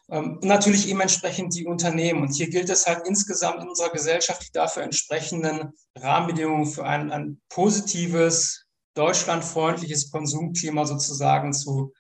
Ähm, 0.10 0.38
und 0.42 0.46
natürlich 0.46 0.88
eben 0.90 1.02
entsprechend 1.02 1.56
die 1.56 1.66
Unternehmen. 1.66 2.22
Und 2.22 2.34
hier 2.34 2.50
gilt 2.50 2.70
es 2.70 2.86
halt 2.86 3.08
insgesamt 3.08 3.62
in 3.62 3.70
unserer 3.70 3.90
Gesellschaft 3.90 4.44
die 4.44 4.52
dafür 4.52 4.84
entsprechenden 4.84 5.74
Rahmenbedingungen 5.98 6.68
für 6.68 6.86
ein, 6.86 7.12
ein 7.12 7.42
positives, 7.50 8.66
deutschlandfreundliches 8.96 10.12
Konsumklima 10.12 10.86
sozusagen 10.86 11.52
zu 11.54 11.94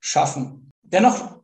schaffen. 0.00 0.70
Dennoch, 0.82 1.40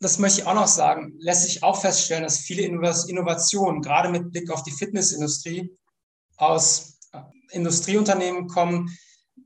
das 0.00 0.18
möchte 0.18 0.40
ich 0.40 0.46
auch 0.46 0.54
noch 0.54 0.66
sagen, 0.66 1.14
lässt 1.18 1.44
sich 1.44 1.62
auch 1.62 1.80
feststellen, 1.80 2.24
dass 2.24 2.38
viele 2.38 2.62
Innovationen, 2.62 3.80
gerade 3.80 4.10
mit 4.10 4.30
Blick 4.30 4.50
auf 4.50 4.62
die 4.62 4.72
Fitnessindustrie, 4.72 5.74
aus 6.36 6.98
äh, 7.12 7.20
Industrieunternehmen 7.50 8.46
kommen, 8.46 8.94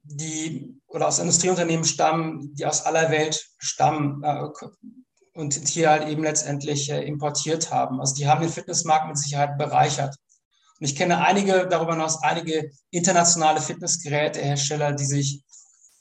die 0.03 0.76
oder 0.88 1.07
aus 1.07 1.20
Industrieunternehmen 1.20 1.84
stammen, 1.84 2.53
die 2.55 2.66
aus 2.66 2.84
aller 2.84 3.11
Welt 3.11 3.48
stammen 3.59 4.22
äh, 4.24 4.48
und 5.34 5.55
hier 5.68 5.90
halt 5.90 6.09
eben 6.09 6.24
letztendlich 6.24 6.90
äh, 6.90 7.05
importiert 7.07 7.70
haben. 7.70 8.01
Also 8.01 8.16
die 8.16 8.26
haben 8.26 8.40
den 8.40 8.51
Fitnessmarkt 8.51 9.07
mit 9.07 9.18
Sicherheit 9.18 9.57
bereichert. 9.57 10.16
Und 10.80 10.86
ich 10.86 10.96
kenne 10.96 11.24
einige, 11.24 11.68
darüber 11.68 11.92
hinaus 11.92 12.22
einige 12.22 12.70
internationale 12.90 13.61
Fitnessgerätehersteller, 13.61 14.94
die 14.94 15.05
sich 15.05 15.44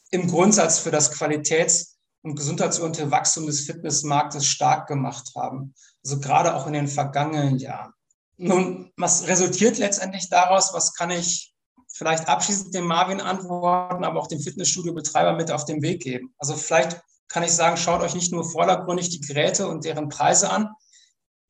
im 0.10 0.28
Grundsatz 0.28 0.80
für 0.80 0.90
das 0.90 1.14
Qualitäts- 1.14 1.99
und 2.22 2.36
gesundheitsorientierte 2.36 3.12
Wachstum 3.12 3.46
des 3.46 3.62
Fitnessmarktes 3.62 4.46
stark 4.46 4.88
gemacht 4.88 5.32
haben. 5.36 5.74
Also 6.04 6.20
gerade 6.20 6.56
auch 6.56 6.68
in 6.68 6.74
den 6.74 6.88
vergangenen 6.88 7.58
Jahren. 7.58 7.94
Nun, 8.38 8.92
was 8.98 9.28
resultiert 9.28 9.78
letztendlich 9.78 10.30
daraus? 10.30 10.74
Was 10.74 10.94
kann 10.94 11.12
ich 11.12 11.54
vielleicht 11.92 12.28
abschließend 12.28 12.74
dem 12.74 12.86
Marvin 12.86 13.20
antworten, 13.20 14.04
aber 14.04 14.20
auch 14.20 14.28
dem 14.28 14.40
Fitnessstudio-Betreiber 14.40 15.34
mit 15.34 15.52
auf 15.52 15.66
den 15.66 15.82
Weg 15.82 16.02
geben? 16.02 16.34
Also 16.38 16.56
vielleicht 16.56 17.02
kann 17.28 17.44
ich 17.44 17.52
sagen, 17.52 17.78
schaut 17.78 18.02
euch 18.02 18.16
nicht 18.16 18.32
nur 18.32 18.50
vordergründig 18.50 19.10
die 19.10 19.22
Geräte 19.22 19.68
und 19.68 19.86
deren 19.86 20.10
Preise 20.10 20.50
an, 20.50 20.70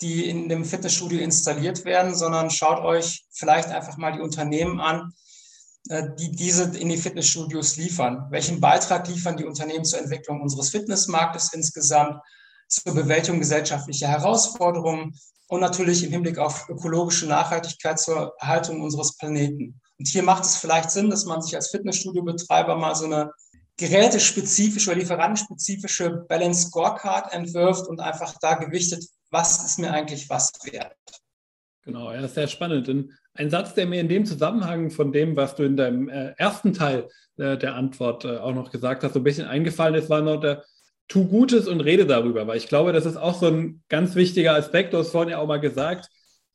die 0.02 0.30
in 0.30 0.50
dem 0.50 0.66
Fitnessstudio 0.66 1.20
installiert 1.20 1.86
werden, 1.86 2.16
sondern 2.16 2.50
schaut 2.50 2.84
euch 2.84 3.26
vielleicht 3.32 3.70
einfach 3.70 3.98
mal 3.98 4.14
die 4.14 4.22
Unternehmen 4.22 4.80
an, 4.80 5.14
die 5.86 6.32
diese 6.32 6.78
in 6.78 6.90
die 6.90 6.98
Fitnessstudios 6.98 7.78
liefern. 7.78 8.28
Welchen 8.30 8.60
Beitrag 8.60 9.08
liefern 9.08 9.38
die 9.38 9.46
Unternehmen 9.46 9.86
zur 9.86 10.00
Entwicklung 10.00 10.42
unseres 10.42 10.70
Fitnessmarktes 10.70 11.54
insgesamt, 11.54 12.22
zur 12.68 12.94
Bewältigung 12.94 13.40
gesellschaftlicher 13.40 14.08
Herausforderungen 14.08 15.16
und 15.48 15.62
natürlich 15.62 16.04
im 16.04 16.12
Hinblick 16.12 16.38
auf 16.38 16.70
ökologische 16.70 17.26
Nachhaltigkeit 17.28 18.00
zur 18.00 18.36
Erhaltung 18.40 18.82
unseres 18.82 19.18
Planeten. 19.18 19.82
Und 19.98 20.08
hier 20.08 20.22
macht 20.24 20.44
es 20.44 20.58
vielleicht 20.58 20.92
Sinn, 20.92 21.10
dass 21.10 21.26
man 21.26 21.42
sich 21.42 21.56
als 21.56 21.70
Fitnessstudio-Betreiber 21.70 22.76
mal 22.76 22.94
so 22.96 23.06
eine 23.06 23.32
gerätespezifische 23.78 24.92
oder 24.92 25.00
lieferantenspezifische 25.00 26.26
Balance 26.28 26.68
Scorecard 26.68 27.34
entwirft 27.34 27.88
und 27.88 28.00
einfach 28.00 28.36
da 28.42 28.56
gewichtet, 28.56 29.06
was 29.32 29.66
ist 29.66 29.80
mir 29.80 29.92
eigentlich 29.92 30.30
was 30.30 30.52
wert. 30.66 30.96
Genau, 31.84 32.12
ja, 32.12 32.28
sehr 32.28 32.48
spannend. 32.48 32.88
Denn 32.88 33.12
ein 33.40 33.50
Satz, 33.50 33.74
der 33.74 33.88
mir 33.88 34.02
in 34.02 34.10
dem 34.10 34.26
Zusammenhang 34.26 34.92
von 34.92 35.14
dem, 35.14 35.36
was 35.38 35.56
du 35.56 35.64
in 35.64 35.78
deinem 35.78 36.10
äh, 36.10 36.34
ersten 36.38 36.74
Teil 36.74 37.08
äh, 37.38 37.58
der 37.58 37.76
Antwort 37.76 38.26
äh, 38.26 38.38
auch 38.38 38.54
noch 38.54 38.70
gesagt 38.70 39.04
hast, 39.04 39.14
so 39.14 39.20
ein 39.20 39.24
bisschen 39.24 39.48
eingefallen 39.48 39.96
ist, 39.96 40.10
war 40.10 40.22
noch 40.22 40.42
der 40.42 40.66
Tu 41.08 41.26
Gutes 41.26 41.68
und 41.68 41.80
rede 41.80 42.06
darüber, 42.06 42.46
weil 42.46 42.58
ich 42.58 42.68
glaube, 42.68 42.92
das 42.92 43.06
ist 43.06 43.16
auch 43.16 43.40
so 43.40 43.48
ein 43.48 43.82
ganz 43.88 44.16
wichtiger 44.16 44.56
Aspekt. 44.56 44.94
Du 44.94 44.98
hast 44.98 45.12
vorhin 45.12 45.32
ja 45.32 45.40
auch 45.40 45.48
mal 45.48 45.60
gesagt, 45.60 46.10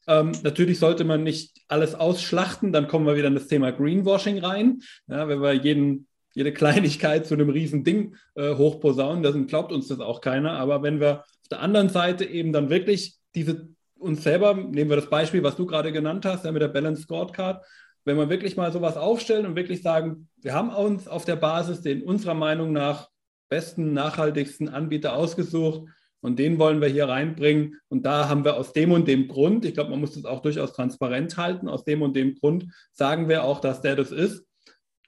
ähm, 0.07 0.33
natürlich 0.43 0.79
sollte 0.79 1.05
man 1.05 1.23
nicht 1.23 1.57
alles 1.69 1.95
ausschlachten, 1.95 2.71
dann 2.71 2.87
kommen 2.87 3.07
wir 3.07 3.17
wieder 3.17 3.29
in 3.29 3.35
das 3.35 3.49
Thema 3.49 3.73
Greenwashing 3.73 4.39
rein. 4.45 4.83
Ja, 5.09 5.27
wenn 5.27 5.41
wir 5.41 5.55
jeden, 5.55 6.07
jede 6.35 6.53
Kleinigkeit 6.53 7.27
zu 7.27 7.33
einem 7.33 7.49
riesen 7.49 7.83
Ding 7.83 8.15
äh, 8.35 8.55
hochposaunen, 8.55 9.23
dann 9.23 9.47
glaubt 9.47 9.73
uns 9.73 9.89
das 9.89 10.01
auch 10.01 10.21
keiner. 10.21 10.53
Aber 10.53 10.83
wenn 10.83 11.01
wir 11.01 11.21
auf 11.21 11.49
der 11.51 11.61
anderen 11.61 11.89
Seite 11.89 12.27
eben 12.27 12.53
dann 12.53 12.69
wirklich 12.69 13.17
diese 13.35 13.69
uns 14.05 14.23
selber, 14.23 14.55
nehmen 14.55 14.91
wir 14.91 14.97
das 14.97 15.11
Beispiel, 15.11 15.43
was 15.43 15.57
du 15.57 15.67
gerade 15.67 15.93
genannt 15.93 16.25
hast, 16.25 16.45
ja, 16.45 16.53
mit 16.53 16.63
der 16.63 16.69
Balance 16.69 17.03
Scorecard, 17.03 17.65
wenn 18.05 18.17
wir 18.17 18.29
wirklich 18.29 18.57
mal 18.57 18.71
sowas 18.73 18.97
aufstellen 18.97 19.47
und 19.47 19.57
wirklich 19.57 19.83
sagen, 19.83 20.29
wir 20.43 20.53
haben 20.53 20.71
uns 20.71 21.09
auf 21.09 21.25
der 21.25 21.37
Basis 21.37 21.81
den 21.81 22.03
unserer 22.03 22.35
Meinung 22.35 22.73
nach 22.73 23.09
besten, 23.49 23.93
nachhaltigsten 23.93 24.69
Anbieter 24.69 25.17
ausgesucht 25.17 25.89
und 26.21 26.39
den 26.39 26.59
wollen 26.59 26.81
wir 26.81 26.89
hier 26.89 27.09
reinbringen. 27.09 27.81
Und 27.89 28.07
da 28.07 28.29
haben 28.29 28.45
wir 28.45 28.57
aus 28.57 28.73
dem 28.73 28.93
und 28.93 29.07
dem 29.09 29.29
Grund, 29.29 29.65
ich 29.65 29.75
glaube, 29.75 29.91
man 29.91 30.01
muss 30.01 30.15
das 30.15 30.25
auch 30.25 30.41
durchaus 30.41 30.73
transparent 30.73 31.37
halten, 31.37 31.69
aus 31.69 31.85
dem 31.85 32.03
und 32.03 32.17
dem 32.17 32.35
Grund 32.35 32.67
sagen 32.93 33.29
wir 33.29 33.45
auch, 33.45 33.61
dass 33.61 33.83
der 33.83 33.97
das 33.97 34.11
ist. 34.11 34.47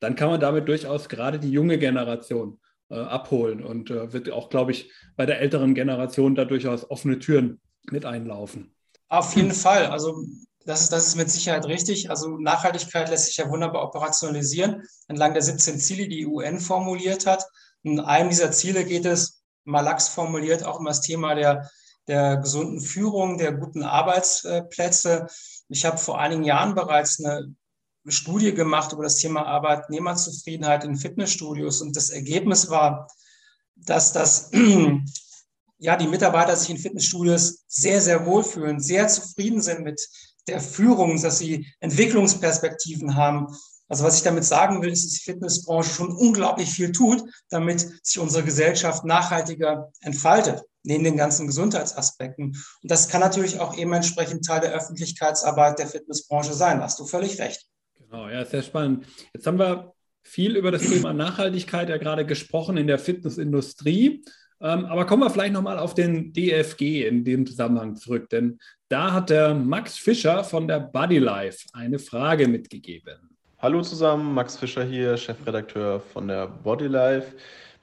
dann 0.01 0.15
kann 0.15 0.29
man 0.29 0.41
damit 0.41 0.69
durchaus 0.69 1.09
gerade 1.09 1.39
die 1.39 1.51
junge 1.51 1.79
Generation 1.79 2.61
äh, 2.91 2.97
abholen 2.97 3.65
und 3.65 3.91
äh, 3.91 4.13
wird 4.13 4.31
auch, 4.31 4.51
glaube 4.51 4.73
ich, 4.73 4.93
bei 5.17 5.25
der 5.27 5.41
älteren 5.41 5.75
Generation 5.75 6.35
da 6.35 6.45
durchaus 6.45 6.89
offene 6.91 7.19
Türen 7.19 7.61
mit 7.91 8.05
einlaufen. 8.05 8.76
Auf 9.09 9.37
jeden 9.37 9.53
Fall. 9.53 9.87
Also 9.87 10.25
das 10.65 10.83
ist, 10.83 10.93
das 10.93 11.07
ist 11.07 11.17
mit 11.17 11.31
Sicherheit 11.31 11.65
richtig. 11.67 12.11
Also 12.11 12.37
Nachhaltigkeit 12.39 13.09
lässt 13.09 13.27
sich 13.27 13.37
ja 13.37 13.49
wunderbar 13.49 13.85
operationalisieren 13.85 14.83
entlang 15.07 15.33
der 15.33 15.43
17 15.43 15.79
Ziele, 15.79 16.09
die 16.09 16.19
die 16.19 16.27
UN 16.27 16.59
formuliert 16.59 17.27
hat. 17.27 17.45
In 17.83 18.01
einem 18.01 18.31
dieser 18.31 18.51
Ziele 18.51 18.85
geht 18.85 19.05
es, 19.05 19.43
Malax 19.65 20.09
formuliert, 20.09 20.65
auch 20.65 20.81
um 20.81 20.87
das 20.87 21.01
Thema 21.01 21.35
der, 21.35 21.71
der 22.09 22.39
gesunden 22.39 22.81
Führung, 22.81 23.39
der 23.39 23.53
guten 23.53 23.85
Arbeitsplätze. 23.85 25.29
Ich 25.69 25.85
habe 25.85 25.99
vor 25.99 26.19
einigen 26.19 26.45
Jahren 26.45 26.75
bereits 26.75 27.25
eine 27.25 27.55
Studie 28.09 28.55
gemacht 28.55 28.93
über 28.93 29.03
das 29.05 29.17
Thema 29.17 29.47
Arbeitnehmerzufriedenheit 29.47 30.85
in 30.85 30.97
Fitnessstudios 30.97 31.81
und 31.81 31.97
das 31.97 32.11
Ergebnis 32.11 32.71
war, 32.71 33.09
dass 33.77 34.13
das 34.13 34.51
ja, 35.79 35.97
die 35.97 36.07
Mitarbeiter 36.07 36.57
sich 36.57 36.70
in 36.70 36.79
Fitnessstudios 36.79 37.64
sehr, 37.68 38.01
sehr 38.01 38.27
wohlfühlen, 38.27 38.81
sehr 38.81 39.09
zufrieden 39.09 39.61
sind 39.61 39.83
mit 39.83 40.01
der 40.49 40.61
Führung, 40.61 41.20
dass 41.20 41.39
sie 41.39 41.66
Entwicklungsperspektiven 41.81 43.16
haben. 43.16 43.49
Also 43.89 44.05
was 44.05 44.16
ich 44.16 44.22
damit 44.22 44.45
sagen 44.45 44.83
will, 44.83 44.91
ist, 44.91 45.05
dass 45.05 45.12
die 45.12 45.31
Fitnessbranche 45.31 45.91
schon 45.91 46.11
unglaublich 46.11 46.70
viel 46.70 46.93
tut, 46.93 47.22
damit 47.51 47.87
sich 48.05 48.18
unsere 48.18 48.45
Gesellschaft 48.45 49.05
nachhaltiger 49.05 49.93
entfaltet, 50.01 50.62
neben 50.83 51.05
den 51.05 51.16
ganzen 51.16 51.47
Gesundheitsaspekten. 51.47 52.47
Und 52.47 52.91
das 52.91 53.09
kann 53.09 53.20
natürlich 53.20 53.61
auch 53.61 53.77
eben 53.77 53.93
entsprechend 53.93 54.45
Teil 54.45 54.61
der 54.61 54.72
Öffentlichkeitsarbeit 54.72 55.79
der 55.79 55.87
Fitnessbranche 55.87 56.55
sein. 56.55 56.81
Hast 56.81 56.99
du 56.99 57.07
völlig 57.07 57.39
recht. 57.39 57.66
Genau, 57.99 58.29
ja, 58.29 58.45
sehr 58.45 58.62
spannend. 58.62 59.07
Jetzt 59.35 59.47
haben 59.47 59.59
wir 59.59 59.93
viel 60.22 60.57
über 60.57 60.72
das 60.72 60.83
Thema 60.83 61.12
Nachhaltigkeit 61.12 61.89
ja 61.89 61.99
gerade 61.99 62.27
gesprochen 62.27 62.77
in 62.77 62.89
der 62.89 62.99
Fitnessindustrie. 62.99 64.24
Ähm, 64.61 64.87
aber 64.87 65.05
kommen 65.05 65.23
wir 65.23 65.31
vielleicht 65.31 65.53
nochmal 65.53 65.79
auf 65.79 65.95
den 65.95 66.33
DFG 66.33 67.07
in 67.07 67.25
dem 67.25 67.47
Zusammenhang 67.47 67.97
zurück, 67.97 68.31
denn 68.31 68.59
da 68.89 69.13
hat 69.13 69.31
der 69.31 69.55
Max 69.55 69.99
Fischer 69.99 70.45
von 70.45 70.67
der 70.69 70.81
Bodylife 70.81 71.67
eine 71.73 71.99
Frage 71.99 72.49
mitgegeben. 72.49 73.37
Hallo 73.59 73.83
zusammen, 73.83 74.33
Max 74.35 74.57
Fischer 74.57 74.85
hier, 74.85 75.17
Chefredakteur 75.17 76.01
von 76.01 76.29
der 76.29 76.47
Bodylife. 76.47 77.33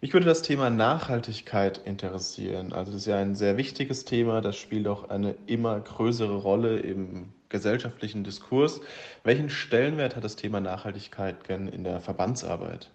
Mich 0.02 0.14
würde 0.14 0.26
das 0.26 0.42
Thema 0.42 0.70
Nachhaltigkeit 0.70 1.80
interessieren. 1.86 2.74
Also 2.74 2.92
das 2.92 3.02
ist 3.02 3.08
ja 3.08 3.18
ein 3.18 3.36
sehr 3.36 3.58
wichtiges 3.58 4.06
Thema, 4.06 4.42
das 4.42 4.58
spielt 4.58 4.88
auch 4.88 5.10
eine 5.10 5.36
immer 5.46 5.80
größere 5.80 6.36
Rolle 6.36 6.80
im 6.80 7.34
gesellschaftlichen 7.50 8.24
Diskurs. 8.24 8.82
Welchen 9.24 9.50
Stellenwert 9.50 10.16
hat 10.16 10.24
das 10.24 10.36
Thema 10.36 10.60
Nachhaltigkeit 10.60 11.48
denn 11.48 11.68
in 11.68 11.84
der 11.84 12.02
Verbandsarbeit? 12.02 12.90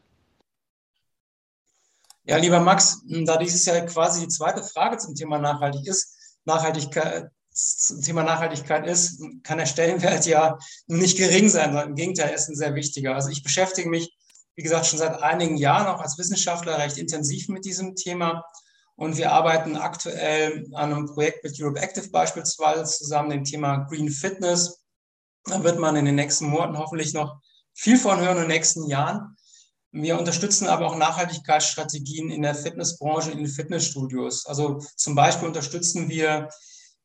Ja, 2.29 2.37
lieber 2.37 2.61
Max, 2.61 3.01
da 3.07 3.39
dieses 3.39 3.64
ja 3.64 3.81
quasi 3.87 4.20
die 4.20 4.29
zweite 4.29 4.62
Frage 4.62 4.99
zum 4.99 5.14
Thema 5.14 5.39
Nachhaltig 5.39 5.87
ist, 5.87 6.14
Nachhaltigkeit, 6.45 7.31
zum 7.51 8.03
Thema 8.03 8.22
Nachhaltigkeit 8.22 8.87
ist, 8.87 9.22
kann 9.43 9.57
der 9.57 9.64
Stellenwert 9.64 10.26
ja 10.26 10.59
nicht 10.89 11.16
gering 11.16 11.49
sein, 11.49 11.72
sondern 11.72 11.89
im 11.89 11.95
Gegenteil, 11.95 12.35
ist 12.35 12.51
ein 12.51 12.55
sehr 12.55 12.74
wichtiger. 12.74 13.14
Also 13.14 13.31
ich 13.31 13.43
beschäftige 13.43 13.89
mich, 13.89 14.14
wie 14.57 14.62
gesagt, 14.62 14.85
schon 14.85 14.99
seit 14.99 15.22
einigen 15.22 15.57
Jahren 15.57 15.87
auch 15.87 16.03
als 16.03 16.18
Wissenschaftler 16.18 16.76
recht 16.76 16.99
intensiv 16.99 17.49
mit 17.49 17.64
diesem 17.64 17.97
Thema. 17.97 18.45
Und 18.95 19.16
wir 19.16 19.33
arbeiten 19.33 19.76
aktuell 19.76 20.66
an 20.74 20.93
einem 20.93 21.07
Projekt 21.07 21.45
mit 21.45 21.59
Europe 21.59 21.81
Active 21.81 22.11
beispielsweise 22.11 22.85
zusammen, 22.85 23.31
dem 23.31 23.45
Thema 23.45 23.87
Green 23.89 24.11
Fitness. 24.11 24.85
Da 25.45 25.64
wird 25.64 25.79
man 25.79 25.97
in 25.97 26.05
den 26.05 26.16
nächsten 26.16 26.45
Monaten 26.45 26.76
hoffentlich 26.76 27.14
noch 27.14 27.41
viel 27.72 27.97
von 27.97 28.20
hören 28.20 28.37
in 28.37 28.43
den 28.43 28.49
nächsten 28.49 28.87
Jahren. 28.87 29.38
Wir 29.91 30.18
unterstützen 30.18 30.66
aber 30.66 30.86
auch 30.86 30.97
Nachhaltigkeitsstrategien 30.97 32.30
in 32.30 32.43
der 32.43 32.55
Fitnessbranche, 32.55 33.30
in 33.30 33.39
den 33.39 33.49
Fitnessstudios. 33.49 34.47
Also 34.47 34.78
zum 34.97 35.14
Beispiel 35.14 35.49
unterstützen 35.49 36.09
wir 36.09 36.51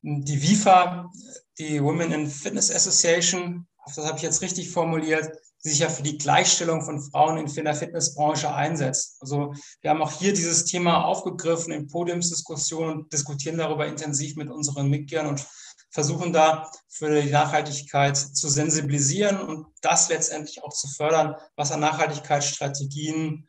die 0.01 0.41
WIFA, 0.41 1.09
die 1.57 1.81
Women 1.81 2.11
in 2.11 2.27
Fitness 2.29 2.69
Association, 2.69 3.67
das 3.86 4.05
habe 4.05 4.17
ich 4.17 4.23
jetzt 4.23 4.41
richtig 4.41 4.69
formuliert, 4.69 5.31
die 5.63 5.69
sich 5.69 5.79
ja 5.79 5.89
für 5.89 6.03
die 6.03 6.17
Gleichstellung 6.17 6.81
von 6.81 7.01
Frauen 7.01 7.38
in 7.38 7.63
der 7.63 7.75
Fitnessbranche 7.75 8.53
einsetzt. 8.53 9.17
Also 9.21 9.53
wir 9.81 9.89
haben 9.89 10.01
auch 10.01 10.11
hier 10.11 10.34
dieses 10.34 10.65
Thema 10.65 11.05
aufgegriffen 11.05 11.71
in 11.71 11.88
Podiumsdiskussionen 11.88 12.97
und 12.97 13.13
diskutieren 13.13 13.57
darüber 13.57 13.88
intensiv 13.88 14.36
mit 14.36 14.49
unseren 14.49 14.89
Mitgliedern 14.89 15.27
und 15.27 15.45
versuchen 15.93 16.33
da 16.33 16.69
für 16.89 17.21
die 17.21 17.29
Nachhaltigkeit 17.29 18.17
zu 18.17 18.49
sensibilisieren 18.49 19.39
und 19.39 19.67
das 19.81 20.09
letztendlich 20.09 20.63
auch 20.63 20.73
zu 20.73 20.87
fördern, 20.87 21.35
was 21.55 21.71
an 21.71 21.81
Nachhaltigkeitsstrategien 21.81 23.47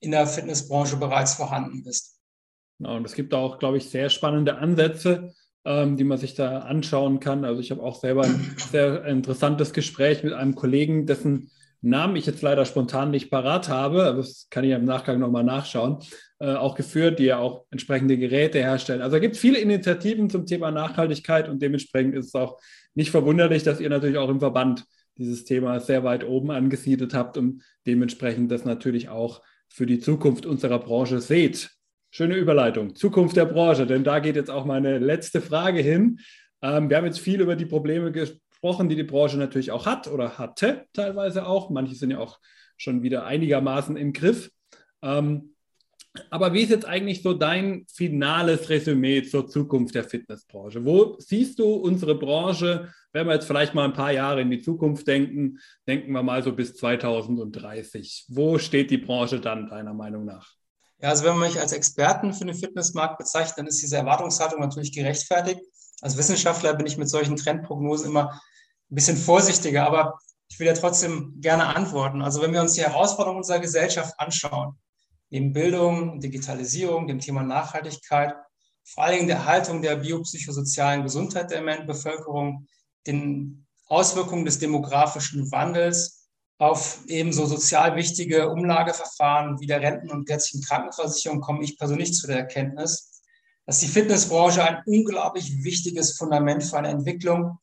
in 0.00 0.10
der 0.10 0.26
Fitnessbranche 0.26 0.96
bereits 0.96 1.34
vorhanden 1.34 1.86
ist. 1.86 2.18
Genau, 2.78 2.96
und 2.96 3.04
es 3.04 3.14
gibt 3.14 3.32
auch, 3.32 3.58
glaube 3.58 3.78
ich, 3.78 3.90
sehr 3.90 4.10
spannende 4.10 4.58
Ansätze, 4.58 5.34
ähm, 5.64 5.96
die 5.96 6.04
man 6.04 6.18
sich 6.18 6.34
da 6.34 6.60
anschauen 6.60 7.20
kann. 7.20 7.44
Also 7.44 7.60
ich 7.60 7.70
habe 7.70 7.82
auch 7.82 8.00
selber 8.00 8.24
ein 8.24 8.56
sehr 8.70 9.04
interessantes 9.04 9.72
Gespräch 9.72 10.24
mit 10.24 10.32
einem 10.32 10.56
Kollegen, 10.56 11.06
dessen 11.06 11.50
Namen 11.80 12.16
ich 12.16 12.26
jetzt 12.26 12.42
leider 12.42 12.64
spontan 12.64 13.10
nicht 13.10 13.30
parat 13.30 13.68
habe, 13.68 14.04
aber 14.04 14.18
das 14.18 14.48
kann 14.50 14.64
ich 14.64 14.70
im 14.72 14.84
Nachgang 14.84 15.20
nochmal 15.20 15.44
nachschauen, 15.44 15.98
äh, 16.40 16.54
auch 16.54 16.74
geführt, 16.74 17.18
die 17.18 17.24
ja 17.24 17.38
auch 17.38 17.66
entsprechende 17.70 18.18
Geräte 18.18 18.58
herstellen. 18.58 19.02
Also 19.02 19.16
es 19.16 19.22
gibt 19.22 19.36
viele 19.36 19.58
Initiativen 19.58 20.28
zum 20.28 20.46
Thema 20.46 20.70
Nachhaltigkeit 20.70 21.48
und 21.48 21.62
dementsprechend 21.62 22.14
ist 22.14 22.26
es 22.26 22.34
auch 22.34 22.60
nicht 22.94 23.10
verwunderlich, 23.10 23.62
dass 23.62 23.80
ihr 23.80 23.90
natürlich 23.90 24.18
auch 24.18 24.28
im 24.28 24.40
Verband 24.40 24.84
dieses 25.18 25.44
Thema 25.44 25.80
sehr 25.80 26.04
weit 26.04 26.24
oben 26.24 26.50
angesiedelt 26.50 27.14
habt 27.14 27.36
und 27.36 27.62
dementsprechend 27.86 28.50
das 28.50 28.64
natürlich 28.64 29.08
auch 29.08 29.42
für 29.68 29.86
die 29.86 30.00
Zukunft 30.00 30.46
unserer 30.46 30.78
Branche 30.78 31.20
seht. 31.20 31.70
Schöne 32.10 32.36
Überleitung. 32.36 32.94
Zukunft 32.94 33.36
der 33.36 33.44
Branche, 33.44 33.86
denn 33.86 34.02
da 34.02 34.18
geht 34.18 34.36
jetzt 34.36 34.50
auch 34.50 34.64
meine 34.64 34.98
letzte 34.98 35.40
Frage 35.40 35.80
hin. 35.80 36.20
Ähm, 36.62 36.88
wir 36.88 36.96
haben 36.96 37.04
jetzt 37.04 37.20
viel 37.20 37.40
über 37.40 37.54
die 37.54 37.66
Probleme 37.66 38.12
gesprochen, 38.60 38.88
die 38.88 38.96
die 38.96 39.04
Branche 39.04 39.38
natürlich 39.38 39.70
auch 39.70 39.86
hat 39.86 40.08
oder 40.08 40.38
hatte 40.38 40.86
teilweise 40.92 41.46
auch. 41.46 41.70
Manche 41.70 41.94
sind 41.94 42.10
ja 42.10 42.18
auch 42.18 42.38
schon 42.76 43.02
wieder 43.02 43.24
einigermaßen 43.24 43.96
im 43.96 44.12
Griff. 44.12 44.50
Ähm, 45.02 45.54
aber 46.30 46.52
wie 46.52 46.62
ist 46.62 46.70
jetzt 46.70 46.86
eigentlich 46.86 47.22
so 47.22 47.34
dein 47.34 47.86
finales 47.88 48.68
Resümee 48.68 49.22
zur 49.22 49.46
Zukunft 49.46 49.94
der 49.94 50.02
Fitnessbranche? 50.02 50.84
Wo 50.84 51.16
siehst 51.20 51.60
du 51.60 51.74
unsere 51.74 52.16
Branche, 52.16 52.92
wenn 53.12 53.26
wir 53.26 53.34
jetzt 53.34 53.46
vielleicht 53.46 53.74
mal 53.74 53.84
ein 53.84 53.92
paar 53.92 54.10
Jahre 54.10 54.40
in 54.40 54.50
die 54.50 54.60
Zukunft 54.60 55.06
denken, 55.06 55.58
denken 55.86 56.10
wir 56.12 56.22
mal 56.24 56.42
so 56.42 56.52
bis 56.52 56.74
2030. 56.74 58.26
Wo 58.28 58.58
steht 58.58 58.90
die 58.90 58.98
Branche 58.98 59.40
dann 59.40 59.68
deiner 59.68 59.94
Meinung 59.94 60.24
nach? 60.24 60.54
Ja, 61.00 61.10
also 61.10 61.24
wenn 61.24 61.38
man 61.38 61.48
mich 61.48 61.60
als 61.60 61.72
Experten 61.72 62.32
für 62.32 62.44
den 62.44 62.56
Fitnessmarkt 62.56 63.18
bezeichnet, 63.18 63.58
dann 63.58 63.66
ist 63.68 63.80
diese 63.80 63.98
Erwartungshaltung 63.98 64.60
natürlich 64.60 64.92
gerechtfertigt. 64.92 65.60
Als 66.00 66.16
Wissenschaftler 66.16 66.74
bin 66.74 66.86
ich 66.86 66.96
mit 66.96 67.08
solchen 67.08 67.36
Trendprognosen 67.36 68.10
immer 68.10 68.40
ein 68.90 68.94
bisschen 68.94 69.16
vorsichtiger, 69.16 69.86
aber 69.86 70.18
ich 70.48 70.58
will 70.58 70.66
ja 70.66 70.74
trotzdem 70.74 71.34
gerne 71.40 71.66
antworten. 71.66 72.22
Also 72.22 72.40
wenn 72.40 72.52
wir 72.52 72.60
uns 72.60 72.74
die 72.74 72.82
Herausforderungen 72.82 73.38
unserer 73.38 73.58
Gesellschaft 73.58 74.14
anschauen, 74.18 74.78
neben 75.30 75.52
Bildung, 75.52 76.20
Digitalisierung, 76.20 77.06
dem 77.06 77.18
Thema 77.18 77.42
Nachhaltigkeit, 77.42 78.34
vor 78.84 79.04
allen 79.04 79.16
Dingen 79.16 79.28
der 79.28 79.36
Erhaltung 79.36 79.82
der 79.82 79.96
biopsychosozialen 79.96 81.02
Gesundheit 81.02 81.50
der 81.50 81.60
Bevölkerung, 81.84 82.66
den 83.06 83.66
Auswirkungen 83.86 84.46
des 84.46 84.58
demografischen 84.58 85.50
Wandels 85.52 86.28
auf 86.58 87.00
ebenso 87.06 87.46
sozial 87.46 87.94
wichtige 87.96 88.48
Umlageverfahren 88.48 89.60
wie 89.60 89.66
der 89.66 89.80
Renten- 89.80 90.10
und 90.10 90.26
gesetzlichen 90.26 90.64
Krankenversicherung 90.64 91.40
komme 91.40 91.62
ich 91.62 91.78
persönlich 91.78 92.14
zu 92.14 92.26
der 92.26 92.38
Erkenntnis, 92.38 93.22
dass 93.66 93.80
die 93.80 93.86
Fitnessbranche 93.86 94.64
ein 94.64 94.82
unglaublich 94.86 95.62
wichtiges 95.62 96.16
Fundament 96.16 96.64
für 96.64 96.78
eine 96.78 96.88
Entwicklung, 96.88 97.58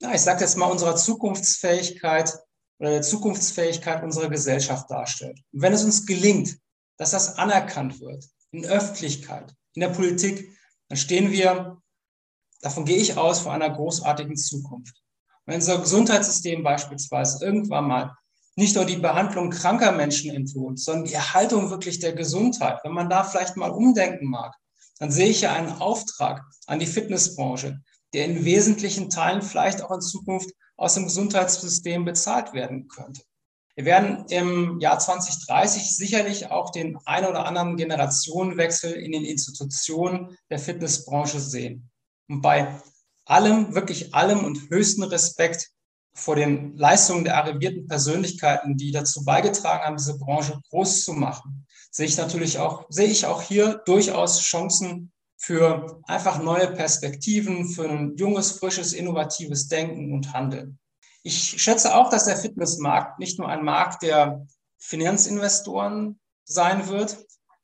ja, 0.00 0.14
ich 0.14 0.20
sage 0.20 0.40
jetzt 0.40 0.56
mal, 0.56 0.66
unserer 0.66 0.96
Zukunftsfähigkeit 0.96 2.32
oder 2.78 2.90
der 2.90 3.02
Zukunftsfähigkeit 3.02 4.02
unserer 4.02 4.28
Gesellschaft 4.28 4.90
darstellt. 4.90 5.38
Und 5.52 5.62
wenn 5.62 5.72
es 5.72 5.84
uns 5.84 6.06
gelingt, 6.06 6.58
dass 6.98 7.12
das 7.12 7.38
anerkannt 7.38 8.00
wird 8.00 8.24
in 8.50 8.66
Öffentlichkeit, 8.66 9.54
in 9.74 9.80
der 9.80 9.88
Politik, 9.90 10.56
dann 10.88 10.98
stehen 10.98 11.30
wir, 11.30 11.80
davon 12.60 12.84
gehe 12.84 12.98
ich 12.98 13.16
aus, 13.16 13.40
vor 13.40 13.52
einer 13.52 13.70
großartigen 13.70 14.36
Zukunft. 14.36 15.02
Wenn 15.46 15.56
unser 15.56 15.78
Gesundheitssystem 15.78 16.62
beispielsweise 16.62 17.44
irgendwann 17.44 17.86
mal 17.86 18.16
nicht 18.56 18.74
nur 18.74 18.84
die 18.84 18.96
Behandlung 18.96 19.50
kranker 19.50 19.92
Menschen 19.92 20.34
entlohnt, 20.34 20.80
sondern 20.80 21.04
die 21.04 21.14
Erhaltung 21.14 21.70
wirklich 21.70 22.00
der 22.00 22.14
Gesundheit, 22.14 22.80
wenn 22.82 22.92
man 22.92 23.10
da 23.10 23.22
vielleicht 23.22 23.56
mal 23.56 23.70
umdenken 23.70 24.26
mag, 24.26 24.54
dann 24.98 25.10
sehe 25.10 25.28
ich 25.28 25.42
ja 25.42 25.52
einen 25.52 25.72
Auftrag 25.72 26.42
an 26.66 26.78
die 26.78 26.86
Fitnessbranche, 26.86 27.82
der 28.14 28.26
in 28.26 28.44
wesentlichen 28.44 29.10
Teilen 29.10 29.42
vielleicht 29.42 29.82
auch 29.82 29.90
in 29.90 30.00
Zukunft 30.00 30.50
aus 30.76 30.94
dem 30.94 31.04
Gesundheitssystem 31.04 32.04
bezahlt 32.04 32.52
werden 32.52 32.88
könnte. 32.88 33.22
Wir 33.76 33.84
werden 33.84 34.24
im 34.30 34.80
Jahr 34.80 34.98
2030 34.98 35.96
sicherlich 35.96 36.50
auch 36.50 36.70
den 36.70 36.96
ein 37.04 37.26
oder 37.26 37.44
anderen 37.44 37.76
Generationenwechsel 37.76 38.92
in 38.92 39.12
den 39.12 39.24
Institutionen 39.24 40.36
der 40.48 40.58
Fitnessbranche 40.58 41.40
sehen. 41.40 41.90
Und 42.28 42.40
bei 42.40 42.80
allem, 43.26 43.74
wirklich 43.74 44.14
allem 44.14 44.44
und 44.44 44.70
höchsten 44.70 45.02
Respekt 45.02 45.68
vor 46.14 46.36
den 46.36 46.74
Leistungen 46.78 47.24
der 47.24 47.36
arrivierten 47.36 47.86
Persönlichkeiten, 47.86 48.78
die 48.78 48.92
dazu 48.92 49.24
beigetragen 49.24 49.84
haben, 49.84 49.96
diese 49.98 50.18
Branche 50.18 50.58
groß 50.70 51.04
zu 51.04 51.12
machen, 51.12 51.66
sehe 51.90 52.06
ich 52.06 52.16
natürlich 52.16 52.58
auch, 52.58 52.86
sehe 52.88 53.08
ich 53.08 53.26
auch 53.26 53.42
hier 53.42 53.82
durchaus 53.84 54.40
Chancen 54.40 55.12
für 55.36 56.00
einfach 56.04 56.42
neue 56.42 56.68
Perspektiven, 56.68 57.68
für 57.68 57.88
ein 57.88 58.16
junges, 58.16 58.52
frisches, 58.52 58.92
innovatives 58.92 59.68
Denken 59.68 60.12
und 60.12 60.32
Handeln. 60.32 60.78
Ich 61.22 61.60
schätze 61.60 61.94
auch, 61.94 62.08
dass 62.10 62.24
der 62.24 62.36
Fitnessmarkt 62.36 63.18
nicht 63.18 63.38
nur 63.38 63.48
ein 63.48 63.64
Markt 63.64 64.02
der 64.02 64.46
Finanzinvestoren 64.78 66.20
sein 66.44 66.88
wird. 66.88 67.18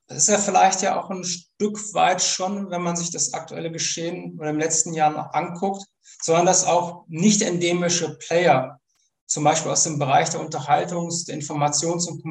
Das 0.07 0.17
ist 0.17 0.29
ja 0.29 0.37
vielleicht 0.37 0.81
ja 0.81 1.01
auch 1.01 1.09
ein 1.09 1.23
Stück 1.23 1.79
weit 1.93 2.21
schon, 2.21 2.69
wenn 2.69 2.81
man 2.81 2.97
sich 2.97 3.09
das 3.11 3.33
aktuelle 3.33 3.71
Geschehen 3.71 4.33
in 4.33 4.37
den 4.37 4.59
letzten 4.59 4.93
Jahren 4.93 5.13
noch 5.13 5.33
anguckt, 5.33 5.85
sondern 6.21 6.45
dass 6.45 6.67
auch 6.67 7.05
nicht 7.07 7.41
endemische 7.41 8.17
Player, 8.17 8.79
zum 9.25 9.43
Beispiel 9.45 9.71
aus 9.71 9.83
dem 9.83 9.97
Bereich 9.97 10.29
der 10.29 10.41
Unterhaltungs-, 10.41 11.25
der 11.25 11.35
Informations- 11.39 12.07
und 12.07 12.21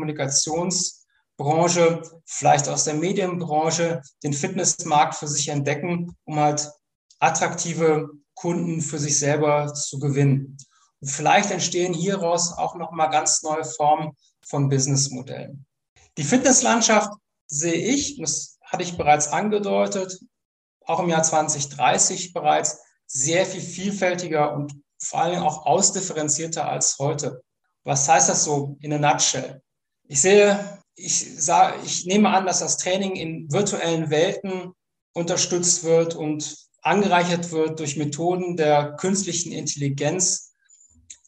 Kommunikationsbranche, 1.43 2.03
vielleicht 2.25 2.69
aus 2.69 2.85
der 2.85 2.95
Medienbranche, 2.95 4.03
den 4.23 4.33
Fitnessmarkt 4.33 5.15
für 5.15 5.29
sich 5.29 5.49
entdecken, 5.49 6.17
um 6.25 6.39
halt 6.39 6.71
attraktive 7.19 8.09
Kunden 8.35 8.81
für 8.81 8.99
sich 8.99 9.19
selber 9.19 9.73
zu 9.75 9.99
gewinnen. 9.99 10.57
Und 11.01 11.09
vielleicht 11.09 11.51
entstehen 11.51 11.95
hieraus 11.95 12.57
auch 12.57 12.77
nochmal 12.77 13.11
ganz 13.11 13.43
neue 13.43 13.65
Formen 13.65 14.13
von 14.45 14.69
Businessmodellen. 14.69 15.67
Die 16.17 16.25
Fitnesslandschaft 16.25 17.13
sehe 17.47 17.75
ich, 17.75 18.19
das 18.19 18.59
hatte 18.63 18.83
ich 18.83 18.97
bereits 18.97 19.29
angedeutet, 19.29 20.19
auch 20.87 21.01
im 21.01 21.09
Jahr 21.09 21.23
2030 21.23 22.33
bereits 22.33 22.81
sehr 23.07 23.47
viel 23.47 23.61
vielfältiger 23.61 24.55
und 24.55 24.73
vor 24.99 25.21
allem 25.21 25.43
auch 25.43 25.67
ausdifferenzierter 25.67 26.69
als 26.69 26.99
heute. 26.99 27.43
Was 27.85 28.09
heißt 28.09 28.29
das 28.29 28.45
so 28.45 28.77
in 28.81 28.93
a 28.93 28.99
nutshell? 28.99 29.63
Ich 30.05 30.21
sehe, 30.21 30.82
ich 30.95 31.43
sage, 31.43 31.79
ich 31.85 32.07
nehme 32.07 32.31
an, 32.31 32.47
dass 32.47 32.61
das 32.61 32.77
Training 32.77 33.17
in 33.17 33.51
virtuellen 33.53 34.11
Welten 34.11 34.73
unterstützt 35.15 35.85
wird 35.85 36.15
und 36.15 36.57
angereichert 36.83 37.53
wird 37.53 37.79
durch 37.79 37.97
Methoden 37.97 38.57
der 38.57 38.97
künstlichen 38.97 39.53
Intelligenz, 39.53 40.53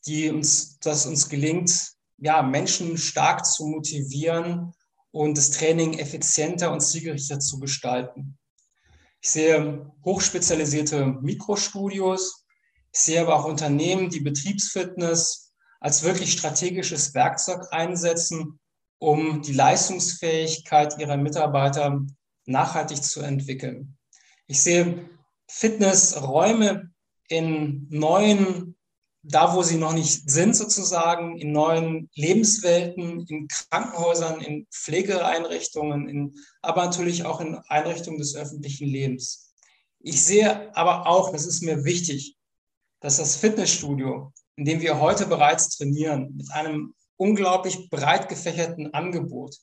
die 0.06 0.30
uns, 0.30 0.78
dass 0.80 1.06
uns 1.06 1.28
gelingt, 1.28 1.92
ja, 2.18 2.42
Menschen 2.42 2.98
stark 2.98 3.46
zu 3.46 3.66
motivieren 3.66 4.72
und 5.10 5.38
das 5.38 5.50
Training 5.50 5.98
effizienter 5.98 6.72
und 6.72 6.80
zielgerichtet 6.80 7.42
zu 7.42 7.58
gestalten. 7.58 8.38
Ich 9.20 9.30
sehe 9.30 9.90
hochspezialisierte 10.04 11.06
Mikrostudios. 11.06 12.44
Ich 12.92 13.00
sehe 13.00 13.20
aber 13.22 13.36
auch 13.36 13.44
Unternehmen, 13.46 14.10
die 14.10 14.20
Betriebsfitness 14.20 15.52
als 15.80 16.02
wirklich 16.02 16.32
strategisches 16.32 17.14
Werkzeug 17.14 17.66
einsetzen, 17.70 18.58
um 19.04 19.42
die 19.42 19.52
Leistungsfähigkeit 19.52 20.98
ihrer 20.98 21.18
Mitarbeiter 21.18 22.00
nachhaltig 22.46 23.02
zu 23.02 23.20
entwickeln. 23.20 23.98
Ich 24.46 24.62
sehe 24.62 25.08
Fitnessräume 25.46 26.90
in 27.28 27.86
neuen 27.90 28.74
da, 29.26 29.54
wo 29.54 29.62
sie 29.62 29.78
noch 29.78 29.94
nicht 29.94 30.30
sind, 30.30 30.54
sozusagen, 30.54 31.38
in 31.38 31.52
neuen 31.52 32.10
Lebenswelten, 32.14 33.24
in 33.26 33.48
Krankenhäusern, 33.48 34.42
in 34.42 34.66
Pflegeeinrichtungen, 34.70 36.08
in, 36.08 36.34
aber 36.60 36.84
natürlich 36.84 37.24
auch 37.24 37.40
in 37.40 37.54
Einrichtungen 37.68 38.18
des 38.18 38.36
öffentlichen 38.36 38.86
Lebens. 38.86 39.54
Ich 40.00 40.22
sehe 40.22 40.76
aber 40.76 41.06
auch, 41.06 41.32
das 41.32 41.46
ist 41.46 41.62
mir 41.62 41.84
wichtig, 41.84 42.36
dass 43.00 43.16
das 43.16 43.36
Fitnessstudio, 43.36 44.30
in 44.56 44.66
dem 44.66 44.82
wir 44.82 45.00
heute 45.00 45.24
bereits 45.26 45.70
trainieren, 45.70 46.34
mit 46.36 46.50
einem 46.50 46.94
unglaublich 47.16 47.90
breit 47.90 48.28
gefächerten 48.28 48.92
Angebot, 48.94 49.56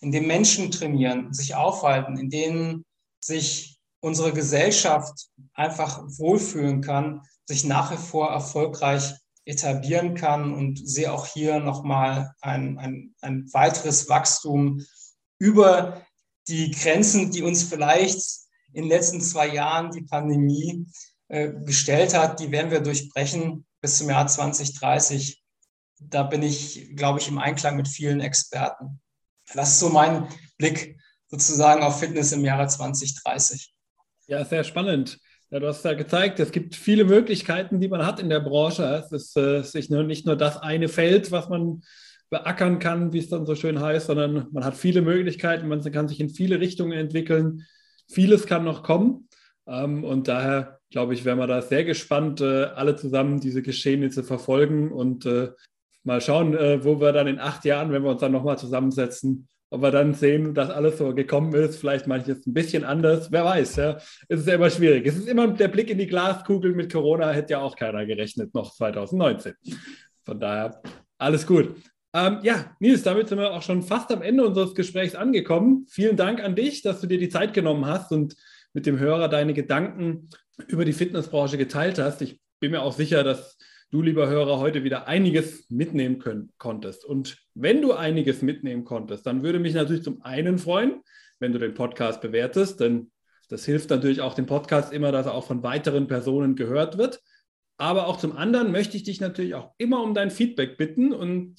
in 0.00 0.12
dem 0.12 0.26
Menschen 0.26 0.70
trainieren, 0.70 1.32
sich 1.32 1.54
aufhalten, 1.54 2.16
in 2.18 2.30
denen 2.30 2.84
sich 3.20 3.78
unsere 4.00 4.32
Gesellschaft 4.32 5.28
einfach 5.54 6.02
wohlfühlen 6.06 6.80
kann, 6.80 7.22
sich 7.46 7.64
nach 7.64 7.92
wie 7.92 7.96
vor 7.96 8.30
erfolgreich 8.30 9.14
etablieren 9.44 10.14
kann 10.14 10.52
und 10.52 10.86
sehe 10.86 11.12
auch 11.12 11.26
hier 11.26 11.60
nochmal 11.60 12.34
ein, 12.40 12.78
ein, 12.78 13.14
ein 13.20 13.52
weiteres 13.52 14.08
Wachstum 14.08 14.84
über 15.38 16.02
die 16.48 16.70
Grenzen, 16.72 17.30
die 17.30 17.42
uns 17.42 17.62
vielleicht 17.62 18.20
in 18.72 18.82
den 18.82 18.88
letzten 18.88 19.20
zwei 19.20 19.48
Jahren 19.48 19.90
die 19.90 20.02
Pandemie 20.02 20.86
äh, 21.28 21.52
gestellt 21.64 22.14
hat, 22.14 22.40
die 22.40 22.50
werden 22.50 22.70
wir 22.70 22.80
durchbrechen 22.80 23.64
bis 23.80 23.98
zum 23.98 24.10
Jahr 24.10 24.26
2030. 24.26 25.42
Da 25.98 26.22
bin 26.22 26.42
ich, 26.42 26.94
glaube 26.94 27.20
ich, 27.20 27.28
im 27.28 27.38
Einklang 27.38 27.76
mit 27.76 27.88
vielen 27.88 28.20
Experten. 28.20 29.00
Das 29.54 29.70
ist 29.70 29.80
so 29.80 29.88
mein 29.88 30.26
Blick 30.58 30.98
sozusagen 31.28 31.82
auf 31.82 32.00
Fitness 32.00 32.32
im 32.32 32.44
Jahre 32.44 32.66
2030. 32.68 33.72
Ja, 34.26 34.44
sehr 34.44 34.64
spannend. 34.64 35.18
Ja, 35.50 35.60
du 35.60 35.68
hast 35.68 35.84
ja 35.84 35.94
gezeigt, 35.94 36.40
es 36.40 36.50
gibt 36.50 36.74
viele 36.74 37.04
Möglichkeiten, 37.04 37.80
die 37.80 37.88
man 37.88 38.04
hat 38.04 38.18
in 38.18 38.28
der 38.28 38.40
Branche. 38.40 38.84
Es 38.84 39.12
ist 39.12 39.36
äh, 39.36 39.62
sich 39.62 39.90
nur, 39.90 40.02
nicht 40.02 40.26
nur 40.26 40.36
das 40.36 40.56
eine 40.56 40.88
Feld, 40.88 41.30
was 41.30 41.48
man 41.48 41.82
beackern 42.30 42.80
kann, 42.80 43.12
wie 43.12 43.18
es 43.18 43.28
dann 43.28 43.46
so 43.46 43.54
schön 43.54 43.80
heißt, 43.80 44.08
sondern 44.08 44.48
man 44.50 44.64
hat 44.64 44.76
viele 44.76 45.02
Möglichkeiten, 45.02 45.68
man 45.68 45.80
kann 45.92 46.08
sich 46.08 46.18
in 46.18 46.28
viele 46.28 46.58
Richtungen 46.58 46.98
entwickeln. 46.98 47.64
Vieles 48.08 48.46
kann 48.46 48.64
noch 48.64 48.82
kommen. 48.82 49.28
Ähm, 49.68 50.02
und 50.02 50.26
daher, 50.26 50.80
glaube 50.90 51.14
ich, 51.14 51.24
wären 51.24 51.38
wir 51.38 51.46
da 51.46 51.62
sehr 51.62 51.84
gespannt, 51.84 52.40
äh, 52.40 52.64
alle 52.64 52.96
zusammen 52.96 53.40
diese 53.40 53.62
Geschehnisse 53.62 54.24
verfolgen 54.24 54.90
und 54.90 55.26
äh, 55.26 55.50
mal 56.06 56.20
schauen, 56.20 56.56
äh, 56.56 56.82
wo 56.84 57.00
wir 57.00 57.12
dann 57.12 57.26
in 57.26 57.38
acht 57.38 57.64
Jahren, 57.64 57.92
wenn 57.92 58.02
wir 58.02 58.10
uns 58.10 58.20
dann 58.20 58.32
nochmal 58.32 58.58
zusammensetzen, 58.58 59.48
ob 59.70 59.82
wir 59.82 59.90
dann 59.90 60.14
sehen, 60.14 60.54
dass 60.54 60.70
alles 60.70 60.98
so 60.98 61.12
gekommen 61.14 61.52
ist, 61.54 61.76
vielleicht 61.76 62.06
manches 62.06 62.46
ein 62.46 62.54
bisschen 62.54 62.84
anders, 62.84 63.32
wer 63.32 63.44
weiß, 63.44 63.76
ja. 63.76 63.96
Es 64.28 64.40
ist 64.40 64.46
ja 64.46 64.54
immer 64.54 64.70
schwierig. 64.70 65.06
Es 65.06 65.16
ist 65.16 65.28
immer 65.28 65.48
der 65.48 65.68
Blick 65.68 65.90
in 65.90 65.98
die 65.98 66.06
Glaskugel 66.06 66.72
mit 66.72 66.92
Corona, 66.92 67.30
hätte 67.30 67.54
ja 67.54 67.60
auch 67.60 67.74
keiner 67.74 68.06
gerechnet, 68.06 68.54
noch 68.54 68.72
2019. 68.72 69.54
Von 70.24 70.38
daher, 70.40 70.80
alles 71.18 71.46
gut. 71.46 71.74
Ähm, 72.14 72.38
ja, 72.42 72.76
Nils, 72.78 73.02
damit 73.02 73.28
sind 73.28 73.38
wir 73.38 73.52
auch 73.52 73.62
schon 73.62 73.82
fast 73.82 74.10
am 74.12 74.22
Ende 74.22 74.46
unseres 74.46 74.74
Gesprächs 74.74 75.16
angekommen. 75.16 75.86
Vielen 75.88 76.16
Dank 76.16 76.42
an 76.42 76.54
dich, 76.54 76.82
dass 76.82 77.00
du 77.00 77.08
dir 77.08 77.18
die 77.18 77.28
Zeit 77.28 77.52
genommen 77.52 77.86
hast 77.86 78.12
und 78.12 78.36
mit 78.72 78.86
dem 78.86 78.98
Hörer 78.98 79.28
deine 79.28 79.52
Gedanken 79.52 80.30
über 80.68 80.84
die 80.84 80.92
Fitnessbranche 80.92 81.58
geteilt 81.58 81.98
hast. 81.98 82.22
Ich 82.22 82.40
bin 82.60 82.70
mir 82.70 82.82
auch 82.82 82.92
sicher, 82.92 83.24
dass 83.24 83.58
du, 83.90 84.02
lieber 84.02 84.28
Hörer, 84.28 84.58
heute 84.58 84.84
wieder 84.84 85.06
einiges 85.08 85.70
mitnehmen 85.70 86.18
können, 86.18 86.52
konntest. 86.58 87.04
Und 87.04 87.38
wenn 87.54 87.82
du 87.82 87.92
einiges 87.92 88.42
mitnehmen 88.42 88.84
konntest, 88.84 89.26
dann 89.26 89.42
würde 89.42 89.58
mich 89.58 89.74
natürlich 89.74 90.02
zum 90.02 90.22
einen 90.22 90.58
freuen, 90.58 91.02
wenn 91.38 91.52
du 91.52 91.58
den 91.58 91.74
Podcast 91.74 92.20
bewertest, 92.20 92.80
denn 92.80 93.10
das 93.48 93.64
hilft 93.64 93.90
natürlich 93.90 94.20
auch 94.20 94.34
dem 94.34 94.46
Podcast 94.46 94.92
immer, 94.92 95.12
dass 95.12 95.26
er 95.26 95.34
auch 95.34 95.46
von 95.46 95.62
weiteren 95.62 96.08
Personen 96.08 96.56
gehört 96.56 96.98
wird. 96.98 97.20
Aber 97.78 98.06
auch 98.06 98.16
zum 98.16 98.36
anderen 98.36 98.72
möchte 98.72 98.96
ich 98.96 99.04
dich 99.04 99.20
natürlich 99.20 99.54
auch 99.54 99.72
immer 99.78 100.02
um 100.02 100.14
dein 100.14 100.30
Feedback 100.30 100.76
bitten 100.78 101.12
und 101.12 101.56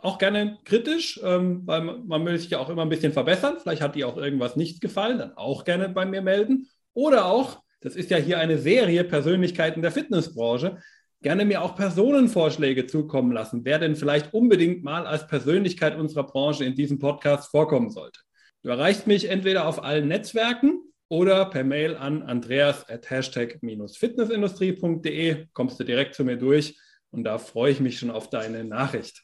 auch 0.00 0.18
gerne 0.18 0.58
kritisch, 0.64 1.20
ähm, 1.22 1.62
weil 1.66 1.82
man 1.82 2.24
will 2.24 2.38
sich 2.38 2.50
ja 2.50 2.58
auch 2.58 2.70
immer 2.70 2.82
ein 2.82 2.88
bisschen 2.88 3.12
verbessern. 3.12 3.58
Vielleicht 3.60 3.82
hat 3.82 3.94
dir 3.94 4.08
auch 4.08 4.16
irgendwas 4.16 4.56
nicht 4.56 4.80
gefallen, 4.80 5.18
dann 5.18 5.36
auch 5.36 5.64
gerne 5.64 5.88
bei 5.88 6.06
mir 6.06 6.22
melden. 6.22 6.68
Oder 6.92 7.26
auch, 7.26 7.62
das 7.80 7.96
ist 7.96 8.10
ja 8.10 8.16
hier 8.16 8.38
eine 8.38 8.58
Serie 8.58 9.04
Persönlichkeiten 9.04 9.82
der 9.82 9.92
Fitnessbranche, 9.92 10.78
gerne 11.22 11.44
mir 11.44 11.62
auch 11.62 11.76
Personenvorschläge 11.76 12.86
zukommen 12.86 13.30
lassen, 13.32 13.60
wer 13.64 13.78
denn 13.78 13.96
vielleicht 13.96 14.32
unbedingt 14.32 14.82
mal 14.82 15.06
als 15.06 15.26
Persönlichkeit 15.26 15.94
unserer 15.96 16.24
Branche 16.24 16.64
in 16.64 16.74
diesem 16.74 16.98
Podcast 16.98 17.50
vorkommen 17.50 17.90
sollte. 17.90 18.20
Du 18.62 18.70
erreichst 18.70 19.06
mich 19.06 19.28
entweder 19.28 19.66
auf 19.66 19.84
allen 19.84 20.08
Netzwerken 20.08 20.80
oder 21.08 21.44
per 21.46 21.64
Mail 21.64 21.96
an 21.96 22.22
andreas 22.22 22.88
at 22.88 23.10
hashtag-fitnessindustrie.de 23.10 25.48
kommst 25.52 25.80
du 25.80 25.84
direkt 25.84 26.14
zu 26.14 26.24
mir 26.24 26.36
durch 26.36 26.78
und 27.10 27.24
da 27.24 27.36
freue 27.38 27.72
ich 27.72 27.80
mich 27.80 27.98
schon 27.98 28.10
auf 28.10 28.30
deine 28.30 28.64
Nachricht. 28.64 29.22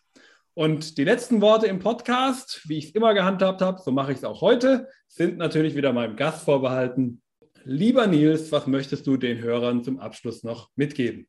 Und 0.55 0.99
die 0.99 1.05
letzten 1.05 1.41
Worte 1.43 1.67
im 1.67 1.79
Podcast, 1.79 2.63
wie 2.67 2.79
ich 2.79 2.87
es 2.87 2.93
immer 2.93 3.13
gehandhabt 3.13 3.61
habe, 3.61 3.79
so 3.83 3.93
mache 3.93 4.13
ich 4.13 4.19
es 4.19 4.25
auch 4.25 4.41
heute, 4.41 4.89
sind 5.07 5.37
natürlich 5.37 5.77
wieder 5.77 5.93
meinem 5.93 6.17
Gast 6.17 6.45
vorbehalten. 6.45 7.21
Lieber 7.65 8.07
Nils, 8.07 8.51
was 8.53 8.67
möchtest 8.67 9.07
du 9.07 9.19
den 9.19 9.43
Hörern 9.43 9.85
zum 9.85 10.01
Abschluss 10.01 10.45
noch 10.45 10.71
mitgeben? 10.75 11.29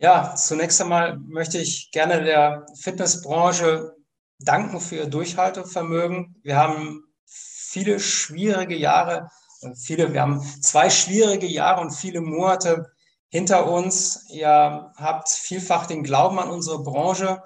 Ja, 0.00 0.36
zunächst 0.36 0.80
einmal 0.80 1.18
möchte 1.18 1.58
ich 1.58 1.90
gerne 1.90 2.22
der 2.22 2.64
Fitnessbranche 2.80 3.96
danken 4.38 4.80
für 4.80 4.94
ihr 4.94 5.06
Durchhaltevermögen. 5.06 6.36
Wir 6.44 6.56
haben 6.56 7.02
viele 7.26 7.98
schwierige 7.98 8.76
Jahre, 8.76 9.28
äh, 9.62 9.74
viele, 9.74 10.12
wir 10.12 10.22
haben 10.22 10.40
zwei 10.62 10.88
schwierige 10.88 11.48
Jahre 11.48 11.80
und 11.80 11.90
viele 11.90 12.20
Monate 12.20 12.86
hinter 13.28 13.68
uns. 13.68 14.24
Ihr 14.30 14.92
habt 14.96 15.30
vielfach 15.30 15.86
den 15.86 16.04
Glauben 16.04 16.38
an 16.38 16.50
unsere 16.50 16.80
Branche, 16.84 17.42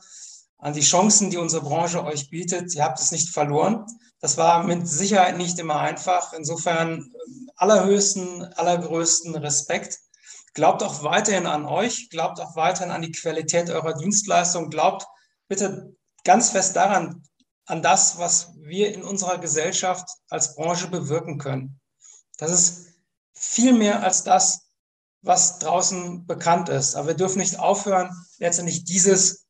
an 0.59 0.75
die 0.75 0.83
Chancen, 0.83 1.31
die 1.31 1.39
unsere 1.39 1.63
Branche 1.63 2.05
euch 2.05 2.29
bietet. 2.29 2.75
Ihr 2.75 2.85
habt 2.85 3.01
es 3.01 3.13
nicht 3.13 3.31
verloren. 3.31 3.87
Das 4.21 4.37
war 4.37 4.63
mit 4.63 4.87
Sicherheit 4.87 5.39
nicht 5.39 5.59
immer 5.59 5.81
einfach. 5.81 6.35
Insofern 6.35 7.01
äh, 7.01 7.51
allerhöchsten, 7.57 8.45
allergrößten 8.45 9.35
Respekt 9.37 10.01
glaubt 10.55 10.83
auch 10.83 11.03
weiterhin 11.03 11.47
an 11.47 11.67
euch, 11.67 12.09
glaubt 12.11 12.41
auch 12.41 12.57
weiterhin 12.57 12.91
an 12.91 13.03
die 13.03 13.13
Qualität 13.13 13.71
eurer 13.71 13.95
Dienstleistung, 13.95 14.71
glaubt 14.71 15.07
bitte 15.49 15.95
ganz 16.25 16.51
fest 16.51 16.77
daran, 16.77 17.23
an 17.67 17.83
das, 17.83 18.19
was 18.19 18.55
wir 18.59 18.95
in 18.95 19.03
unserer 19.03 19.39
Gesellschaft 19.39 20.09
als 20.29 20.55
Branche 20.55 20.89
bewirken 20.89 21.39
können. 21.39 21.81
Das 22.39 22.51
ist 22.51 22.89
viel 23.35 23.73
mehr 23.73 24.03
als 24.03 24.25
das, 24.25 24.63
was 25.23 25.59
draußen 25.61 26.27
bekannt 26.27 26.69
ist. 26.69 26.97
Aber 26.97 27.09
wir 27.09 27.15
dürfen 27.15 27.39
nicht 27.39 27.59
aufhören, 27.59 28.11
letztendlich 28.39 28.85
dieses 28.85 29.47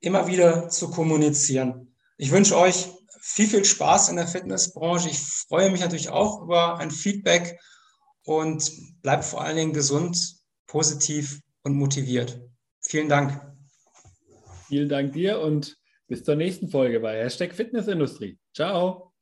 immer 0.00 0.26
wieder 0.26 0.68
zu 0.68 0.90
kommunizieren. 0.90 1.96
Ich 2.18 2.30
wünsche 2.30 2.58
euch 2.58 2.90
viel, 3.20 3.48
viel 3.48 3.64
Spaß 3.64 4.10
in 4.10 4.16
der 4.16 4.28
Fitnessbranche. 4.28 5.08
Ich 5.08 5.18
freue 5.18 5.70
mich 5.70 5.80
natürlich 5.80 6.10
auch 6.10 6.42
über 6.42 6.76
ein 6.76 6.90
Feedback 6.90 7.58
und 8.24 8.70
bleibt 9.02 9.24
vor 9.24 9.40
allen 9.40 9.56
Dingen 9.56 9.72
gesund, 9.72 10.43
positiv 10.66 11.40
und 11.62 11.74
motiviert. 11.74 12.40
Vielen 12.80 13.08
Dank. 13.08 13.40
Vielen 14.68 14.88
Dank 14.88 15.12
dir 15.12 15.40
und 15.40 15.76
bis 16.06 16.24
zur 16.24 16.36
nächsten 16.36 16.68
Folge 16.68 17.00
bei 17.00 17.22
Hashtag 17.22 17.54
Fitnessindustrie. 17.54 18.38
Ciao. 18.54 19.13